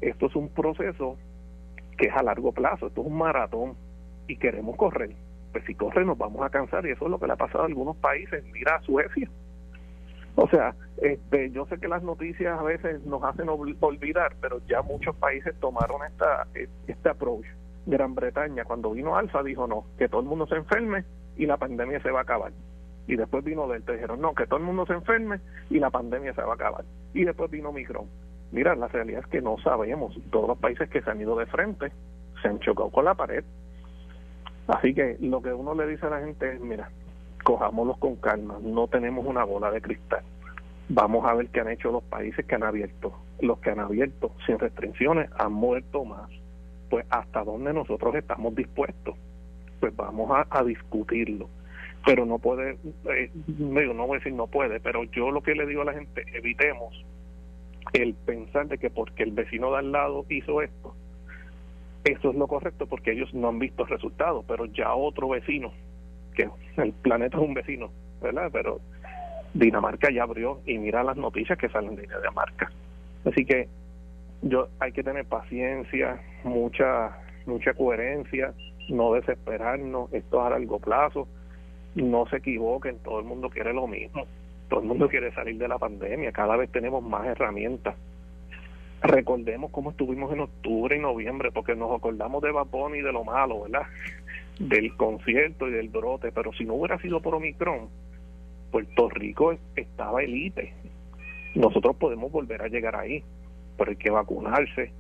esto 0.01 0.27
es 0.27 0.36
un 0.36 0.49
proceso 0.49 1.17
que 1.97 2.08
es 2.08 2.13
a 2.15 2.23
largo 2.23 2.51
plazo, 2.51 2.88
esto 2.88 3.01
es 3.01 3.08
un 3.08 3.17
maratón 3.17 3.75
y 4.27 4.38
queremos 4.38 4.75
correr 4.75 5.12
pues 5.52 5.66
si 5.66 5.76
corre 5.76 6.06
nos 6.06 6.18
vamos 6.18 6.44
a 6.44 6.50
cansar 6.50 6.86
y 6.86 6.92
eso 6.92 7.06
es 7.06 7.12
lo 7.12 7.20
que 7.20 7.28
le 7.28 7.34
ha 7.34 7.38
pasado 7.38 7.64
a 7.64 7.68
algunos 7.68 7.98
países. 7.98 8.44
Mira 8.52 8.82
Suecia. 8.82 9.30
O 10.36 10.48
sea, 10.48 10.76
este, 11.02 11.52
yo 11.52 11.66
sé 11.66 11.78
que 11.78 11.88
las 11.88 12.04
noticias 12.04 12.58
a 12.58 12.64
veces 12.64 13.04
nos 13.06 13.24
hacen 13.24 13.50
olvidar, 13.50 14.36
pero 14.40 14.62
ya 14.68 14.82
muchos 14.82 15.16
países 15.18 15.54
tomaron 15.60 16.02
esta 16.08 16.48
este 16.88 17.10
approach. 17.10 17.46
Gran 17.86 18.16
Bretaña, 18.16 18.64
cuando 18.64 18.92
vino 18.92 19.16
Alfa, 19.16 19.44
dijo 19.44 19.68
no, 19.68 19.86
que 19.98 20.08
todo 20.08 20.22
el 20.22 20.28
mundo 20.28 20.48
se 20.48 20.56
enferme 20.56 21.04
y 21.36 21.48
la 21.48 21.58
pandemia 21.58 22.02
se 22.02 22.12
va 22.12 22.20
a 22.20 22.24
acabar. 22.24 22.54
Y 23.08 23.16
después 23.16 23.44
vino 23.44 23.68
Delta, 23.68 23.94
dijeron 23.94 24.22
no, 24.22 24.34
que 24.34 24.46
todo 24.46 24.58
el 24.58 24.66
mundo 24.66 24.86
se 24.86 24.94
enferme 24.94 25.40
y 25.70 25.80
la 25.80 25.90
pandemia 25.90 26.34
se 26.34 26.42
va 26.42 26.52
a 26.52 26.56
acabar. 26.56 26.86
Y 27.14 27.26
después 27.26 27.50
vino 27.50 27.72
Micron. 27.72 28.06
Mira, 28.52 28.76
la 28.76 28.88
realidad 28.88 29.22
es 29.22 29.28
que 29.28 29.42
no 29.42 29.58
sabemos. 29.64 30.18
Todos 30.30 30.48
los 30.48 30.58
países 30.60 30.90
que 30.90 31.02
se 31.02 31.10
han 31.10 31.20
ido 31.20 31.36
de 31.38 31.46
frente 31.48 31.92
se 32.42 32.48
han 32.48 32.60
chocado 32.60 32.90
con 32.90 33.06
la 33.06 33.16
pared 33.16 33.44
Así 34.67 34.93
que 34.93 35.17
lo 35.19 35.41
que 35.41 35.54
uno 35.54 35.74
le 35.76 35.88
dice 35.88 36.06
a 36.06 36.12
la 36.12 36.19
gente 36.19 36.54
es, 36.54 36.62
mira, 36.62 36.89
cojámoslos 37.43 37.97
con 37.97 38.15
calma, 38.17 38.58
no 38.62 38.88
tenemos 38.88 39.26
una 39.26 39.43
bola 39.43 39.71
de 39.71 39.82
cristal. 39.82 40.24
Vamos 40.89 41.26
a 41.26 41.34
ver 41.34 41.47
qué 41.47 41.62
han 41.62 41.69
hecho 41.69 41.91
los 41.91 42.04
países 42.04 42.45
que 42.45 42.56
han 42.56 42.63
abierto. 42.63 43.13
Los 43.39 43.60
que 43.60 43.71
han 43.71 43.80
abierto 43.80 44.34
sin 44.45 44.60
restricciones 44.60 45.30
han 45.39 45.54
muerto 45.54 46.04
más. 46.04 46.30
Pues 46.89 47.06
hasta 47.10 47.43
dónde 47.43 47.74
nosotros 47.74 48.13
estamos 48.15 48.56
dispuestos. 48.56 49.15
Pues 49.80 49.95
vamos 49.95 50.30
a, 50.50 50.63
discutirlo. 50.63 51.50
Pero 52.06 52.26
no 52.26 52.39
puede, 52.39 52.78
eh, 53.06 53.32
no 53.47 54.08
voy 54.08 54.15
a 54.15 54.19
decir 54.19 54.34
no 54.34 54.47
puede, 54.47 54.80
pero 54.80 55.04
yo 55.06 55.32
lo 55.32 55.41
que 55.41 55.56
le 55.56 55.65
digo 55.65 55.84
a 55.84 55.86
la 55.86 55.93
gente, 55.93 56.26
evitemos 56.34 57.06
el 57.93 58.13
pensar 58.13 58.67
de 58.67 58.78
que 58.78 58.89
porque 58.89 59.24
el 59.24 59.32
vecino 59.32 59.71
de 59.71 59.78
al 59.78 59.91
lado 59.91 60.26
hizo 60.30 60.62
esto, 60.62 60.95
eso 62.04 62.30
es 62.32 62.36
lo 62.36 62.48
correcto 62.48 62.88
porque 62.88 63.12
ellos 63.12 63.34
no 63.34 63.50
han 63.50 63.60
visto 63.60 63.86
resultados, 63.86 64.46
pero 64.48 64.66
ya 64.66 64.94
otro 64.94 65.30
vecino, 65.30 65.72
que 66.36 66.50
el 66.78 66.94
planeta 66.94 67.38
es 67.38 67.44
un 67.44 67.54
vecino, 67.54 67.92
¿verdad? 68.22 68.50
Pero 68.52 68.80
Dinamarca 69.54 70.10
ya 70.12 70.24
abrió 70.24 70.62
y 70.66 70.78
mira 70.78 71.04
las 71.04 71.18
noticias 71.18 71.58
que 71.58 71.70
salen 71.70 71.96
de 71.96 72.04
Dinamarca. 72.04 72.72
Así 73.26 73.46
que 73.46 73.68
yo 74.42 74.70
hay 74.80 74.92
que 74.92 75.04
tener 75.04 75.26
paciencia, 75.26 76.20
mucha 76.44 77.18
mucha 77.46 77.74
coherencia, 77.74 78.54
no 78.90 79.14
desesperarnos, 79.14 80.12
esto 80.14 80.40
es 80.40 80.46
a 80.46 80.50
largo 80.52 80.80
plazo, 80.80 81.28
no 81.96 82.26
se 82.28 82.38
equivoquen, 82.38 83.00
todo 83.00 83.20
el 83.20 83.26
mundo 83.26 83.50
quiere 83.50 83.74
lo 83.74 83.88
mismo, 83.88 84.26
todo 84.70 84.82
el 84.82 84.88
mundo 84.88 85.10
quiere 85.10 85.32
salir 85.34 85.58
de 85.58 85.68
la 85.68 85.78
pandemia, 85.78 86.32
cada 86.32 86.56
vez 86.56 86.72
tenemos 86.72 87.04
más 87.04 87.28
herramientas 87.28 87.96
recordemos 89.02 89.72
cómo 89.72 89.92
estuvimos 89.92 90.32
en 90.32 90.42
octubre 90.42 90.96
y 90.96 91.00
noviembre, 91.00 91.52
porque 91.52 91.76
nos 91.76 91.92
acordamos 91.96 92.42
de 92.42 92.52
Babón 92.52 92.96
y 92.96 93.02
de 93.02 93.12
lo 93.12 93.24
malo, 93.24 93.64
¿verdad? 93.64 93.88
Del 94.60 94.96
concierto 94.96 95.68
y 95.68 95.72
del 95.72 95.90
brote, 95.90 96.32
pero 96.32 96.54
si 96.54 96.66
no 96.66 96.76
hubiera 96.76 97.00
sido 97.00 97.22
por 97.22 97.36
Omicron, 97.36 97.90
Puerto 98.72 99.10
Rico 99.10 99.54
estaba 99.76 100.24
elite. 100.24 100.74
Nosotros 101.56 101.96
podemos 101.98 102.32
volver 102.32 102.62
a 102.62 102.68
llegar 102.68 102.96
ahí, 102.96 103.24
pero 103.78 103.92
hay 103.92 103.98
que 103.98 104.10
vacunarse, 104.10 104.92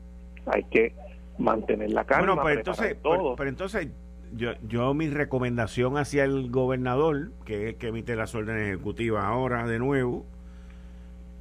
hay 0.45 0.63
que 0.63 0.93
mantener 1.37 1.91
la 1.91 2.03
calma. 2.03 2.33
Bueno, 2.33 2.41
pues 2.41 2.57
entonces, 2.57 2.97
todo. 3.01 3.35
Pero, 3.35 3.49
entonces, 3.49 3.87
yo, 4.33 4.53
yo 4.67 4.93
mi 4.93 5.09
recomendación 5.09 5.97
hacia 5.97 6.23
el 6.25 6.49
gobernador, 6.49 7.31
que 7.45 7.55
es 7.55 7.69
el 7.69 7.75
que 7.75 7.87
emite 7.87 8.15
las 8.15 8.35
órdenes 8.35 8.67
ejecutivas 8.67 9.23
ahora 9.23 9.65
de 9.67 9.79
nuevo, 9.79 10.25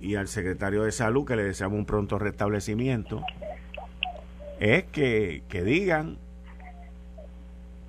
y 0.00 0.14
al 0.14 0.28
secretario 0.28 0.84
de 0.84 0.92
salud, 0.92 1.26
que 1.26 1.36
le 1.36 1.44
deseamos 1.44 1.78
un 1.78 1.86
pronto 1.86 2.18
restablecimiento, 2.18 3.22
es 4.58 4.84
que, 4.84 5.42
que 5.48 5.62
digan, 5.62 6.18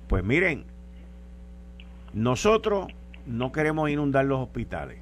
pues 0.08 0.22
miren, 0.24 0.64
nosotros 2.12 2.88
no 3.26 3.52
queremos 3.52 3.88
inundar 3.90 4.24
los 4.24 4.40
hospitales, 4.40 4.98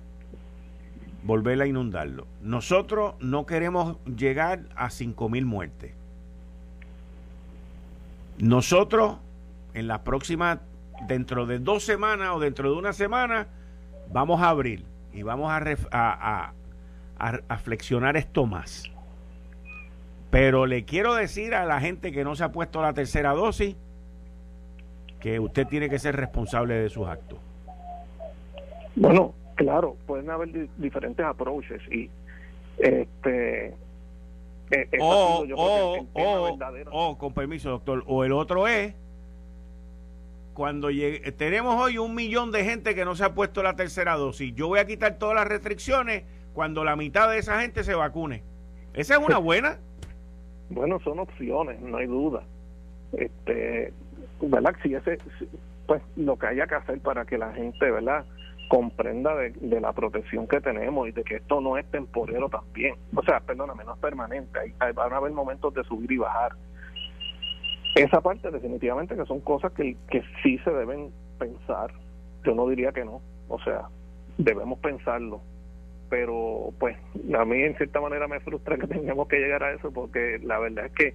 volver 1.24 1.60
a 1.60 1.66
inundarlos. 1.66 2.26
Nosotros 2.42 3.14
no 3.20 3.46
queremos 3.46 3.96
llegar 4.04 4.62
a 4.76 4.88
mil 5.28 5.46
muertes. 5.46 5.94
Nosotros, 8.38 9.18
en 9.74 9.86
la 9.86 10.02
próxima, 10.02 10.60
dentro 11.06 11.46
de 11.46 11.58
dos 11.58 11.84
semanas 11.84 12.30
o 12.32 12.40
dentro 12.40 12.70
de 12.70 12.78
una 12.78 12.92
semana, 12.92 13.48
vamos 14.12 14.40
a 14.40 14.48
abrir 14.48 14.84
y 15.12 15.22
vamos 15.22 15.50
a, 15.52 16.52
flexionar 17.62 18.16
esto 18.16 18.46
más. 18.46 18.90
Pero 20.30 20.66
le 20.66 20.84
quiero 20.84 21.14
decir 21.14 21.54
a 21.54 21.64
la 21.64 21.80
gente 21.80 22.12
que 22.12 22.24
no 22.24 22.36
se 22.36 22.44
ha 22.44 22.52
puesto 22.52 22.80
la 22.82 22.92
tercera 22.92 23.32
dosis 23.32 23.76
que 25.18 25.38
usted 25.38 25.66
tiene 25.66 25.90
que 25.90 25.98
ser 25.98 26.16
responsable 26.16 26.74
de 26.74 26.88
sus 26.88 27.06
actos. 27.06 27.38
Bueno, 28.96 29.34
claro, 29.54 29.96
pueden 30.06 30.30
haber 30.30 30.68
diferentes 30.78 31.24
approaches 31.24 31.82
y 31.90 32.08
este 32.78 33.74
o, 35.00 35.44
o, 35.54 36.06
o, 36.92 37.18
con 37.18 37.34
permiso 37.34 37.70
doctor, 37.70 38.04
o 38.06 38.24
el 38.24 38.32
otro 38.32 38.68
es 38.68 38.94
cuando 40.54 40.90
llegue, 40.90 41.32
tenemos 41.32 41.80
hoy 41.80 41.98
un 41.98 42.14
millón 42.14 42.52
de 42.52 42.64
gente 42.64 42.94
que 42.94 43.04
no 43.04 43.16
se 43.16 43.24
ha 43.24 43.34
puesto 43.34 43.62
la 43.62 43.74
tercera 43.74 44.14
dosis, 44.16 44.54
yo 44.54 44.68
voy 44.68 44.78
a 44.78 44.86
quitar 44.86 45.18
todas 45.18 45.34
las 45.34 45.48
restricciones 45.48 46.22
cuando 46.52 46.84
la 46.84 46.96
mitad 46.96 47.30
de 47.30 47.38
esa 47.38 47.60
gente 47.60 47.84
se 47.84 47.94
vacune. 47.94 48.42
¿Esa 48.94 49.14
es 49.14 49.20
una 49.20 49.38
buena? 49.38 49.78
bueno, 50.70 51.00
son 51.00 51.18
opciones, 51.18 51.80
no 51.80 51.96
hay 51.96 52.06
duda. 52.06 52.42
Este, 53.12 53.92
¿verdad? 54.40 54.74
Si 54.82 54.94
ese, 54.94 55.18
pues 55.86 56.00
lo 56.16 56.38
que 56.38 56.46
haya 56.46 56.66
que 56.66 56.76
hacer 56.76 57.00
para 57.00 57.24
que 57.24 57.36
la 57.36 57.52
gente, 57.52 57.90
¿verdad? 57.90 58.24
comprenda 58.68 59.34
de, 59.34 59.80
la 59.80 59.92
protección 59.92 60.46
que 60.46 60.60
tenemos 60.60 61.08
y 61.08 61.10
de 61.10 61.24
que 61.24 61.36
esto 61.36 61.60
no 61.60 61.76
es 61.76 61.84
temporero 61.90 62.48
también. 62.48 62.94
O 63.16 63.22
sea, 63.24 63.40
perdóname, 63.40 63.84
no 63.84 63.94
es 63.94 63.98
permanente. 63.98 64.60
Hay, 64.78 64.92
van 64.92 65.12
a 65.12 65.16
haber 65.16 65.32
momentos 65.32 65.74
de 65.74 65.82
subir 65.82 66.12
y 66.12 66.18
bajar. 66.18 66.52
Esa 67.96 68.20
parte 68.20 68.48
definitivamente 68.48 69.16
que 69.16 69.26
son 69.26 69.40
cosas 69.40 69.72
que, 69.72 69.96
que 70.08 70.22
sí 70.40 70.56
se 70.58 70.70
deben 70.70 71.10
pensar. 71.40 71.92
Yo 72.44 72.54
no 72.54 72.68
diría 72.68 72.92
que 72.92 73.04
no. 73.04 73.20
O 73.48 73.58
sea, 73.58 73.88
debemos 74.38 74.78
pensarlo 74.78 75.40
pero 76.10 76.74
pues 76.78 76.96
a 77.34 77.44
mí 77.44 77.62
en 77.62 77.76
cierta 77.76 78.00
manera 78.00 78.28
me 78.28 78.40
frustra 78.40 78.76
que 78.76 78.86
tengamos 78.88 79.28
que 79.28 79.38
llegar 79.38 79.62
a 79.62 79.72
eso 79.72 79.90
porque 79.90 80.38
la 80.42 80.58
verdad 80.58 80.86
es 80.86 80.92
que 80.92 81.14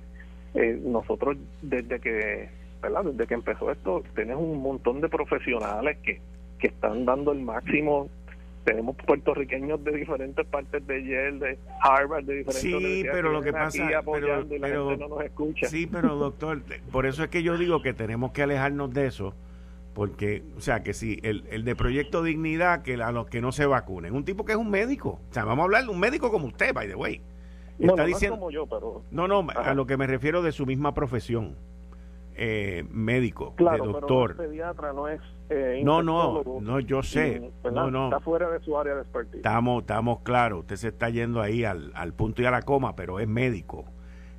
eh, 0.55 0.79
nosotros 0.84 1.38
desde 1.62 1.99
que 1.99 2.49
¿verdad? 2.81 3.03
desde 3.03 3.27
que 3.27 3.34
empezó 3.36 3.71
esto 3.71 4.03
tenemos 4.15 4.43
un 4.43 4.62
montón 4.62 5.01
de 5.01 5.10
profesionales 5.10 5.97
que, 6.01 6.21
que 6.58 6.67
están 6.67 7.05
dando 7.05 7.34
el 7.34 7.41
máximo 7.41 8.10
tenemos 8.63 8.95
puertorriqueños 8.95 9.84
de 9.84 9.91
diferentes 9.91 10.43
partes 10.47 10.88
de 10.88 11.03
Yale, 11.03 11.38
de 11.38 11.60
Harvard, 11.84 12.23
de 12.23 12.38
diferentes 12.38 12.62
Sí, 12.63 13.05
pero 13.12 13.31
lo 13.31 13.43
que 13.43 13.53
pasa 13.53 13.88
pero, 14.03 14.43
no 14.97 15.08
nos 15.08 15.23
escucha. 15.23 15.67
Sí, 15.67 15.86
pero 15.86 16.15
doctor, 16.15 16.63
por 16.91 17.05
eso 17.05 17.23
es 17.23 17.29
que 17.29 17.43
yo 17.43 17.60
digo 17.60 17.84
que 17.84 17.93
tenemos 17.93 18.31
que 18.31 18.41
alejarnos 18.41 18.91
de 18.91 19.05
eso 19.05 19.36
porque, 19.95 20.43
o 20.58 20.62
sea, 20.62 20.84
que 20.84 20.93
si 20.93 21.19
el, 21.23 21.45
el, 21.49 21.63
de 21.63 21.73
Proyecto 21.73 22.21
Dignidad, 22.21 22.84
que 22.84 22.95
a 23.01 23.12
los 23.13 23.27
que 23.27 23.39
no 23.39 23.53
se 23.53 23.65
vacunen, 23.65 24.13
un 24.13 24.25
tipo 24.25 24.43
que 24.43 24.51
es 24.51 24.58
un 24.58 24.69
médico, 24.69 25.21
o 25.29 25.34
sea, 25.34 25.45
vamos 25.45 25.63
a 25.63 25.63
hablar 25.63 25.86
de 25.86 25.89
un 25.89 25.99
médico 25.99 26.29
como 26.31 26.47
usted, 26.47 26.73
by 26.73 26.88
the 26.88 26.95
way. 26.95 27.21
no, 27.79 27.95
no, 27.95 28.05
diciendo, 28.05 28.38
como 28.38 28.51
yo, 28.51 28.67
pero... 28.67 29.03
No, 29.10 29.27
no, 29.29 29.47
a 29.55 29.73
lo 29.73 29.88
que 29.88 29.95
me 29.95 30.05
refiero 30.05 30.41
de 30.41 30.51
su 30.51 30.65
misma 30.65 30.93
profesión. 30.93 31.55
eh, 32.36 32.84
médico, 32.91 33.55
de 33.58 33.77
doctor. 33.77 34.36
Pero 34.36 34.49
pediatra 34.49 34.91
no 34.91 35.08
es 35.08 35.21
eh, 35.49 35.81
no, 35.86 36.03
no, 36.03 36.43
no, 36.62 36.79
yo 36.81 37.01
sé. 37.01 37.51
no, 37.63 37.89
no. 37.89 38.05
Está 38.05 38.19
fuera 38.19 38.49
de 38.49 38.60
su 38.60 38.77
área 38.77 38.95
de 38.95 39.01
expertise. 39.01 39.38
Estamos, 39.38 39.84
estamos 39.84 40.19
claros. 40.23 40.60
Usted 40.62 40.75
se 40.75 40.88
está 40.89 41.10
yendo 41.10 41.41
ahí 41.41 41.63
al, 41.63 41.93
al 41.95 42.13
punto 42.13 42.41
y 42.41 42.45
a 42.45 42.51
la 42.51 42.63
coma, 42.63 42.97
pero 42.97 43.21
es 43.21 43.29
médico. 43.29 43.86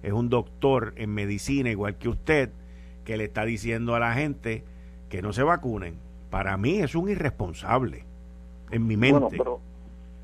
Es 0.03 0.13
un 0.13 0.29
doctor 0.29 0.93
en 0.97 1.15
medicina, 1.15 1.71
igual 1.71 1.97
que 1.97 2.11
usted, 2.11 2.51
que 3.05 3.17
le 3.17 3.25
está 3.25 3.47
diciendo 3.47 3.95
a 3.95 4.01
la 4.01 4.13
gente 4.13 4.65
que 5.09 5.23
no 5.23 5.33
se 5.33 5.43
vacunen. 5.43 5.99
Para 6.31 6.57
mí 6.57 6.79
es 6.79 6.95
un 6.95 7.09
irresponsable, 7.09 8.05
en 8.71 8.87
mi 8.87 8.97
mente. 8.97 9.21
Bueno, 9.21 9.29
pero, 9.31 9.61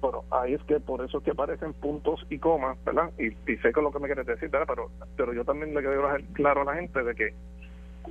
pero 0.00 0.24
ahí 0.30 0.54
es 0.54 0.62
que 0.64 0.80
por 0.80 1.04
eso 1.04 1.18
es 1.18 1.24
que 1.24 1.30
aparecen 1.30 1.72
puntos 1.72 2.26
y 2.28 2.38
comas, 2.38 2.76
¿verdad? 2.84 3.10
Y, 3.18 3.28
y 3.28 3.56
sé 3.56 3.72
que 3.72 3.80
es 3.80 3.82
lo 3.82 3.92
que 3.92 3.98
me 3.98 4.06
quieres 4.06 4.26
decir, 4.26 4.48
¿verdad? 4.50 4.66
Pero, 4.68 4.90
pero 5.16 5.32
yo 5.32 5.44
también 5.44 5.74
le 5.74 5.80
quiero 5.80 6.02
dejar 6.02 6.22
claro 6.32 6.62
a 6.62 6.64
la 6.64 6.74
gente 6.74 7.02
de 7.02 7.14
que 7.14 7.34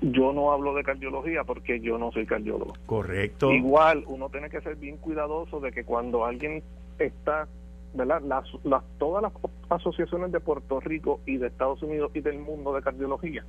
yo 0.01 0.31
no 0.33 0.51
hablo 0.51 0.73
de 0.73 0.83
cardiología 0.83 1.43
porque 1.43 1.79
yo 1.79 1.97
no 1.97 2.11
soy 2.11 2.25
cardiólogo. 2.25 2.73
Correcto. 2.85 3.51
Igual 3.51 4.03
uno 4.07 4.29
tiene 4.29 4.49
que 4.49 4.61
ser 4.61 4.75
bien 4.75 4.97
cuidadoso 4.97 5.59
de 5.59 5.71
que 5.71 5.83
cuando 5.83 6.25
alguien 6.25 6.63
está, 6.97 7.47
¿verdad? 7.93 8.21
Las, 8.21 8.45
las, 8.63 8.83
todas 8.97 9.21
las 9.21 9.33
asociaciones 9.69 10.31
de 10.31 10.39
Puerto 10.39 10.79
Rico 10.79 11.19
y 11.25 11.37
de 11.37 11.47
Estados 11.47 11.83
Unidos 11.83 12.11
y 12.13 12.21
del 12.21 12.39
mundo 12.39 12.73
de 12.73 12.81
cardiología 12.81 13.43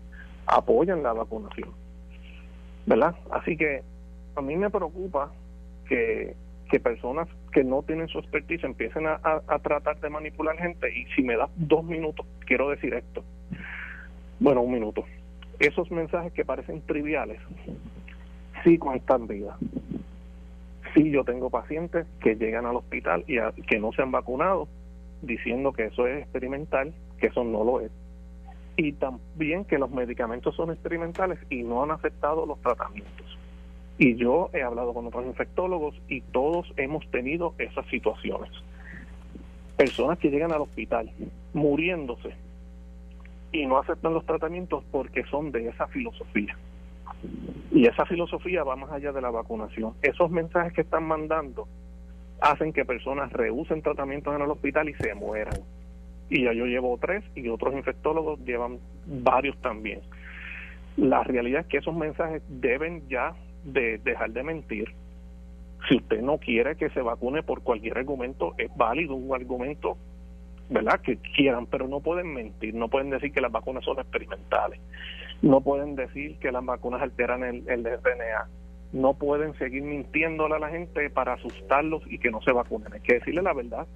apoyan 0.47 1.03
la 1.03 1.13
vacunación, 1.13 1.71
¿verdad? 2.87 3.15
Así 3.31 3.57
que 3.57 3.83
a 4.37 4.41
mí 4.41 4.57
me 4.57 4.71
preocupa 4.71 5.33
que, 5.89 6.35
personas 6.83 7.29
que 7.53 7.63
no 7.63 7.83
tienen 7.83 8.09
su 8.09 8.19
expertise 8.19 8.65
empiecen 8.65 9.07
a, 9.07 9.21
a 9.23 9.59
tratar 9.59 10.01
de 10.01 10.09
manipular 10.09 10.57
gente 10.57 10.89
y 10.91 11.05
si 11.15 11.23
me 11.23 11.37
das 11.37 11.51
dos 11.55 11.85
minutos 11.85 12.25
quiero 12.47 12.71
decir 12.71 12.95
esto. 12.95 13.23
Bueno, 14.41 14.63
un 14.63 14.73
minuto 14.73 15.05
esos 15.67 15.91
mensajes 15.91 16.33
que 16.33 16.45
parecen 16.45 16.83
triviales 16.83 17.41
sí 18.65 18.79
cuentan 18.79 19.27
vida. 19.27 19.57
Sí, 20.95 21.11
yo 21.11 21.25
tengo 21.25 21.51
pacientes 21.51 22.07
que 22.21 22.35
llegan 22.35 22.67
al 22.67 22.77
hospital 22.77 23.25
y 23.27 23.39
que 23.63 23.79
no 23.79 23.93
se 23.93 24.03
han 24.03 24.11
vacunado 24.11 24.69
diciendo 25.23 25.73
que 25.73 25.87
eso 25.87 26.07
es 26.07 26.23
experimental, 26.23 26.93
que 27.19 27.29
eso 27.29 27.45
no 27.45 27.65
lo 27.65 27.81
es. 27.81 27.91
Y 28.77 28.93
también 28.93 29.65
que 29.65 29.79
los 29.79 29.91
medicamentos 29.91 30.55
son 30.57 30.71
experimentales 30.71 31.39
y 31.51 31.63
no 31.63 31.83
han 31.83 31.91
aceptado 31.91 32.47
los 32.47 32.61
tratamientos. 32.61 33.39
Y 33.99 34.17
yo 34.17 34.51
he 34.53 34.63
hablado 34.63 34.95
con 34.95 35.07
otros 35.07 35.27
infectólogos 35.27 35.95
y 36.09 36.23
todos 36.23 36.73
hemos 36.77 37.09
tenido 37.11 37.55
esas 37.59 37.87
situaciones. 37.87 38.51
Personas 39.77 40.19
que 40.19 40.31
llegan 40.31 40.53
al 40.53 40.63
hospital 40.63 41.11
muriéndose 41.53 42.35
y 43.53 43.67
no 43.67 43.79
aceptan 43.79 44.15
los 44.15 44.25
tratamientos 44.25 44.83
porque 44.91 45.25
son 45.25 45.53
de 45.53 45.69
esa 45.69 45.87
filosofía. 45.89 46.57
Y 47.71 47.87
esa 47.87 48.07
filosofía 48.07 48.65
va 48.65 48.77
más 48.77 48.91
allá 48.91 49.13
de 49.13 49.21
la 49.21 49.31
vacunación. 49.31 49.95
Esos 50.03 50.31
mensajes 50.31 50.73
que 50.73 50.81
están 50.81 51.05
mandando 51.05 51.69
hacen 52.41 52.73
que 52.73 52.85
personas 52.85 53.33
rehúsen 53.33 53.83
tratamientos 53.83 54.35
en 54.35 54.43
el 54.43 54.51
hospital 54.51 54.89
y 54.89 54.95
se 54.95 55.15
mueran. 55.15 55.61
Y 56.33 56.45
ya 56.45 56.55
yo 56.55 56.65
llevo 56.65 56.99
tres 56.99 57.23
y 57.35 57.47
otros 57.49 57.75
infectólogos 57.75 58.41
llevan 58.41 58.79
varios 59.07 59.55
también. 59.61 60.01
La 60.97 61.23
realidad 61.23 61.61
es 61.61 61.67
que 61.67 61.77
esos 61.77 61.95
mensajes 61.95 62.43
deben 62.49 63.07
ya 63.09 63.35
de 63.65 63.99
dejar 63.99 64.33
de 64.33 64.43
mentir. 64.43 64.95
Si 65.89 65.97
usted 65.97 66.23
no 66.23 66.39
quiere 66.39 66.77
que 66.77 66.89
se 66.89 67.03
vacune 67.03 67.43
por 67.43 67.63
cualquier 67.63 67.99
argumento, 67.99 68.55
es 68.57 68.71
válido 68.77 69.15
un 69.15 69.35
argumento 69.35 69.99
¿verdad? 70.71 71.01
Que 71.01 71.19
quieran, 71.19 71.67
pero 71.67 71.87
no 71.87 72.01
pueden 72.01 72.33
mentir, 72.33 72.75
no 72.75 72.89
pueden 72.89 73.11
decir 73.11 73.33
que 73.33 73.43
las 73.43 73.53
vacunas 73.53 73.85
son 73.85 73.99
experimentales, 73.99 74.81
no 75.43 75.61
pueden 75.61 75.97
decir 75.97 76.39
que 76.39 76.51
las 76.51 76.65
vacunas 76.65 77.03
alteran 77.03 77.45
el, 77.45 77.69
el 77.69 77.85
RNA, 77.85 78.49
no 78.93 79.15
pueden 79.15 79.55
seguir 79.59 79.83
mintiéndole 79.83 80.55
a 80.55 80.59
la 80.59 80.71
gente 80.71 81.11
para 81.11 81.35
asustarlos 81.35 82.03
y 82.07 82.19
que 82.19 82.31
no 82.31 82.41
se 82.43 82.53
vacunen. 82.53 82.93
Hay 82.93 83.01
que 83.01 83.15
decirle 83.15 83.43
la 83.43 83.53
verdad. 83.53 83.87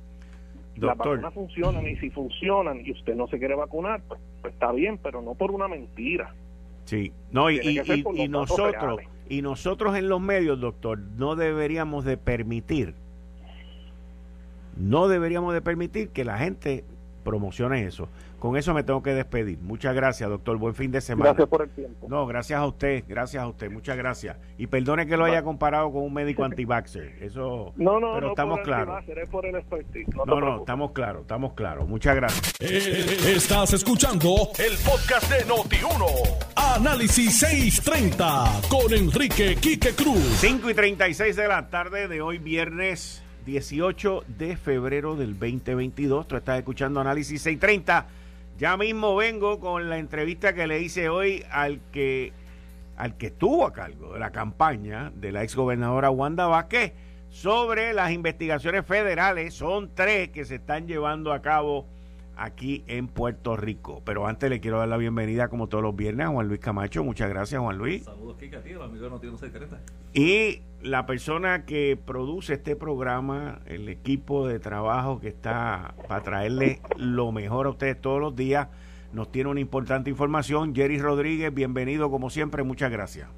Las 0.77 0.97
vacunas 0.97 1.33
funcionan 1.33 1.87
y 1.87 1.97
si 1.97 2.11
funcionan 2.11 2.85
y 2.85 2.93
usted 2.93 3.15
no 3.15 3.27
se 3.29 3.39
quiere 3.39 3.55
vacunar, 3.55 4.03
pues, 4.07 4.21
pues 4.43 4.53
está 4.53 4.73
bien, 4.73 4.99
pero 5.03 5.23
no 5.23 5.35
por 5.35 5.51
una 5.51 5.69
mentira. 5.69 6.35
Sí, 6.85 7.13
no, 7.33 7.51
y, 7.51 7.59
y 7.59 8.29
nosotros, 8.29 9.01
y 9.29 9.43
nosotros 9.43 9.97
en 9.97 10.09
los 10.09 10.21
medios, 10.21 10.61
doctor, 10.61 10.99
no 10.99 11.35
deberíamos 11.35 12.05
de 12.05 12.17
permitir 12.17 12.95
no 14.77 15.09
deberíamos 15.09 15.55
de 15.55 15.63
permitir 15.63 16.11
que 16.11 16.25
la 16.25 16.39
gente 16.39 16.85
promocione 17.27 17.85
eso. 17.85 18.09
Con 18.39 18.57
eso 18.57 18.73
me 18.73 18.85
tengo 18.85 19.03
que 19.03 19.13
despedir. 19.13 19.59
Muchas 19.59 19.95
gracias, 19.95 20.31
doctor. 20.31 20.57
Buen 20.57 20.75
fin 20.75 20.93
de 20.93 21.01
semana. 21.01 21.31
Gracias 21.31 21.49
por 21.49 21.63
el 21.63 21.71
tiempo. 21.71 22.07
No, 22.09 22.27
gracias 22.27 22.61
a 22.61 22.67
usted, 22.67 23.05
gracias 23.09 23.43
a 23.43 23.49
usted. 23.49 23.71
Muchas 23.71 23.97
gracias. 23.97 24.37
Y 24.57 24.69
perdone 24.69 25.07
que 25.07 25.17
lo 25.17 25.25
haya 25.25 25.43
comparado 25.43 25.91
con 25.93 26.05
un 26.05 26.15
médico 26.15 26.45
anti 26.45 26.67
Eso, 27.21 27.73
no, 27.77 27.99
no, 27.99 28.15
pero 28.15 28.29
estamos 28.29 28.61
claros. 28.61 29.05
No, 30.27 30.41
no, 30.41 30.59
estamos 30.59 30.93
claros, 30.93 31.23
estamos 31.23 31.53
claros. 31.55 31.89
Muchas 31.89 32.15
gracias. 32.15 32.55
Eh, 32.61 33.35
estás 33.35 33.73
escuchando 33.73 34.51
el 34.59 34.77
podcast 34.79 35.31
de 35.31 35.45
Noti1. 35.47 36.47
Análisis 36.77 37.41
630 37.41 38.61
con 38.69 38.95
Enrique 38.95 39.57
Quique 39.57 39.91
Cruz. 39.95 40.23
5 40.39 40.71
y 40.71 40.75
36 40.75 41.35
de 41.35 41.49
la 41.49 41.69
tarde 41.69 42.07
de 42.07 42.21
hoy, 42.21 42.39
viernes 42.39 43.26
18 43.47 44.25
de 44.27 44.57
febrero 44.57 45.15
del 45.15 45.39
2022. 45.39 46.27
Tú 46.27 46.37
estás 46.37 46.59
escuchando 46.59 47.01
Análisis 47.01 47.41
630. 47.43 48.07
Ya 48.59 48.77
mismo 48.77 49.15
vengo 49.15 49.61
con 49.61 49.89
la 49.89 49.99
entrevista 49.99 50.53
que 50.53 50.67
le 50.67 50.83
hice 50.83 51.09
hoy 51.09 51.45
al 51.51 51.81
que, 51.93 52.33
al 52.97 53.17
que 53.17 53.27
estuvo 53.27 53.65
a 53.65 53.73
cargo 53.73 54.15
de 54.15 54.19
la 54.19 54.33
campaña 54.33 55.13
de 55.15 55.31
la 55.31 55.45
exgobernadora 55.45 56.11
Wanda 56.11 56.47
Vázquez 56.47 56.93
sobre 57.31 57.95
las 57.95 58.11
investigaciones 58.11 58.85
federales. 58.85 59.55
Son 59.55 59.91
tres 59.95 60.31
que 60.31 60.45
se 60.45 60.57
están 60.57 60.89
llevando 60.89 61.33
a 61.33 61.41
cabo 61.41 61.87
aquí 62.37 62.83
en 62.89 63.07
Puerto 63.07 63.57
Rico. 63.57 64.03
Pero 64.05 64.27
antes 64.27 64.51
le 64.51 64.61
quiero 64.61 64.79
dar 64.79 64.89
la 64.89 64.97
bienvenida, 64.97 65.49
como 65.49 65.69
todos 65.69 65.85
los 65.85 65.95
viernes, 65.95 66.27
a 66.27 66.31
Juan 66.31 66.49
Luis 66.49 66.61
Camacho. 66.61 67.05
Muchas 67.05 67.29
gracias, 67.29 67.61
Juan 67.61 67.79
Luis. 67.79 68.05
Saludos, 68.05 68.37
Kika, 68.39 68.61
tío, 68.61 68.83
amigo 68.83 69.09
no 69.09 69.21
tiene 69.21 69.39
secreta. 69.39 69.81
Y 70.13 70.63
la 70.87 71.05
persona 71.05 71.65
que 71.65 71.97
produce 71.97 72.55
este 72.55 72.77
programa, 72.77 73.61
el 73.67 73.89
equipo 73.89 74.47
de 74.47 74.61
trabajo 74.61 75.21
que 75.21 75.29
está 75.29 75.95
para 76.07 76.23
traerle 76.23 76.81
lo 76.97 77.33
mejor 77.33 77.67
a 77.67 77.71
ustedes 77.71 78.01
todos 78.01 78.21
los 78.21 78.37
días, 78.37 78.69
nos 79.13 79.33
tiene 79.33 79.51
una 79.51 79.61
importante 79.61 80.11
información. 80.11 80.75
Jerry 80.75 81.01
Rodríguez, 81.01 81.53
bienvenido 81.53 82.09
como 82.09 82.31
siempre, 82.31 82.63
muchas 82.63 82.93
gracias. 82.93 83.29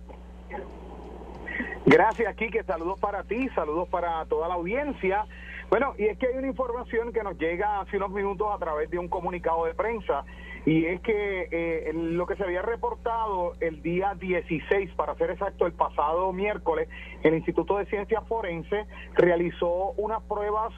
Gracias, 1.87 2.37
Kike. 2.37 2.65
Saludos 2.65 3.01
para 3.01 3.25
ti, 3.25 3.49
saludos 3.55 3.89
para 3.89 4.27
toda 4.27 4.47
la 4.47 4.55
audiencia. 4.55 5.25
Bueno, 5.71 5.95
y 5.97 6.05
es 6.05 6.19
que 6.19 6.27
hay 6.27 6.37
una 6.37 6.49
información 6.49 7.15
que 7.15 7.23
nos 7.23 7.39
llega 7.39 7.81
hace 7.81 7.97
unos 7.97 8.11
minutos 8.11 8.47
a 8.55 8.59
través 8.59 8.91
de 8.91 8.99
un 8.99 9.09
comunicado 9.09 9.65
de 9.65 9.75
prensa 9.75 10.25
y 10.69 10.85
es 10.85 11.01
que 11.01 11.49
eh, 11.51 11.93
lo 11.95 12.27
que 12.27 12.37
se 12.37 12.45
había 12.45 12.61
reportado 12.61 13.55
el 13.61 13.81
día 13.81 14.15
16, 14.15 14.91
para 14.97 15.15
ser 15.15 15.31
exacto, 15.31 15.65
el 15.65 15.73
pasado 15.73 16.31
miércoles, 16.35 16.91
el 17.23 17.37
Instituto 17.37 17.79
de 17.79 17.87
Ciencias 17.87 18.23
Forense 18.29 18.85
realizó 19.15 19.93
unas 19.93 20.23
pruebas 20.25 20.75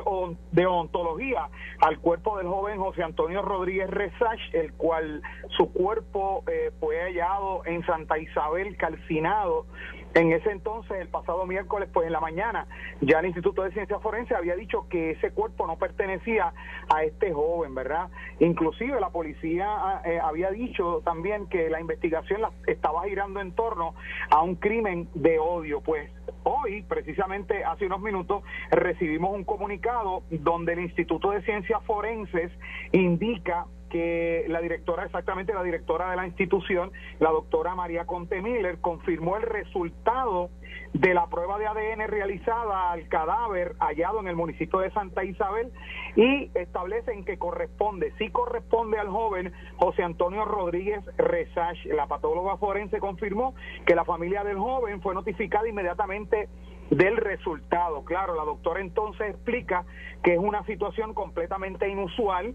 de 0.52 0.64
ontología 0.64 1.48
al 1.80 1.98
cuerpo 1.98 2.38
del 2.38 2.46
joven 2.46 2.78
José 2.78 3.02
Antonio 3.02 3.42
Rodríguez 3.42 3.90
Resach, 3.90 4.38
el 4.52 4.72
cual 4.74 5.22
su 5.56 5.72
cuerpo 5.72 6.44
eh, 6.46 6.70
fue 6.78 7.00
hallado 7.00 7.62
en 7.66 7.84
Santa 7.84 8.16
Isabel 8.16 8.76
calcinado 8.76 9.66
en 10.14 10.32
ese 10.32 10.50
entonces, 10.50 10.98
el 11.00 11.08
pasado 11.08 11.46
miércoles, 11.46 11.88
pues 11.92 12.06
en 12.06 12.12
la 12.12 12.20
mañana, 12.20 12.66
ya 13.00 13.20
el 13.20 13.26
Instituto 13.26 13.62
de 13.62 13.70
Ciencias 13.72 14.02
Forenses 14.02 14.36
había 14.36 14.56
dicho 14.56 14.88
que 14.88 15.12
ese 15.12 15.30
cuerpo 15.30 15.66
no 15.66 15.76
pertenecía 15.76 16.52
a 16.92 17.04
este 17.04 17.32
joven, 17.32 17.74
¿verdad? 17.74 18.08
Inclusive 18.40 19.00
la 19.00 19.10
policía 19.10 19.66
ah, 19.68 20.02
eh, 20.04 20.18
había 20.20 20.50
dicho 20.50 21.02
también 21.04 21.46
que 21.48 21.70
la 21.70 21.80
investigación 21.80 22.40
la 22.40 22.50
estaba 22.66 23.04
girando 23.04 23.40
en 23.40 23.52
torno 23.52 23.94
a 24.30 24.42
un 24.42 24.56
crimen 24.56 25.08
de 25.14 25.38
odio. 25.38 25.80
Pues 25.80 26.10
hoy, 26.42 26.82
precisamente 26.82 27.64
hace 27.64 27.86
unos 27.86 28.00
minutos, 28.00 28.42
recibimos 28.70 29.32
un 29.32 29.44
comunicado 29.44 30.22
donde 30.30 30.72
el 30.72 30.80
Instituto 30.80 31.30
de 31.30 31.42
Ciencias 31.42 31.82
Forenses 31.84 32.50
indica 32.92 33.66
que 33.90 34.46
la 34.48 34.60
directora, 34.60 35.04
exactamente 35.04 35.52
la 35.52 35.62
directora 35.62 36.10
de 36.10 36.16
la 36.16 36.26
institución, 36.26 36.90
la 37.18 37.30
doctora 37.30 37.74
María 37.74 38.06
Conte 38.06 38.40
Miller, 38.40 38.80
confirmó 38.80 39.36
el 39.36 39.42
resultado 39.42 40.50
de 40.92 41.14
la 41.14 41.26
prueba 41.26 41.58
de 41.58 41.66
ADN 41.66 42.08
realizada 42.08 42.90
al 42.92 43.08
cadáver 43.08 43.74
hallado 43.78 44.20
en 44.20 44.28
el 44.28 44.36
municipio 44.36 44.80
de 44.80 44.90
Santa 44.90 45.24
Isabel 45.24 45.72
y 46.16 46.50
establecen 46.54 47.24
que 47.24 47.38
corresponde, 47.38 48.12
sí 48.18 48.30
corresponde 48.30 48.98
al 48.98 49.08
joven 49.08 49.52
José 49.76 50.02
Antonio 50.02 50.44
Rodríguez 50.44 51.04
Resach. 51.16 51.78
La 51.86 52.06
patóloga 52.06 52.56
forense 52.56 52.98
confirmó 52.98 53.54
que 53.86 53.94
la 53.94 54.04
familia 54.04 54.42
del 54.42 54.58
joven 54.58 55.00
fue 55.00 55.14
notificada 55.14 55.68
inmediatamente 55.68 56.48
del 56.90 57.16
resultado. 57.16 58.04
Claro, 58.04 58.34
la 58.34 58.44
doctora 58.44 58.80
entonces 58.80 59.30
explica 59.30 59.84
que 60.22 60.34
es 60.34 60.38
una 60.38 60.64
situación 60.64 61.14
completamente 61.14 61.88
inusual 61.88 62.54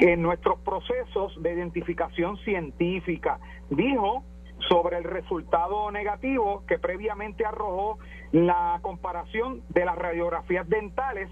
en 0.00 0.22
nuestros 0.22 0.58
procesos 0.60 1.40
de 1.42 1.54
identificación 1.54 2.36
científica. 2.38 3.38
Dijo 3.70 4.24
sobre 4.68 4.96
el 4.96 5.04
resultado 5.04 5.90
negativo 5.90 6.64
que 6.66 6.78
previamente 6.78 7.44
arrojó 7.44 7.98
la 8.32 8.78
comparación 8.82 9.62
de 9.68 9.84
las 9.84 9.96
radiografías 9.96 10.68
dentales 10.68 11.28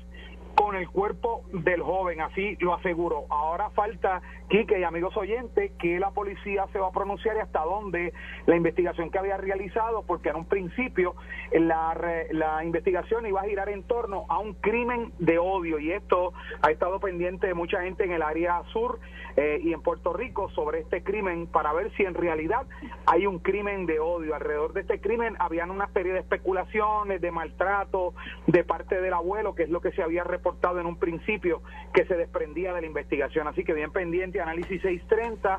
con 0.54 0.76
el 0.76 0.88
cuerpo 0.88 1.42
del 1.52 1.82
joven, 1.82 2.20
así 2.20 2.56
lo 2.60 2.74
aseguró. 2.74 3.26
Ahora 3.30 3.70
falta, 3.70 4.22
Quique 4.48 4.78
y 4.78 4.84
amigos 4.84 5.16
oyentes, 5.16 5.72
que 5.78 5.98
la 5.98 6.10
policía 6.10 6.66
se 6.72 6.78
va 6.78 6.88
a 6.88 6.92
pronunciar 6.92 7.36
y 7.36 7.40
hasta 7.40 7.60
dónde 7.64 8.12
la 8.46 8.56
investigación 8.56 9.10
que 9.10 9.18
había 9.18 9.38
realizado, 9.38 10.02
porque 10.02 10.28
en 10.28 10.36
un 10.36 10.44
principio 10.44 11.14
la, 11.52 11.96
la 12.32 12.64
investigación 12.64 13.26
iba 13.26 13.40
a 13.40 13.44
girar 13.44 13.70
en 13.70 13.82
torno 13.84 14.26
a 14.28 14.38
un 14.38 14.54
crimen 14.54 15.12
de 15.18 15.38
odio 15.38 15.78
y 15.78 15.92
esto 15.92 16.32
ha 16.60 16.70
estado 16.70 17.00
pendiente 17.00 17.46
de 17.46 17.54
mucha 17.54 17.82
gente 17.82 18.04
en 18.04 18.12
el 18.12 18.22
área 18.22 18.62
sur 18.72 19.00
eh, 19.36 19.58
y 19.62 19.72
en 19.72 19.80
Puerto 19.80 20.12
Rico 20.12 20.50
sobre 20.50 20.80
este 20.80 21.02
crimen 21.02 21.46
para 21.46 21.72
ver 21.72 21.90
si 21.96 22.02
en 22.02 22.14
realidad 22.14 22.66
hay 23.06 23.26
un 23.26 23.38
crimen 23.38 23.86
de 23.86 24.00
odio. 24.00 24.34
Alrededor 24.34 24.74
de 24.74 24.82
este 24.82 25.00
crimen 25.00 25.34
habían 25.38 25.70
una 25.70 25.90
serie 25.92 26.12
de 26.12 26.20
especulaciones, 26.20 27.22
de 27.22 27.30
maltrato 27.30 28.12
de 28.46 28.64
parte 28.64 29.00
del 29.00 29.14
abuelo, 29.14 29.54
que 29.54 29.62
es 29.62 29.70
lo 29.70 29.80
que 29.80 29.92
se 29.92 30.02
había 30.02 30.24
reportado 30.24 30.41
en 30.80 30.86
un 30.86 30.96
principio 30.96 31.62
que 31.92 32.04
se 32.06 32.14
desprendía 32.14 32.72
de 32.72 32.80
la 32.80 32.86
investigación. 32.86 33.46
Así 33.48 33.64
que 33.64 33.72
bien 33.72 33.92
pendiente, 33.92 34.40
análisis 34.40 34.80
630 34.82 35.58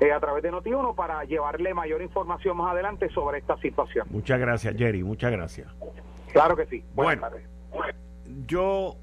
eh, 0.00 0.12
a 0.12 0.20
través 0.20 0.42
de 0.42 0.52
Noti1 0.52 0.94
para 0.94 1.24
llevarle 1.24 1.74
mayor 1.74 2.02
información 2.02 2.56
más 2.56 2.72
adelante 2.72 3.08
sobre 3.10 3.38
esta 3.38 3.56
situación. 3.58 4.06
Muchas 4.10 4.38
gracias, 4.38 4.74
Jerry. 4.76 5.02
Muchas 5.02 5.32
gracias. 5.32 5.68
Claro 6.32 6.56
que 6.56 6.66
sí. 6.66 6.84
bueno, 6.94 7.22
yo 8.46 8.96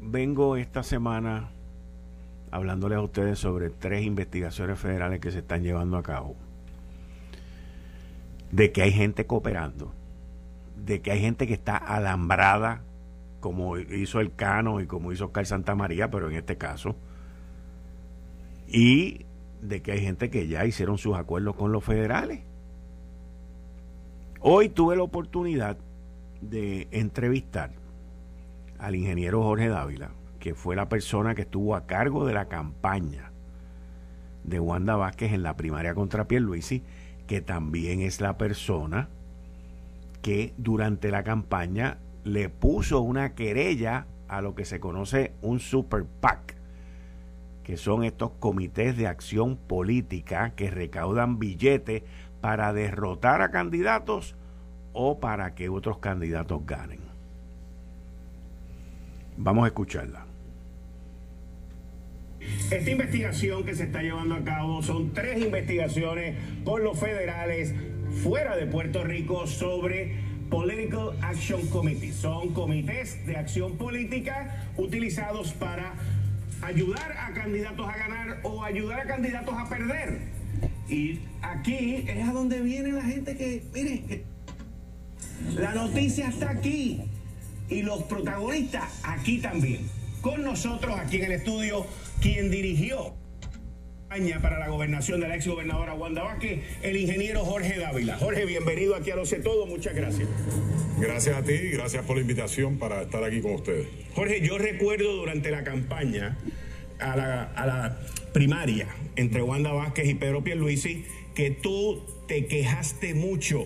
vengo 0.00 0.56
esta 0.56 0.82
semana 0.82 1.50
hablándoles 2.50 2.98
a 2.98 3.02
ustedes 3.02 3.38
sobre 3.38 3.70
tres 3.70 4.04
investigaciones 4.04 4.78
federales 4.78 5.20
que 5.20 5.30
se 5.30 5.38
están 5.38 5.62
llevando 5.62 5.96
a 5.96 6.02
cabo. 6.02 6.36
De 8.50 8.72
que 8.72 8.82
hay 8.82 8.92
gente 8.92 9.24
cooperando, 9.24 9.94
de 10.76 11.00
que 11.00 11.12
hay 11.12 11.20
gente 11.20 11.46
que 11.46 11.54
está 11.54 11.78
alambrada, 11.78 12.82
como 13.42 13.76
hizo 13.76 14.20
el 14.20 14.34
Cano 14.34 14.80
y 14.80 14.86
como 14.86 15.12
hizo 15.12 15.26
Oscar 15.26 15.44
Santa 15.44 15.74
María, 15.74 16.10
pero 16.10 16.30
en 16.30 16.36
este 16.36 16.56
caso, 16.56 16.96
y 18.66 19.26
de 19.60 19.82
que 19.82 19.92
hay 19.92 20.00
gente 20.00 20.30
que 20.30 20.48
ya 20.48 20.64
hicieron 20.64 20.96
sus 20.96 21.14
acuerdos 21.14 21.54
con 21.56 21.72
los 21.72 21.84
federales. 21.84 22.40
Hoy 24.40 24.70
tuve 24.70 24.96
la 24.96 25.02
oportunidad 25.02 25.76
de 26.40 26.88
entrevistar 26.90 27.72
al 28.78 28.94
ingeniero 28.94 29.42
Jorge 29.42 29.68
Dávila, 29.68 30.12
que 30.40 30.54
fue 30.54 30.74
la 30.74 30.88
persona 30.88 31.34
que 31.34 31.42
estuvo 31.42 31.76
a 31.76 31.86
cargo 31.86 32.24
de 32.24 32.34
la 32.34 32.46
campaña 32.46 33.32
de 34.44 34.58
Wanda 34.58 34.96
Vázquez 34.96 35.32
en 35.32 35.42
la 35.42 35.56
primaria 35.56 35.94
contra 35.94 36.26
Pierluisi, 36.26 36.82
que 37.26 37.40
también 37.40 38.00
es 38.00 38.20
la 38.20 38.38
persona 38.38 39.08
que 40.22 40.54
durante 40.56 41.10
la 41.10 41.24
campaña 41.24 41.98
le 42.24 42.48
puso 42.48 43.00
una 43.00 43.34
querella 43.34 44.06
a 44.28 44.40
lo 44.40 44.54
que 44.54 44.64
se 44.64 44.80
conoce 44.80 45.32
un 45.42 45.60
super 45.60 46.04
PAC, 46.04 46.56
que 47.64 47.76
son 47.76 48.04
estos 48.04 48.32
comités 48.32 48.96
de 48.96 49.06
acción 49.06 49.56
política 49.56 50.54
que 50.56 50.70
recaudan 50.70 51.38
billetes 51.38 52.02
para 52.40 52.72
derrotar 52.72 53.42
a 53.42 53.50
candidatos 53.50 54.34
o 54.92 55.20
para 55.20 55.54
que 55.54 55.68
otros 55.68 55.98
candidatos 55.98 56.64
ganen. 56.66 57.00
Vamos 59.36 59.64
a 59.64 59.68
escucharla. 59.68 60.26
Esta 62.70 62.90
investigación 62.90 63.64
que 63.64 63.74
se 63.74 63.84
está 63.84 64.02
llevando 64.02 64.34
a 64.34 64.42
cabo 64.42 64.82
son 64.82 65.12
tres 65.12 65.40
investigaciones 65.40 66.36
por 66.64 66.82
los 66.82 66.98
federales 66.98 67.74
fuera 68.22 68.56
de 68.56 68.66
Puerto 68.66 69.04
Rico 69.04 69.46
sobre 69.46 70.31
Political 70.52 71.16
Action 71.22 71.66
Committee. 71.68 72.12
Son 72.12 72.52
comités 72.52 73.26
de 73.26 73.36
acción 73.36 73.78
política 73.78 74.68
utilizados 74.76 75.54
para 75.54 75.94
ayudar 76.60 77.10
a 77.12 77.32
candidatos 77.32 77.88
a 77.88 77.96
ganar 77.96 78.40
o 78.42 78.62
ayudar 78.62 79.00
a 79.00 79.04
candidatos 79.06 79.54
a 79.56 79.66
perder. 79.70 80.20
Y 80.90 81.20
aquí 81.40 82.04
es 82.06 82.28
a 82.28 82.32
donde 82.32 82.60
viene 82.60 82.92
la 82.92 83.02
gente 83.02 83.34
que, 83.34 83.64
mire, 83.72 84.24
la 85.54 85.72
noticia 85.72 86.28
está 86.28 86.50
aquí 86.50 87.00
y 87.70 87.80
los 87.80 88.02
protagonistas 88.02 89.00
aquí 89.04 89.38
también. 89.38 89.88
Con 90.20 90.44
nosotros 90.44 91.00
aquí 91.00 91.16
en 91.16 91.24
el 91.24 91.32
estudio 91.32 91.86
quien 92.20 92.50
dirigió 92.50 93.14
para 94.42 94.58
la 94.58 94.68
gobernación 94.68 95.20
de 95.20 95.28
la 95.28 95.36
ex 95.36 95.46
gobernadora 95.46 95.94
Wanda 95.94 96.22
Vázquez, 96.22 96.60
el 96.82 96.98
ingeniero 96.98 97.46
Jorge 97.46 97.78
Dávila. 97.78 98.18
Jorge, 98.18 98.44
bienvenido 98.44 98.94
aquí 98.94 99.10
a 99.10 99.16
Lo 99.16 99.24
Sé 99.24 99.36
Todo, 99.36 99.64
muchas 99.64 99.94
gracias. 99.94 100.28
Gracias 100.98 101.34
a 101.34 101.42
ti 101.42 101.54
y 101.54 101.70
gracias 101.70 102.04
por 102.04 102.16
la 102.16 102.20
invitación 102.20 102.76
para 102.76 103.00
estar 103.00 103.24
aquí 103.24 103.40
con 103.40 103.54
ustedes. 103.54 103.86
Jorge, 104.14 104.42
yo 104.42 104.58
recuerdo 104.58 105.14
durante 105.16 105.50
la 105.50 105.64
campaña 105.64 106.36
a 106.98 107.16
la, 107.16 107.44
a 107.44 107.66
la 107.66 108.00
primaria 108.34 108.88
entre 109.16 109.40
Wanda 109.40 109.72
Vázquez 109.72 110.06
y 110.06 110.14
Pedro 110.14 110.44
Pierluisi 110.44 111.06
que 111.34 111.50
tú 111.50 112.02
te 112.28 112.44
quejaste 112.44 113.14
mucho 113.14 113.64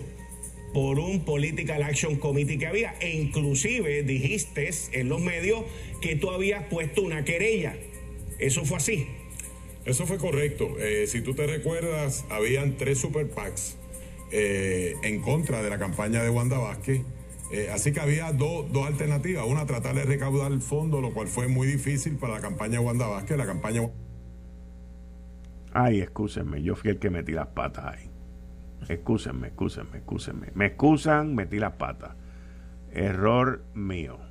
por 0.73 0.97
un 0.97 1.25
Political 1.25 1.83
Action 1.83 2.15
Committee 2.15 2.57
que 2.57 2.67
había 2.67 2.95
e 3.01 3.09
inclusive 3.09 4.01
dijiste 4.03 4.69
en 4.93 5.09
los 5.09 5.19
medios 5.19 5.65
que 6.01 6.15
tú 6.15 6.31
habías 6.31 6.63
puesto 6.69 7.01
una 7.01 7.25
querella 7.25 7.75
¿Eso 8.39 8.65
fue 8.65 8.77
así? 8.77 9.07
Eso 9.87 10.05
fue 10.05 10.17
correcto. 10.17 10.75
Eh, 10.79 11.07
si 11.07 11.21
tú 11.21 11.33
te 11.33 11.47
recuerdas, 11.47 12.25
habían 12.29 12.75
tres 12.75 12.99
super 12.99 13.29
PACs 13.29 13.77
eh, 14.33 14.95
en 15.01 15.21
contra 15.21 15.63
de 15.63 15.69
la 15.69 15.79
campaña 15.79 16.21
de 16.21 16.29
Wanda 16.29 16.57
Vázquez. 16.57 17.03
Eh, 17.53 17.69
así 17.71 17.93
que 17.93 18.01
había 18.01 18.33
dos 18.33 18.67
alternativas. 18.85 19.45
Una, 19.47 19.65
tratar 19.65 19.95
de 19.95 20.03
recaudar 20.03 20.51
el 20.51 20.59
fondo, 20.59 20.99
lo 20.99 21.13
cual 21.13 21.27
fue 21.29 21.47
muy 21.47 21.67
difícil 21.67 22.17
para 22.17 22.33
la 22.33 22.41
campaña 22.41 22.79
de 22.79 22.85
Wanda 22.85 23.07
Vázquez. 23.07 23.37
La 23.37 23.45
campaña... 23.45 23.89
Ay, 25.71 26.01
excúsenme, 26.01 26.61
yo 26.61 26.75
fui 26.75 26.89
el 26.89 26.99
que 26.99 27.09
metí 27.09 27.31
las 27.31 27.47
patas 27.47 27.85
ahí. 27.85 28.09
Excúsenme, 28.89 29.47
excúsenme, 29.47 29.99
excúsenme. 29.99 30.47
Me 30.53 30.65
excusan, 30.65 31.33
metí 31.33 31.59
las 31.59 31.73
patas. 31.73 32.11
Error 32.91 33.63
mío. 33.73 34.26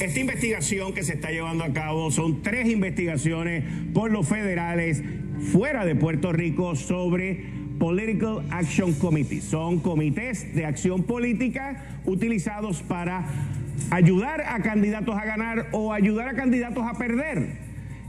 Esta 0.00 0.20
investigación 0.20 0.92
que 0.92 1.02
se 1.02 1.14
está 1.14 1.30
llevando 1.30 1.64
a 1.64 1.72
cabo 1.72 2.10
son 2.10 2.42
tres 2.42 2.68
investigaciones 2.68 3.64
por 3.92 4.10
los 4.10 4.28
federales 4.28 5.02
fuera 5.52 5.84
de 5.84 5.94
Puerto 5.94 6.32
Rico 6.32 6.76
sobre 6.76 7.44
Political 7.78 8.44
Action 8.50 8.92
Committee. 8.94 9.40
Son 9.40 9.80
comités 9.80 10.54
de 10.54 10.66
acción 10.66 11.04
política 11.04 12.00
utilizados 12.04 12.82
para 12.82 13.26
ayudar 13.90 14.42
a 14.42 14.60
candidatos 14.62 15.16
a 15.16 15.24
ganar 15.24 15.68
o 15.72 15.92
ayudar 15.92 16.28
a 16.28 16.34
candidatos 16.34 16.84
a 16.84 16.98
perder. 16.98 17.58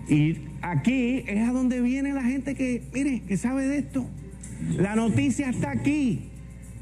Y 0.08 0.38
aquí 0.62 1.24
es 1.28 1.48
a 1.48 1.52
donde 1.52 1.82
viene 1.82 2.14
la 2.14 2.24
gente 2.24 2.56
que, 2.56 2.84
mire, 2.94 3.22
que 3.28 3.38
sabe 3.38 3.68
de 3.68 3.80
esto. 3.80 4.06
La 4.78 4.96
noticia 4.96 5.50
está 5.50 5.72
aquí 5.72 6.30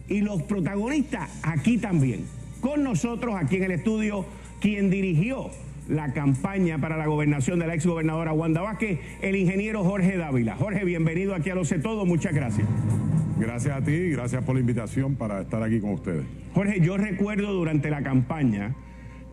y 0.07 0.21
los 0.21 0.43
protagonistas 0.43 1.29
aquí 1.43 1.77
también. 1.77 2.25
Con 2.59 2.83
nosotros 2.83 3.35
aquí 3.35 3.57
en 3.57 3.63
el 3.63 3.71
estudio 3.71 4.25
quien 4.63 4.89
dirigió 4.89 5.49
la 5.89 6.13
campaña 6.13 6.77
para 6.77 6.95
la 6.95 7.05
gobernación 7.05 7.59
de 7.59 7.67
la 7.67 7.75
ex 7.75 7.85
gobernadora 7.85 8.31
Wanda 8.31 8.61
Vázquez, 8.61 8.97
el 9.21 9.35
ingeniero 9.35 9.83
Jorge 9.83 10.15
Dávila. 10.15 10.55
Jorge, 10.55 10.85
bienvenido 10.85 11.35
aquí 11.35 11.49
a 11.49 11.55
Lo 11.55 11.65
Sé 11.65 11.79
Todo, 11.79 12.05
muchas 12.05 12.33
gracias. 12.33 12.65
Gracias 13.37 13.75
a 13.75 13.83
ti 13.83 13.91
y 13.91 14.11
gracias 14.11 14.41
por 14.45 14.55
la 14.55 14.61
invitación 14.61 15.15
para 15.15 15.41
estar 15.41 15.61
aquí 15.61 15.81
con 15.81 15.91
ustedes. 15.91 16.23
Jorge, 16.53 16.79
yo 16.79 16.95
recuerdo 16.95 17.51
durante 17.51 17.89
la 17.89 18.03
campaña 18.03 18.73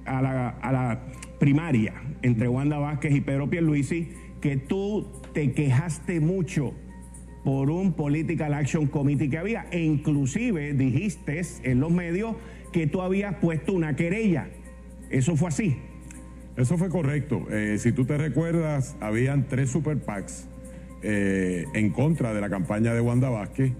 a 0.04 0.20
la, 0.20 0.48
a 0.48 0.72
la 0.72 1.00
primaria 1.38 1.94
entre 2.22 2.48
Wanda 2.48 2.78
Vázquez 2.78 3.14
y 3.14 3.20
Pedro 3.20 3.48
Pierluisi 3.48 4.08
que 4.40 4.56
tú 4.56 5.06
te 5.32 5.52
quejaste 5.52 6.18
mucho 6.18 6.74
por 7.44 7.70
un 7.70 7.92
Political 7.92 8.52
Action 8.52 8.88
Committee 8.88 9.30
que 9.30 9.38
había 9.38 9.66
e 9.70 9.78
inclusive 9.78 10.72
dijiste 10.72 11.40
en 11.62 11.78
los 11.78 11.92
medios 11.92 12.34
que 12.72 12.88
tú 12.88 13.00
habías 13.00 13.36
puesto 13.36 13.72
una 13.72 13.94
querella 13.94 14.48
¿Eso 15.10 15.36
fue 15.36 15.48
así? 15.48 15.76
Eso 16.56 16.78
fue 16.78 16.88
correcto. 16.88 17.46
Eh, 17.50 17.78
si 17.78 17.90
tú 17.90 18.04
te 18.04 18.16
recuerdas, 18.16 18.96
habían 19.00 19.48
tres 19.48 19.70
super 19.70 19.98
PACs 19.98 20.46
eh, 21.02 21.64
en 21.74 21.90
contra 21.90 22.32
de 22.32 22.40
la 22.40 22.48
campaña 22.48 22.94
de 22.94 23.00
Wanda 23.00 23.28
Vázquez. 23.28 23.72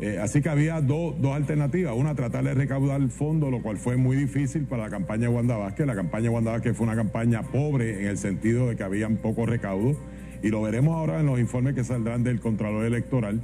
Eh, 0.00 0.18
así 0.22 0.40
que 0.40 0.48
había 0.48 0.80
dos 0.80 1.14
alternativas. 1.34 1.94
Una, 1.94 2.14
tratar 2.14 2.44
de 2.44 2.54
recaudar 2.54 3.00
el 3.00 3.10
fondo, 3.10 3.50
lo 3.50 3.60
cual 3.60 3.76
fue 3.76 3.96
muy 3.96 4.16
difícil 4.16 4.64
para 4.64 4.84
la 4.84 4.90
campaña 4.90 5.22
de 5.22 5.28
Wanda 5.28 5.56
Vázquez. 5.56 5.86
La 5.86 5.94
campaña 5.94 6.24
de 6.24 6.28
Wanda 6.30 6.52
Vázquez 6.52 6.76
fue 6.76 6.86
una 6.86 6.96
campaña 6.96 7.42
pobre 7.42 8.00
en 8.00 8.06
el 8.06 8.16
sentido 8.16 8.68
de 8.68 8.76
que 8.76 8.84
habían 8.84 9.16
poco 9.16 9.44
recaudo. 9.44 9.96
Y 10.42 10.48
lo 10.48 10.62
veremos 10.62 10.94
ahora 10.94 11.20
en 11.20 11.26
los 11.26 11.40
informes 11.40 11.74
que 11.74 11.84
saldrán 11.84 12.22
del 12.22 12.40
Contralor 12.40 12.84
Electoral. 12.84 13.42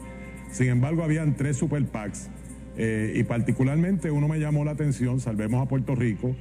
Sin 0.52 0.68
embargo, 0.68 1.02
habían 1.02 1.36
tres 1.36 1.56
super 1.56 1.84
PACs. 1.84 2.30
y 2.76 3.22
particularmente 3.24 4.10
uno 4.10 4.28
me 4.28 4.38
llamó 4.38 4.64
la 4.64 4.70
atención, 4.70 5.20
Salvemos 5.20 5.64
a 5.64 5.68
Puerto 5.68 5.94
Rico, 5.94 6.34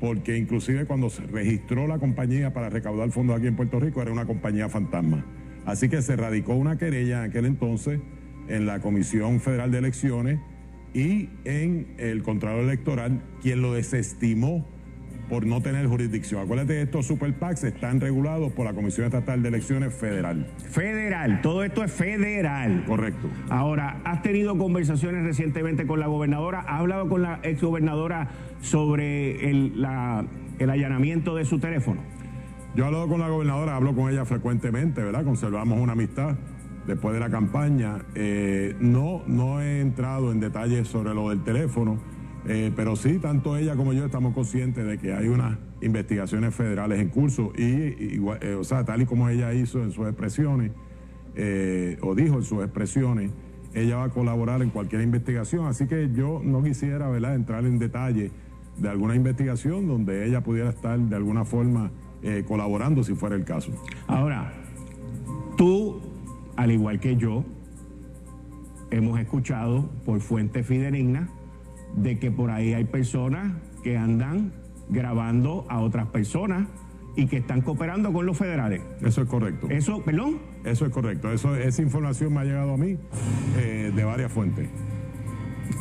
porque 0.00 0.36
inclusive 0.36 0.86
cuando 0.86 1.10
se 1.10 1.22
registró 1.22 1.86
la 1.86 1.98
compañía 1.98 2.52
para 2.52 2.70
recaudar 2.70 3.10
fondos 3.10 3.36
aquí 3.36 3.46
en 3.46 3.56
Puerto 3.56 3.80
Rico 3.80 4.02
era 4.02 4.12
una 4.12 4.26
compañía 4.26 4.68
fantasma. 4.68 5.24
Así 5.64 5.88
que 5.88 6.02
se 6.02 6.16
radicó 6.16 6.54
una 6.54 6.76
querella 6.76 7.24
en 7.24 7.30
aquel 7.30 7.46
entonces 7.46 8.00
en 8.48 8.66
la 8.66 8.80
Comisión 8.80 9.40
Federal 9.40 9.70
de 9.70 9.78
Elecciones 9.78 10.40
y 10.92 11.30
en 11.44 11.94
el 11.98 12.22
Contralor 12.22 12.64
Electoral, 12.64 13.22
quien 13.42 13.62
lo 13.62 13.72
desestimó 13.72 14.68
por 15.28 15.46
no 15.46 15.60
tener 15.60 15.86
jurisdicción. 15.86 16.42
Acuérdate 16.42 16.74
que 16.74 16.82
estos 16.82 17.06
super 17.06 17.32
PACs 17.34 17.64
están 17.64 18.00
regulados 18.00 18.52
por 18.52 18.66
la 18.66 18.74
Comisión 18.74 19.06
Estatal 19.06 19.42
de 19.42 19.48
Elecciones 19.48 19.94
Federal. 19.94 20.46
Federal, 20.70 21.40
todo 21.42 21.64
esto 21.64 21.82
es 21.82 21.92
federal. 21.92 22.84
Correcto. 22.86 23.28
Ahora, 23.50 24.00
¿has 24.04 24.22
tenido 24.22 24.56
conversaciones 24.56 25.24
recientemente 25.24 25.86
con 25.86 26.00
la 26.00 26.06
gobernadora? 26.06 26.60
¿Has 26.60 26.80
hablado 26.80 27.08
con 27.08 27.22
la 27.22 27.40
exgobernadora 27.42 28.28
sobre 28.60 29.50
el, 29.50 29.80
la, 29.80 30.24
el 30.58 30.70
allanamiento 30.70 31.34
de 31.34 31.44
su 31.44 31.58
teléfono? 31.58 32.00
Yo 32.74 32.84
he 32.84 32.86
hablado 32.86 33.08
con 33.08 33.20
la 33.20 33.28
gobernadora, 33.28 33.76
hablo 33.76 33.94
con 33.94 34.10
ella 34.10 34.24
frecuentemente, 34.24 35.02
¿verdad? 35.02 35.24
Conservamos 35.24 35.78
una 35.78 35.92
amistad 35.92 36.36
después 36.86 37.14
de 37.14 37.20
la 37.20 37.30
campaña. 37.30 37.98
Eh, 38.14 38.74
no, 38.80 39.22
no 39.26 39.60
he 39.60 39.80
entrado 39.80 40.32
en 40.32 40.40
detalles 40.40 40.88
sobre 40.88 41.14
lo 41.14 41.30
del 41.30 41.42
teléfono, 41.44 41.98
eh, 42.46 42.72
pero 42.74 42.96
sí, 42.96 43.18
tanto 43.18 43.56
ella 43.56 43.76
como 43.76 43.92
yo 43.92 44.04
estamos 44.04 44.34
conscientes 44.34 44.86
de 44.86 44.98
que 44.98 45.12
hay 45.12 45.28
unas 45.28 45.58
investigaciones 45.80 46.54
federales 46.54 47.00
en 47.00 47.08
curso 47.08 47.52
y, 47.56 47.62
eh, 48.40 48.56
o 48.58 48.64
sea, 48.64 48.84
tal 48.84 49.02
y 49.02 49.06
como 49.06 49.28
ella 49.28 49.52
hizo 49.54 49.82
en 49.82 49.92
sus 49.92 50.06
expresiones, 50.06 50.72
o 52.00 52.14
dijo 52.14 52.36
en 52.36 52.44
sus 52.44 52.62
expresiones, 52.62 53.32
ella 53.74 53.96
va 53.96 54.04
a 54.04 54.10
colaborar 54.10 54.62
en 54.62 54.70
cualquier 54.70 55.02
investigación, 55.02 55.66
así 55.66 55.88
que 55.88 56.10
yo 56.14 56.40
no 56.44 56.62
quisiera, 56.62 57.08
¿verdad?, 57.08 57.34
entrar 57.34 57.64
en 57.64 57.80
detalle 57.80 58.30
de 58.78 58.88
alguna 58.88 59.16
investigación 59.16 59.88
donde 59.88 60.28
ella 60.28 60.42
pudiera 60.42 60.70
estar 60.70 60.96
de 60.96 61.16
alguna 61.16 61.44
forma 61.44 61.90
colaborando 62.46 63.02
si 63.02 63.14
fuera 63.14 63.34
el 63.34 63.44
caso. 63.44 63.72
Ahora, 64.06 64.52
tú 65.56 66.00
al 66.56 66.70
igual 66.70 67.00
que 67.00 67.16
yo, 67.16 67.44
hemos 68.90 69.18
escuchado 69.18 69.88
por 70.04 70.20
fuente 70.20 70.62
fidedigna 70.62 71.28
de 71.96 72.18
que 72.18 72.30
por 72.30 72.50
ahí 72.50 72.74
hay 72.74 72.84
personas 72.84 73.52
que 73.82 73.96
andan 73.96 74.52
grabando 74.88 75.66
a 75.68 75.80
otras 75.80 76.06
personas 76.08 76.68
y 77.16 77.26
que 77.26 77.38
están 77.38 77.60
cooperando 77.60 78.12
con 78.12 78.26
los 78.26 78.36
federales. 78.36 78.82
Eso 79.02 79.22
es 79.22 79.28
correcto. 79.28 79.68
Eso, 79.70 80.02
perdón. 80.02 80.38
Eso 80.64 80.86
es 80.86 80.92
correcto. 80.92 81.32
Eso, 81.32 81.54
esa 81.54 81.82
información 81.82 82.32
me 82.32 82.40
ha 82.40 82.44
llegado 82.44 82.74
a 82.74 82.76
mí 82.76 82.96
eh, 83.56 83.92
de 83.94 84.04
varias 84.04 84.32
fuentes. 84.32 84.68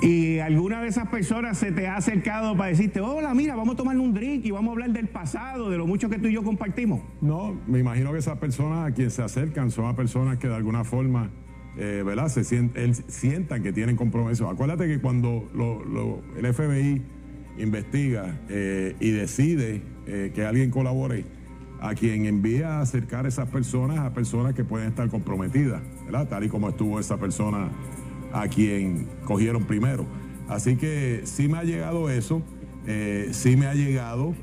¿Y 0.01 0.39
alguna 0.39 0.81
de 0.81 0.87
esas 0.87 1.07
personas 1.07 1.57
se 1.57 1.71
te 1.71 1.87
ha 1.87 1.95
acercado 1.95 2.55
para 2.57 2.69
decirte, 2.69 2.99
hola, 2.99 3.33
mira, 3.33 3.55
vamos 3.55 3.75
a 3.75 3.77
tomar 3.77 3.97
un 3.97 4.13
drink 4.13 4.45
y 4.45 4.51
vamos 4.51 4.69
a 4.69 4.71
hablar 4.73 4.91
del 4.91 5.07
pasado, 5.07 5.69
de 5.69 5.77
lo 5.77 5.87
mucho 5.87 6.09
que 6.09 6.19
tú 6.19 6.27
y 6.27 6.33
yo 6.33 6.43
compartimos? 6.43 7.01
No, 7.21 7.55
me 7.67 7.79
imagino 7.79 8.11
que 8.11 8.17
esas 8.17 8.37
personas 8.37 8.89
a 8.89 8.93
quienes 8.93 9.13
se 9.13 9.23
acercan 9.23 9.71
son 9.71 9.95
personas 9.95 10.37
que 10.37 10.47
de 10.47 10.55
alguna 10.55 10.83
forma, 10.83 11.29
eh. 11.77 12.03
Se 12.27 12.43
sientan, 12.43 13.63
que 13.63 13.73
tienen 13.73 13.95
compromiso. 13.95 14.49
Acuérdate 14.49 14.87
que 14.87 14.99
cuando 14.99 15.49
el 16.37 16.53
FBI 16.53 17.01
investiga 17.57 18.39
eh, 18.49 18.95
y 18.99 19.11
decide 19.11 19.81
eh, 20.07 20.31
que 20.33 20.45
alguien 20.45 20.71
colabore, 20.71 21.25
a 21.79 21.95
quien 21.95 22.25
envía 22.25 22.77
a 22.77 22.81
acercar 22.81 23.25
a 23.25 23.27
esas 23.27 23.49
personas 23.49 23.99
a 23.99 24.13
personas 24.13 24.53
que 24.53 24.63
pueden 24.63 24.87
estar 24.87 25.09
comprometidas, 25.09 25.81
¿verdad? 26.05 26.29
Tal 26.29 26.45
y 26.45 26.49
como 26.49 26.69
estuvo 26.69 26.97
esa 26.97 27.17
persona 27.17 27.69
a 28.31 28.47
quien 28.47 29.09
cogieron 29.25 29.65
primero. 29.65 30.05
Así 30.47 30.77
que 30.77 31.23
sí 31.25 31.49
me 31.49 31.57
ha 31.57 31.63
llegado 31.63 32.09
eso, 32.09 32.41
eh, 32.87 33.29
sí 33.31 33.57
me 33.57 33.67
ha 33.67 33.73
llegado 33.73 34.33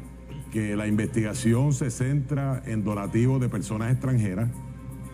que 0.53 0.77
la 0.77 0.87
investigación 0.87 1.73
se 1.73 1.91
centra 1.91 2.63
en 2.67 2.85
donativos 2.85 3.41
de 3.41 3.49
personas 3.49 3.91
extranjeras 3.91 4.51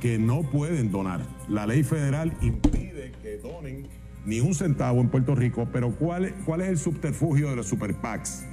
que 0.01 0.19
no 0.19 0.43
pueden 0.43 0.91
donar. 0.91 1.23
La 1.49 1.67
ley 1.67 1.83
federal 1.83 2.33
impide 2.41 3.13
que 3.23 3.39
donen 3.39 3.87
ni 4.25 4.41
un 4.41 4.55
centavo 4.55 5.01
en 5.01 5.09
Puerto 5.09 5.35
Rico, 5.35 5.69
pero 5.73 5.93
¿cuál, 5.93 6.25
es 6.25 6.69
el 6.69 6.79
subterfugio 6.79 7.51
de 7.51 7.57
los 7.57 7.67
super 7.67 7.95
PACs? 7.95 8.45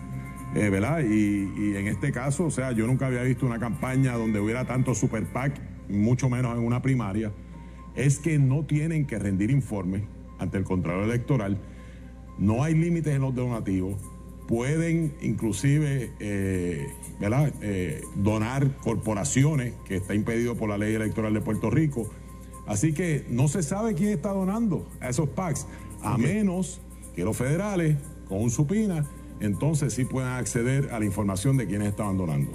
Eh, 0.55 0.69
¿Verdad? 0.69 1.01
Y, 1.01 1.49
y, 1.57 1.75
en 1.77 1.87
este 1.87 2.11
caso, 2.11 2.45
o 2.45 2.51
sea, 2.51 2.71
yo 2.71 2.85
nunca 2.85 3.07
había 3.07 3.23
visto 3.23 3.45
una 3.45 3.59
campaña 3.59 4.13
donde 4.13 4.39
hubiera 4.39 4.65
tanto 4.65 4.93
super 4.93 5.25
PAC, 5.25 5.59
mucho 5.89 6.29
menos 6.29 6.55
en 6.55 6.63
una 6.63 6.81
primaria 6.81 7.31
es 7.95 8.19
que 8.19 8.39
no 8.39 8.65
tienen 8.65 9.05
que 9.05 9.19
rendir 9.19 9.51
informes 9.51 10.03
ante 10.39 10.57
el 10.57 10.63
Contralor 10.63 11.05
Electoral, 11.05 11.57
no 12.39 12.63
hay 12.63 12.73
límites 12.73 13.15
en 13.15 13.21
los 13.21 13.35
donativos, 13.35 14.01
pueden 14.47 15.13
inclusive 15.21 16.11
eh, 16.19 16.87
eh, 17.61 18.01
donar 18.16 18.78
corporaciones, 18.78 19.74
que 19.86 19.95
está 19.95 20.14
impedido 20.16 20.55
por 20.55 20.70
la 20.70 20.78
ley 20.78 20.93
electoral 20.93 21.34
de 21.34 21.41
Puerto 21.41 21.70
Rico. 21.70 22.09
Así 22.68 22.93
que 22.93 23.26
no 23.30 23.47
se 23.47 23.64
sabe 23.64 23.93
quién 23.93 24.11
está 24.11 24.32
donando 24.32 24.89
a 24.99 25.09
esos 25.09 25.30
PACs, 25.30 25.68
a 26.01 26.18
menos 26.18 26.82
que 27.16 27.24
los 27.24 27.36
federales, 27.36 27.97
con 28.28 28.41
un 28.41 28.51
supina, 28.51 29.05
entonces 29.39 29.93
sí 29.93 30.05
puedan 30.05 30.34
acceder 30.34 30.89
a 30.91 30.99
la 30.99 31.05
información 31.05 31.57
de 31.57 31.68
quiénes 31.68 31.89
estaban 31.89 32.18
donando. 32.18 32.51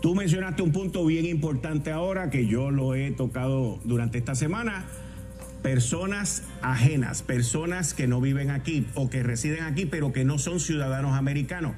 Tú 0.00 0.14
mencionaste 0.16 0.62
un 0.62 0.72
punto 0.72 1.06
bien 1.06 1.26
importante 1.26 1.92
ahora 1.92 2.28
que 2.28 2.46
yo 2.46 2.70
lo 2.70 2.94
he 2.94 3.12
tocado 3.12 3.78
durante 3.84 4.18
esta 4.18 4.34
semana. 4.34 4.86
Personas 5.62 6.42
ajenas, 6.60 7.22
personas 7.22 7.94
que 7.94 8.08
no 8.08 8.20
viven 8.20 8.50
aquí 8.50 8.84
o 8.96 9.08
que 9.10 9.22
residen 9.22 9.62
aquí 9.62 9.86
pero 9.86 10.12
que 10.12 10.24
no 10.24 10.38
son 10.38 10.58
ciudadanos 10.58 11.14
americanos. 11.16 11.76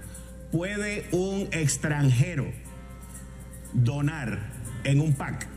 ¿Puede 0.55 1.05
un 1.11 1.49
extranjero 1.51 2.47
donar 3.73 4.39
en 4.85 5.01
un 5.01 5.13
PAC? 5.13 5.49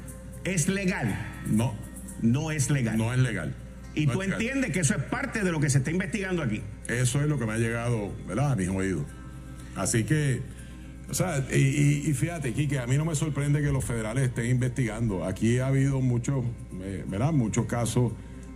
¿Es 0.44 0.68
legal? 0.68 1.16
No. 1.46 1.76
No 2.24 2.50
es 2.50 2.72
legal. 2.72 2.98
No 2.98 3.14
es 3.14 3.20
legal. 3.20 3.54
Y 3.94 4.08
tú 4.08 4.24
entiendes 4.24 4.72
que 4.72 4.80
eso 4.80 4.96
es 4.96 5.04
parte 5.04 5.44
de 5.44 5.52
lo 5.52 5.60
que 5.60 5.70
se 5.70 5.78
está 5.78 5.92
investigando 5.92 6.42
aquí. 6.42 6.64
Eso 6.88 7.22
es 7.22 7.28
lo 7.28 7.38
que 7.38 7.46
me 7.46 7.54
ha 7.54 7.58
llegado, 7.60 8.12
¿verdad? 8.28 8.54
A 8.54 8.56
mis 8.56 8.70
oídos. 8.70 9.06
Así 9.76 10.04
que 10.04 10.42
o 11.12 11.14
sea, 11.14 11.46
y, 11.56 12.12
fíjate, 12.16 12.54
Kike, 12.54 12.80
a 12.80 12.88
mí 12.88 12.98
no 12.98 13.06
me 13.06 13.14
sorprende 13.14 13.62
que 13.62 13.72
los 13.72 13.86
federales 13.86 14.24
estén 14.24 14.48
investigando. 14.48 15.26
Aquí 15.26 15.60
ha 15.60 15.68
habido 15.68 16.02
muchos, 16.02 16.44
eh, 16.82 17.06
¿verdad? 17.08 17.34
Muchos 17.34 17.68
casos 17.68 18.14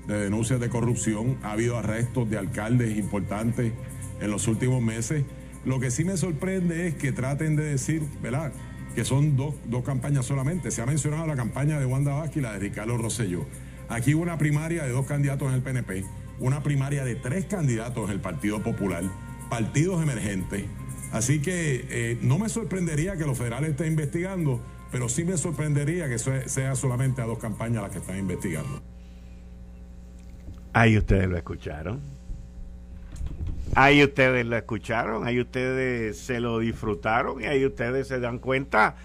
de 0.07 0.21
denuncias 0.21 0.59
de 0.59 0.69
corrupción, 0.69 1.37
ha 1.43 1.51
habido 1.51 1.77
arrestos 1.77 2.27
de 2.31 2.39
alcaldes 2.39 2.97
importantes 2.97 3.73
en 4.19 4.31
los 4.31 4.47
últimos 4.47 4.81
meses. 4.81 5.23
Lo 5.65 5.79
que 5.79 5.91
sí 5.91 6.03
me 6.03 6.17
sorprende 6.17 6.87
es 6.87 6.95
que 6.95 7.11
traten 7.11 7.55
de 7.55 7.63
decir, 7.63 8.03
¿verdad? 8.21 8.51
Que 8.95 9.05
son 9.05 9.37
dos, 9.37 9.55
dos 9.65 9.83
campañas 9.83 10.25
solamente. 10.25 10.71
Se 10.71 10.81
ha 10.81 10.85
mencionado 10.85 11.27
la 11.27 11.35
campaña 11.35 11.79
de 11.79 11.85
Wanda 11.85 12.13
Vázquez 12.13 12.37
y 12.37 12.41
la 12.41 12.53
de 12.53 12.59
Ricardo 12.59 12.97
Rosselló. 12.97 13.45
Aquí 13.89 14.13
hubo 14.15 14.23
una 14.23 14.37
primaria 14.37 14.83
de 14.83 14.89
dos 14.89 15.05
candidatos 15.05 15.49
en 15.49 15.55
el 15.55 15.61
PNP, 15.61 16.05
una 16.39 16.63
primaria 16.63 17.03
de 17.03 17.15
tres 17.15 17.45
candidatos 17.45 18.05
en 18.05 18.11
el 18.11 18.21
Partido 18.21 18.63
Popular, 18.63 19.03
partidos 19.49 20.01
emergentes 20.01 20.65
Así 21.11 21.41
que 21.41 21.85
eh, 21.89 22.17
no 22.21 22.39
me 22.39 22.47
sorprendería 22.47 23.17
que 23.17 23.25
los 23.25 23.37
federales 23.37 23.71
estén 23.71 23.87
investigando, 23.87 24.61
pero 24.91 25.09
sí 25.09 25.25
me 25.25 25.37
sorprendería 25.37 26.07
que 26.07 26.17
sea 26.17 26.75
solamente 26.75 27.21
a 27.21 27.25
dos 27.25 27.37
campañas 27.37 27.83
las 27.83 27.91
que 27.91 27.97
están 27.97 28.17
investigando. 28.17 28.81
Ahí 30.73 30.97
ustedes 30.97 31.27
lo 31.27 31.37
escucharon. 31.37 31.99
Ahí 33.75 34.03
ustedes 34.03 34.45
lo 34.45 34.57
escucharon, 34.57 35.25
ahí 35.25 35.39
ustedes 35.39 36.19
se 36.19 36.39
lo 36.39 36.59
disfrutaron 36.59 37.41
y 37.41 37.45
ahí 37.45 37.65
ustedes 37.65 38.07
se 38.07 38.19
dan 38.19 38.39
cuenta 38.39 38.95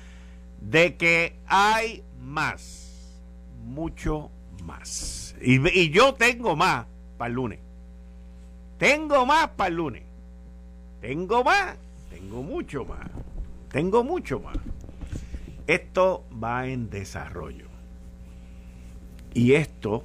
de 0.60 0.96
que 0.96 1.36
hay 1.46 2.02
más, 2.20 3.20
mucho 3.64 4.30
más. 4.64 5.36
Y, 5.40 5.90
yo 5.90 6.14
tengo 6.14 6.56
más 6.56 6.86
para 7.16 7.28
el 7.28 7.34
lunes. 7.34 7.60
Tengo 8.78 9.24
más 9.24 9.48
para 9.50 9.68
el 9.68 9.76
lunes. 9.76 10.02
Tengo 11.00 11.44
más 11.44 11.76
tengo 12.26 12.42
mucho 12.42 12.84
más. 12.84 13.08
Tengo 13.70 14.02
mucho 14.02 14.40
más. 14.40 14.56
Esto 15.66 16.24
va 16.42 16.66
en 16.66 16.90
desarrollo. 16.90 17.66
Y 19.34 19.52
esto 19.52 20.04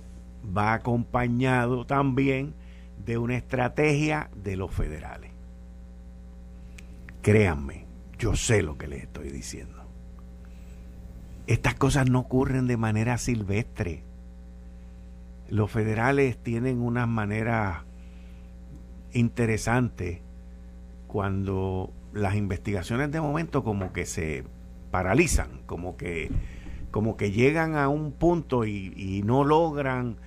va 0.55 0.73
acompañado 0.73 1.85
también 1.85 2.53
de 3.05 3.17
una 3.17 3.35
estrategia 3.35 4.29
de 4.35 4.55
los 4.55 4.71
federales. 4.71 5.31
Créanme, 7.21 7.85
yo 8.17 8.35
sé 8.35 8.61
lo 8.61 8.77
que 8.77 8.87
les 8.87 9.03
estoy 9.03 9.29
diciendo. 9.29 9.83
Estas 11.47 11.75
cosas 11.75 12.09
no 12.09 12.19
ocurren 12.19 12.67
de 12.67 12.77
manera 12.77 13.17
silvestre. 13.17 14.03
Los 15.49 15.69
federales 15.69 16.37
tienen 16.41 16.79
una 16.79 17.05
manera 17.05 17.85
interesante 19.11 20.21
cuando 21.07 21.91
las 22.13 22.35
investigaciones 22.35 23.11
de 23.11 23.21
momento 23.21 23.63
como 23.63 23.91
que 23.91 24.05
se 24.05 24.45
paralizan, 24.91 25.61
como 25.65 25.97
que, 25.97 26.31
como 26.91 27.17
que 27.17 27.31
llegan 27.31 27.75
a 27.75 27.89
un 27.89 28.11
punto 28.11 28.65
y, 28.65 29.21
no 29.25 29.43
logran 29.43 30.17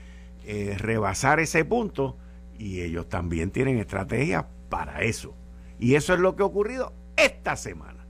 eh, 0.44 0.76
rebasar 0.78 1.40
ese 1.40 1.64
punto 1.64 2.16
y 2.64 2.80
ellos 2.80 3.10
también 3.10 3.50
tienen 3.50 3.78
estrategias 3.78 4.46
para 4.70 5.02
eso. 5.02 5.34
Y 5.78 5.96
eso 5.96 6.14
es 6.14 6.20
lo 6.20 6.34
que 6.34 6.42
ha 6.42 6.46
ocurrido 6.46 6.94
esta 7.14 7.56
semana. 7.56 8.06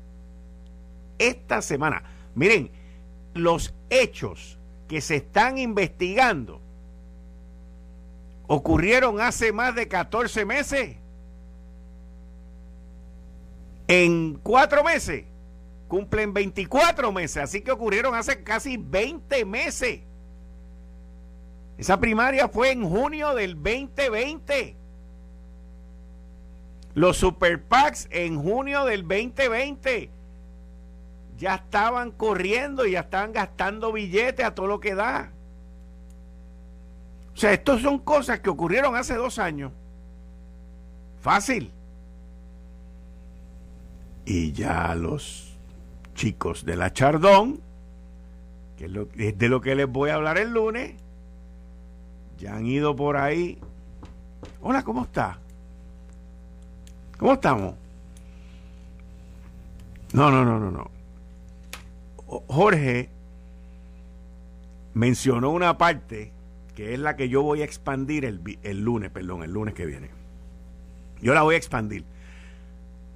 Esta 1.18 1.60
semana. 1.60 2.04
Miren, 2.36 2.70
los 3.34 3.74
hechos 3.90 4.60
que 4.86 5.00
se 5.00 5.16
están 5.16 5.58
investigando 5.58 6.60
ocurrieron 8.46 9.20
hace 9.20 9.52
más 9.52 9.74
de 9.74 9.88
14 9.88 10.44
meses. 10.44 10.98
En 13.88 14.34
cuatro 14.34 14.84
meses 14.84 15.24
cumplen 15.88 16.32
24 16.32 17.10
meses, 17.10 17.38
así 17.38 17.60
que 17.60 17.72
ocurrieron 17.72 18.14
hace 18.14 18.44
casi 18.44 18.76
20 18.76 19.44
meses. 19.46 20.02
Esa 21.76 21.98
primaria 21.98 22.48
fue 22.48 22.70
en 22.70 22.88
junio 22.88 23.34
del 23.34 23.54
2020. 23.54 24.76
Los 26.94 27.16
super 27.16 27.62
PACs 27.62 28.06
en 28.10 28.40
junio 28.40 28.84
del 28.84 29.02
2020 29.02 30.10
ya 31.36 31.56
estaban 31.56 32.12
corriendo 32.12 32.86
y 32.86 32.92
ya 32.92 33.00
estaban 33.00 33.32
gastando 33.32 33.92
billetes 33.92 34.46
a 34.46 34.54
todo 34.54 34.68
lo 34.68 34.78
que 34.78 34.94
da. 34.94 35.32
O 37.34 37.36
sea, 37.36 37.52
estas 37.52 37.82
son 37.82 37.98
cosas 37.98 38.38
que 38.40 38.50
ocurrieron 38.50 38.94
hace 38.94 39.14
dos 39.14 39.40
años. 39.40 39.72
Fácil. 41.20 41.72
Y 44.24 44.52
ya 44.52 44.94
los 44.94 45.58
chicos 46.14 46.64
de 46.64 46.76
la 46.76 46.92
Chardón, 46.92 47.60
que 48.76 48.86
es 49.16 49.36
de 49.36 49.48
lo 49.48 49.60
que 49.60 49.74
les 49.74 49.88
voy 49.88 50.10
a 50.10 50.14
hablar 50.14 50.38
el 50.38 50.52
lunes, 50.52 50.94
ya 52.38 52.56
han 52.56 52.66
ido 52.66 52.94
por 52.94 53.16
ahí. 53.16 53.58
Hola, 54.60 54.82
¿cómo 54.82 55.04
está? 55.04 55.38
¿Cómo 57.18 57.34
estamos? 57.34 57.74
No, 60.12 60.30
no, 60.30 60.44
no, 60.44 60.58
no, 60.58 60.70
no. 60.70 60.90
Jorge 62.46 63.10
mencionó 64.94 65.50
una 65.50 65.76
parte 65.76 66.32
que 66.74 66.94
es 66.94 67.00
la 67.00 67.16
que 67.16 67.28
yo 67.28 67.42
voy 67.42 67.62
a 67.62 67.64
expandir 67.64 68.24
el, 68.24 68.40
el 68.62 68.80
lunes, 68.82 69.10
perdón, 69.10 69.42
el 69.42 69.52
lunes 69.52 69.74
que 69.74 69.86
viene. 69.86 70.10
Yo 71.20 71.34
la 71.34 71.42
voy 71.42 71.54
a 71.54 71.58
expandir. 71.58 72.04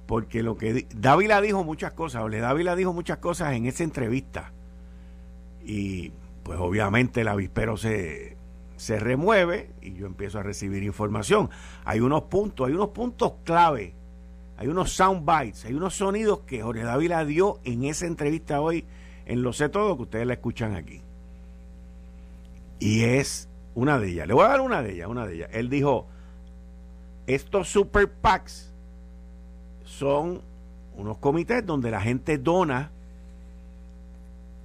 Porque 0.07 0.41
lo 0.41 0.57
que 0.57 0.87
Dávila 0.95 1.41
dijo 1.41 1.63
muchas 1.63 1.91
cosas, 1.91 2.23
Ole 2.23 2.39
Dávila 2.39 2.75
dijo 2.75 2.93
muchas 2.93 3.19
cosas 3.19 3.53
en 3.53 3.65
esa 3.65 3.83
entrevista. 3.83 4.51
Y 5.63 6.11
pues 6.43 6.57
obviamente 6.59 7.21
el 7.21 7.27
avispero 7.27 7.77
se, 7.77 8.35
se 8.79 8.97
remueve 8.97 9.69
y 9.81 9.93
yo 9.93 10.05
empiezo 10.05 10.39
a 10.39 10.43
recibir 10.43 10.83
información. 10.83 11.49
Hay 11.83 11.99
unos 11.99 12.23
puntos, 12.23 12.65
hay 12.65 12.73
unos 12.73 12.89
puntos 12.89 13.33
clave, 13.43 13.93
hay 14.55 14.67
unos 14.69 14.93
sound 14.93 15.29
bites, 15.29 15.65
hay 15.65 15.73
unos 15.73 15.95
sonidos 15.95 16.39
que 16.47 16.61
Jorge 16.61 16.83
Dávila 16.83 17.25
dio 17.25 17.59
en 17.65 17.83
esa 17.83 18.07
entrevista 18.07 18.61
hoy 18.61 18.85
en 19.25 19.43
Lo 19.43 19.51
sé 19.51 19.67
todo 19.67 19.97
que 19.97 20.03
ustedes 20.03 20.25
la 20.25 20.33
escuchan 20.33 20.75
aquí. 20.75 21.01
Y 22.79 23.03
es 23.03 23.49
una 23.75 23.99
de 23.99 24.11
ellas. 24.11 24.27
Le 24.27 24.33
voy 24.33 24.45
a 24.45 24.47
dar 24.47 24.61
una 24.61 24.81
de 24.81 24.93
ellas, 24.93 25.09
una 25.09 25.27
de 25.27 25.35
ellas. 25.35 25.49
Él 25.51 25.69
dijo, 25.69 26.07
estos 27.27 27.67
super 27.67 28.09
PACs 28.09 28.73
son 29.83 30.41
unos 30.95 31.17
comités 31.17 31.65
donde 31.65 31.91
la 31.91 31.99
gente 31.99 32.37
dona 32.37 32.91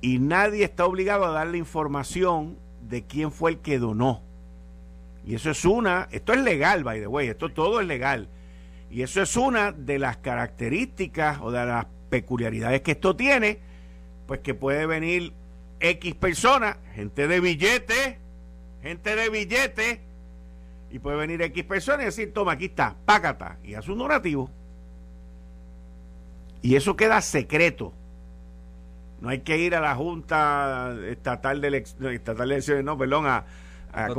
y 0.00 0.20
nadie 0.20 0.64
está 0.64 0.86
obligado 0.86 1.24
a 1.24 1.30
darle 1.30 1.58
información 1.58 2.56
de 2.88 3.04
quién 3.04 3.32
fue 3.32 3.52
el 3.52 3.58
que 3.58 3.78
donó. 3.78 4.22
Y 5.26 5.34
eso 5.34 5.50
es 5.50 5.64
una, 5.64 6.08
esto 6.10 6.32
es 6.32 6.42
legal, 6.42 6.84
by 6.84 7.00
the 7.00 7.06
way, 7.06 7.28
esto 7.28 7.50
todo 7.50 7.80
es 7.80 7.86
legal. 7.86 8.28
Y 8.90 9.02
eso 9.02 9.22
es 9.22 9.36
una 9.36 9.72
de 9.72 9.98
las 9.98 10.18
características 10.18 11.40
o 11.40 11.50
de 11.50 11.64
las 11.64 11.86
peculiaridades 12.10 12.82
que 12.82 12.92
esto 12.92 13.16
tiene, 13.16 13.58
pues 14.26 14.40
que 14.40 14.54
puede 14.54 14.86
venir 14.86 15.32
X 15.80 16.14
personas, 16.14 16.76
gente 16.94 17.26
de 17.26 17.40
billete, 17.40 18.18
gente 18.82 19.16
de 19.16 19.30
billete, 19.30 20.00
y 20.90 20.98
puede 20.98 21.16
venir 21.16 21.42
X 21.42 21.64
personas 21.64 22.02
y 22.02 22.04
decir, 22.04 22.32
toma, 22.32 22.52
aquí 22.52 22.66
está, 22.66 22.94
pácata, 23.04 23.58
y 23.64 23.74
hace 23.74 23.90
un 23.90 23.98
donativo. 23.98 24.50
Y 26.62 26.76
eso 26.76 26.96
queda 26.96 27.20
secreto. 27.20 27.92
No 29.20 29.28
hay 29.28 29.40
que 29.40 29.58
ir 29.58 29.74
a 29.74 29.80
la 29.80 29.94
Junta 29.94 30.94
Estatal 31.08 31.60
de, 31.60 31.68
Elecciones, 31.68 32.84
no, 32.84 32.98
perdón, 32.98 33.26
a, 33.26 33.46
al 33.94 34.12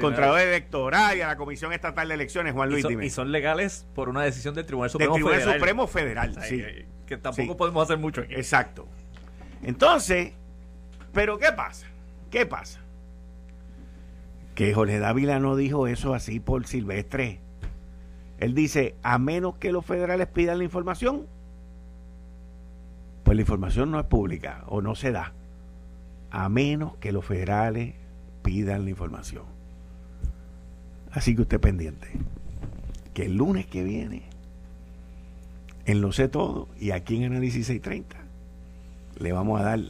Contralor 0.00 0.40
Electoral 0.40 1.18
y 1.18 1.20
a 1.20 1.28
la 1.28 1.36
Comisión 1.36 1.72
Estatal 1.72 2.08
de 2.08 2.14
Elecciones, 2.14 2.54
Juan 2.54 2.70
Luis. 2.70 2.86
Y 3.02 3.10
son, 3.10 3.30
legales 3.30 3.86
por 3.94 4.08
una 4.08 4.22
decisión 4.22 4.54
del 4.54 4.64
Tribunal 4.64 4.90
Supremo 4.90 5.14
del 5.14 5.24
Tribunal 5.24 5.54
Supremo 5.54 5.86
Federal, 5.86 6.34
sí. 6.42 6.62
Que, 7.06 7.16
tampoco 7.16 7.56
podemos 7.56 7.84
hacer 7.84 7.98
mucho 7.98 8.22
aquí. 8.22 8.34
Exacto. 8.34 8.88
Entonces, 9.62 10.32
¿pero 11.12 11.38
qué 11.38 11.52
pasa? 11.52 11.86
¿Qué 12.30 12.46
pasa? 12.46 12.80
Que 14.54 14.74
Jorge 14.74 14.98
Dávila 14.98 15.38
no 15.38 15.54
dijo 15.54 15.86
eso 15.86 16.14
así 16.14 16.40
por 16.40 16.66
silvestre. 16.66 17.40
Él 18.38 18.54
dice, 18.54 18.96
a 19.02 19.18
menos 19.18 19.56
que 19.56 19.72
los 19.72 19.84
federales 19.84 20.26
pidan 20.26 20.58
la 20.58 20.64
información, 20.64 21.26
pues 23.26 23.34
la 23.34 23.42
información 23.42 23.90
no 23.90 23.98
es 23.98 24.06
pública 24.06 24.62
o 24.68 24.80
no 24.80 24.94
se 24.94 25.10
da, 25.10 25.32
a 26.30 26.48
menos 26.48 26.96
que 26.98 27.10
los 27.10 27.24
federales 27.24 27.96
pidan 28.42 28.84
la 28.84 28.90
información. 28.90 29.42
Así 31.10 31.34
que 31.34 31.42
usted 31.42 31.58
pendiente, 31.58 32.06
que 33.14 33.24
el 33.24 33.36
lunes 33.36 33.66
que 33.66 33.82
viene, 33.82 34.22
en 35.86 36.00
Lo 36.02 36.12
sé 36.12 36.28
todo 36.28 36.68
y 36.78 36.92
aquí 36.92 37.16
en 37.16 37.24
Análisis 37.24 37.66
630, 37.66 38.16
le 39.18 39.32
vamos 39.32 39.60
a 39.60 39.64
dar 39.64 39.80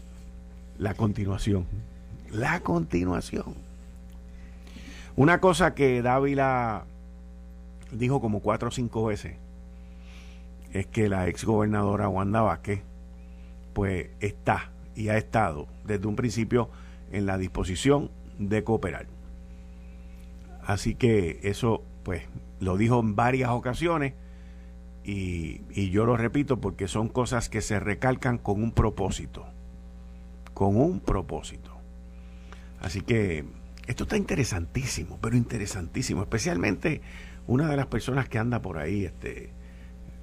la 0.79 0.95
continuación. 0.95 1.67
La 2.31 2.61
continuación. 2.61 3.55
Una 5.15 5.41
cosa 5.41 5.75
que 5.75 6.01
Dávila 6.01 6.87
dijo 7.91 8.23
como 8.23 8.41
cuatro 8.41 8.69
o 8.69 8.73
cinco 8.73 9.05
veces 9.05 9.37
es 10.73 10.87
que 10.87 11.11
la 11.11 11.29
ex 11.29 11.45
gobernadora 11.45 12.09
Wanda 12.09 12.41
Vázquez 12.41 12.83
pues 13.77 14.09
está 14.21 14.73
y 14.95 15.11
ha 15.11 15.19
estado 15.19 15.69
desde 15.85 16.07
un 16.07 16.17
principio 16.17 16.71
en 17.13 17.27
la 17.27 17.37
disposición 17.37 18.11
de 18.39 18.65
cooperar. 18.65 19.07
Así 20.65 20.95
que 20.95 21.41
eso, 21.43 21.85
pues, 22.03 22.23
lo 22.59 22.79
dijo 22.79 22.99
en 23.01 23.17
varias 23.17 23.51
ocasiones 23.51 24.15
y, 25.05 25.61
y, 25.69 25.91
yo 25.91 26.07
lo 26.07 26.17
repito 26.17 26.59
porque 26.59 26.89
son 26.89 27.11
cosas 27.11 27.51
que 27.51 27.61
se 27.61 27.79
recalcan 27.79 28.39
con 28.39 28.63
un 28.63 28.73
propósito, 28.73 29.45
con 30.55 30.79
un 30.79 31.01
propósito. 31.01 31.77
Así 32.81 33.03
que 33.03 33.45
esto 33.87 34.05
está 34.05 34.17
interesantísimo, 34.17 35.19
pero 35.21 35.37
interesantísimo, 35.37 36.23
especialmente 36.23 37.03
una 37.47 37.69
de 37.69 37.77
las 37.77 37.89
personas 37.89 38.27
que 38.27 38.39
anda 38.39 38.63
por 38.63 38.79
ahí 38.79 39.05
este, 39.05 39.53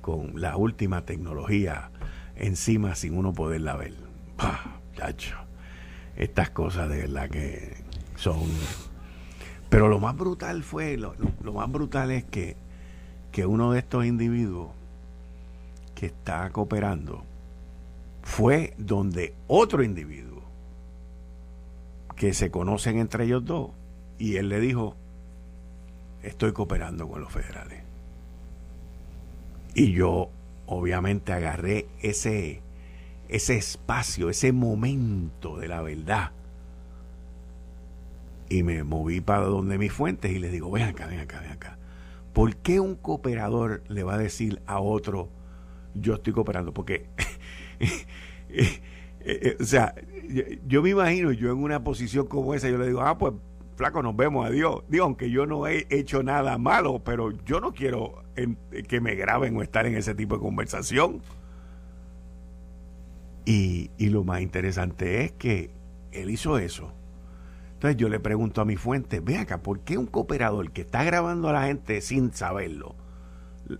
con 0.01 0.41
la 0.41 0.57
última 0.57 1.05
tecnología 1.05 1.91
encima 2.35 2.95
sin 2.95 3.17
uno 3.17 3.33
poderla 3.33 3.75
ver. 3.75 3.93
Chacho. 4.95 5.37
Estas 6.15 6.49
cosas 6.51 6.89
de 6.89 6.97
verdad 6.97 7.29
que 7.29 7.75
son. 8.15 8.41
Pero 9.69 9.87
lo 9.87 9.99
más 9.99 10.15
brutal 10.15 10.63
fue, 10.63 10.97
lo, 10.97 11.15
más 11.53 11.71
brutal 11.71 12.11
es 12.11 12.23
que, 12.23 12.55
que 13.31 13.45
uno 13.45 13.71
de 13.71 13.79
estos 13.79 14.05
individuos 14.05 14.69
que 15.95 16.07
está 16.07 16.49
cooperando 16.51 17.23
fue 18.21 18.75
donde 18.77 19.33
otro 19.47 19.83
individuo 19.83 20.43
que 22.15 22.33
se 22.33 22.51
conocen 22.51 22.99
entre 22.99 23.25
ellos 23.25 23.43
dos 23.43 23.71
y 24.19 24.37
él 24.37 24.49
le 24.49 24.59
dijo 24.59 24.95
estoy 26.21 26.53
cooperando 26.53 27.07
con 27.07 27.21
los 27.21 27.31
federales 27.31 27.83
y 29.73 29.91
yo 29.91 30.29
obviamente 30.73 31.33
agarré 31.33 31.87
ese, 32.01 32.61
ese 33.29 33.55
espacio, 33.55 34.29
ese 34.29 34.51
momento 34.51 35.57
de 35.57 35.67
la 35.67 35.81
verdad. 35.81 36.31
Y 38.49 38.63
me 38.63 38.83
moví 38.83 39.21
para 39.21 39.45
donde 39.45 39.77
mis 39.77 39.91
fuentes 39.91 40.31
y 40.31 40.39
le 40.39 40.49
digo, 40.49 40.69
ven 40.69 40.83
acá, 40.83 41.07
ven 41.07 41.19
acá, 41.19 41.39
ven 41.41 41.51
acá. 41.51 41.77
¿Por 42.33 42.55
qué 42.57 42.79
un 42.79 42.95
cooperador 42.95 43.83
le 43.87 44.03
va 44.03 44.15
a 44.15 44.17
decir 44.17 44.61
a 44.65 44.79
otro, 44.79 45.29
yo 45.93 46.15
estoy 46.15 46.33
cooperando? 46.33 46.73
Porque, 46.73 47.05
eh, 47.79 48.81
eh, 49.21 49.57
o 49.59 49.63
sea, 49.63 49.95
yo, 50.67 50.81
me 50.81 50.89
imagino, 50.89 51.31
yo 51.31 51.51
en 51.51 51.57
una 51.57 51.83
posición 51.83 52.27
como 52.27 52.53
esa, 52.53 52.69
yo 52.69 52.77
le 52.77 52.87
digo, 52.87 53.01
ah, 53.01 53.17
pues 53.17 53.33
flaco, 53.75 54.01
nos 54.01 54.15
vemos, 54.15 54.45
adiós. 54.45 54.83
Digo, 54.87 55.05
aunque 55.05 55.29
yo 55.29 55.45
no 55.45 55.67
he 55.67 55.87
hecho 55.89 56.23
nada 56.23 56.57
malo, 56.57 57.03
pero 57.03 57.31
yo 57.45 57.59
no 57.59 57.73
quiero 57.73 58.23
que 58.87 59.01
me 59.01 59.15
graben 59.15 59.55
o 59.57 59.61
estar 59.61 59.85
en 59.85 59.95
ese 59.95 60.15
tipo 60.15 60.35
de 60.35 60.41
conversación. 60.41 61.21
Y, 63.45 63.89
lo 63.99 64.23
más 64.23 64.41
interesante 64.41 65.23
es 65.23 65.31
que 65.33 65.71
él 66.11 66.29
hizo 66.29 66.57
eso. 66.57 66.93
Entonces 67.73 67.97
yo 67.97 68.07
le 68.07 68.19
pregunto 68.19 68.61
a 68.61 68.65
mi 68.65 68.77
fuente, 68.77 69.19
ve 69.19 69.37
acá, 69.37 69.61
¿por 69.61 69.81
qué 69.81 69.97
un 69.97 70.05
cooperador 70.05 70.71
que 70.71 70.81
está 70.81 71.03
grabando 71.03 71.49
a 71.49 71.53
la 71.53 71.65
gente 71.65 71.99
sin 71.99 72.31
saberlo, 72.31 72.95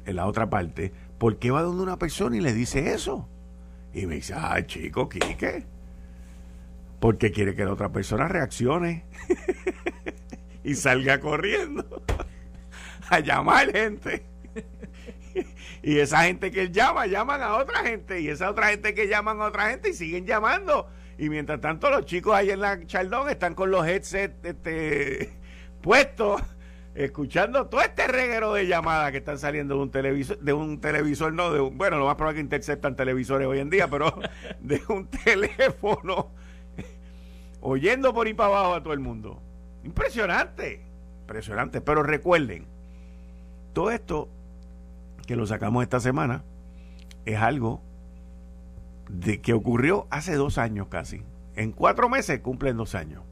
en 0.06 0.16
la 0.16 0.26
otra 0.28 0.50
parte, 0.50 0.92
¿por 1.18 1.38
qué 1.38 1.52
va 1.52 1.62
donde 1.62 1.84
una 1.84 1.98
persona 1.98 2.36
y 2.36 2.42
le 2.42 2.54
dice 2.54 2.94
eso? 2.94 3.30
Y 3.94 4.06
me 4.06 4.16
dice, 4.16 4.34
ay 4.36 4.64
chico, 4.66 5.08
Quique, 5.08 5.66
porque 7.04 7.34
quiere 7.34 7.54
que 7.54 7.66
la 7.66 7.74
otra 7.74 7.92
persona 7.92 8.30
reaccione. 8.30 9.04
y 10.64 10.74
salga 10.76 11.20
corriendo 11.20 12.02
a 13.10 13.20
llamar 13.20 13.74
gente. 13.74 14.26
Y 15.82 15.98
esa 15.98 16.24
gente 16.24 16.50
que 16.50 16.62
él 16.62 16.72
llama, 16.72 17.06
llaman 17.08 17.42
a 17.42 17.56
otra 17.56 17.80
gente. 17.80 18.22
Y 18.22 18.30
esa 18.30 18.50
otra 18.50 18.68
gente 18.68 18.94
que 18.94 19.10
llaman 19.10 19.42
a 19.42 19.48
otra 19.48 19.70
gente 19.72 19.90
y 19.90 19.94
siguen 19.94 20.26
llamando. 20.26 20.88
Y 21.18 21.28
mientras 21.28 21.60
tanto, 21.60 21.90
los 21.90 22.06
chicos 22.06 22.36
ahí 22.36 22.52
en 22.52 22.62
la 22.62 22.86
Chaldón 22.86 23.28
están 23.28 23.54
con 23.54 23.70
los 23.70 23.86
headsets 23.86 24.38
este, 24.42 25.30
puestos, 25.82 26.42
escuchando 26.96 27.68
todo 27.68 27.82
este 27.82 28.08
reguero 28.08 28.54
de 28.54 28.66
llamadas 28.66 29.12
que 29.12 29.18
están 29.18 29.40
saliendo 29.40 29.76
de 29.76 29.82
un 29.82 29.92
televisor, 29.92 30.40
de 30.40 30.54
un 30.54 30.80
televisor, 30.80 31.34
no, 31.34 31.52
de 31.52 31.60
un, 31.60 31.78
bueno, 31.78 31.98
lo 31.98 32.06
más 32.06 32.16
probable 32.16 32.40
es 32.40 32.44
que 32.44 32.46
interceptan 32.46 32.96
televisores 32.96 33.46
hoy 33.46 33.60
en 33.60 33.70
día, 33.70 33.90
pero 33.90 34.18
de 34.62 34.82
un 34.88 35.08
teléfono, 35.08 36.32
oyendo 37.64 38.14
por 38.14 38.28
ahí 38.28 38.34
para 38.34 38.50
abajo 38.50 38.74
a 38.76 38.84
todo 38.84 38.94
el 38.94 39.00
mundo. 39.00 39.42
Impresionante, 39.84 40.86
impresionante. 41.22 41.82
Pero 41.82 42.04
recuerden, 42.04 42.68
todo 43.74 43.90
esto 43.90 44.30
que 45.26 45.36
lo 45.36 45.48
sacamos 45.48 45.84
esta 45.84 46.00
semana 46.00 46.44
es 47.26 47.40
algo 47.40 47.82
de 49.10 49.42
que 49.42 49.54
ocurrió 49.54 50.08
hace 50.10 50.36
dos 50.36 50.58
años 50.58 50.88
casi. 50.90 51.24
En 51.56 51.72
cuatro 51.72 52.10
meses 52.10 52.42
cumplen 52.42 52.78
dos 52.78 52.96
años. 52.96 53.24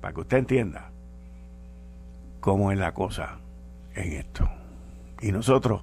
Para 0.00 0.14
que 0.14 0.20
usted 0.20 0.38
entienda 0.38 0.90
cómo 2.40 2.70
es 2.70 2.78
la 2.78 2.94
cosa 2.94 3.38
en 3.94 4.12
esto. 4.12 4.48
Y 5.20 5.32
nosotros 5.32 5.82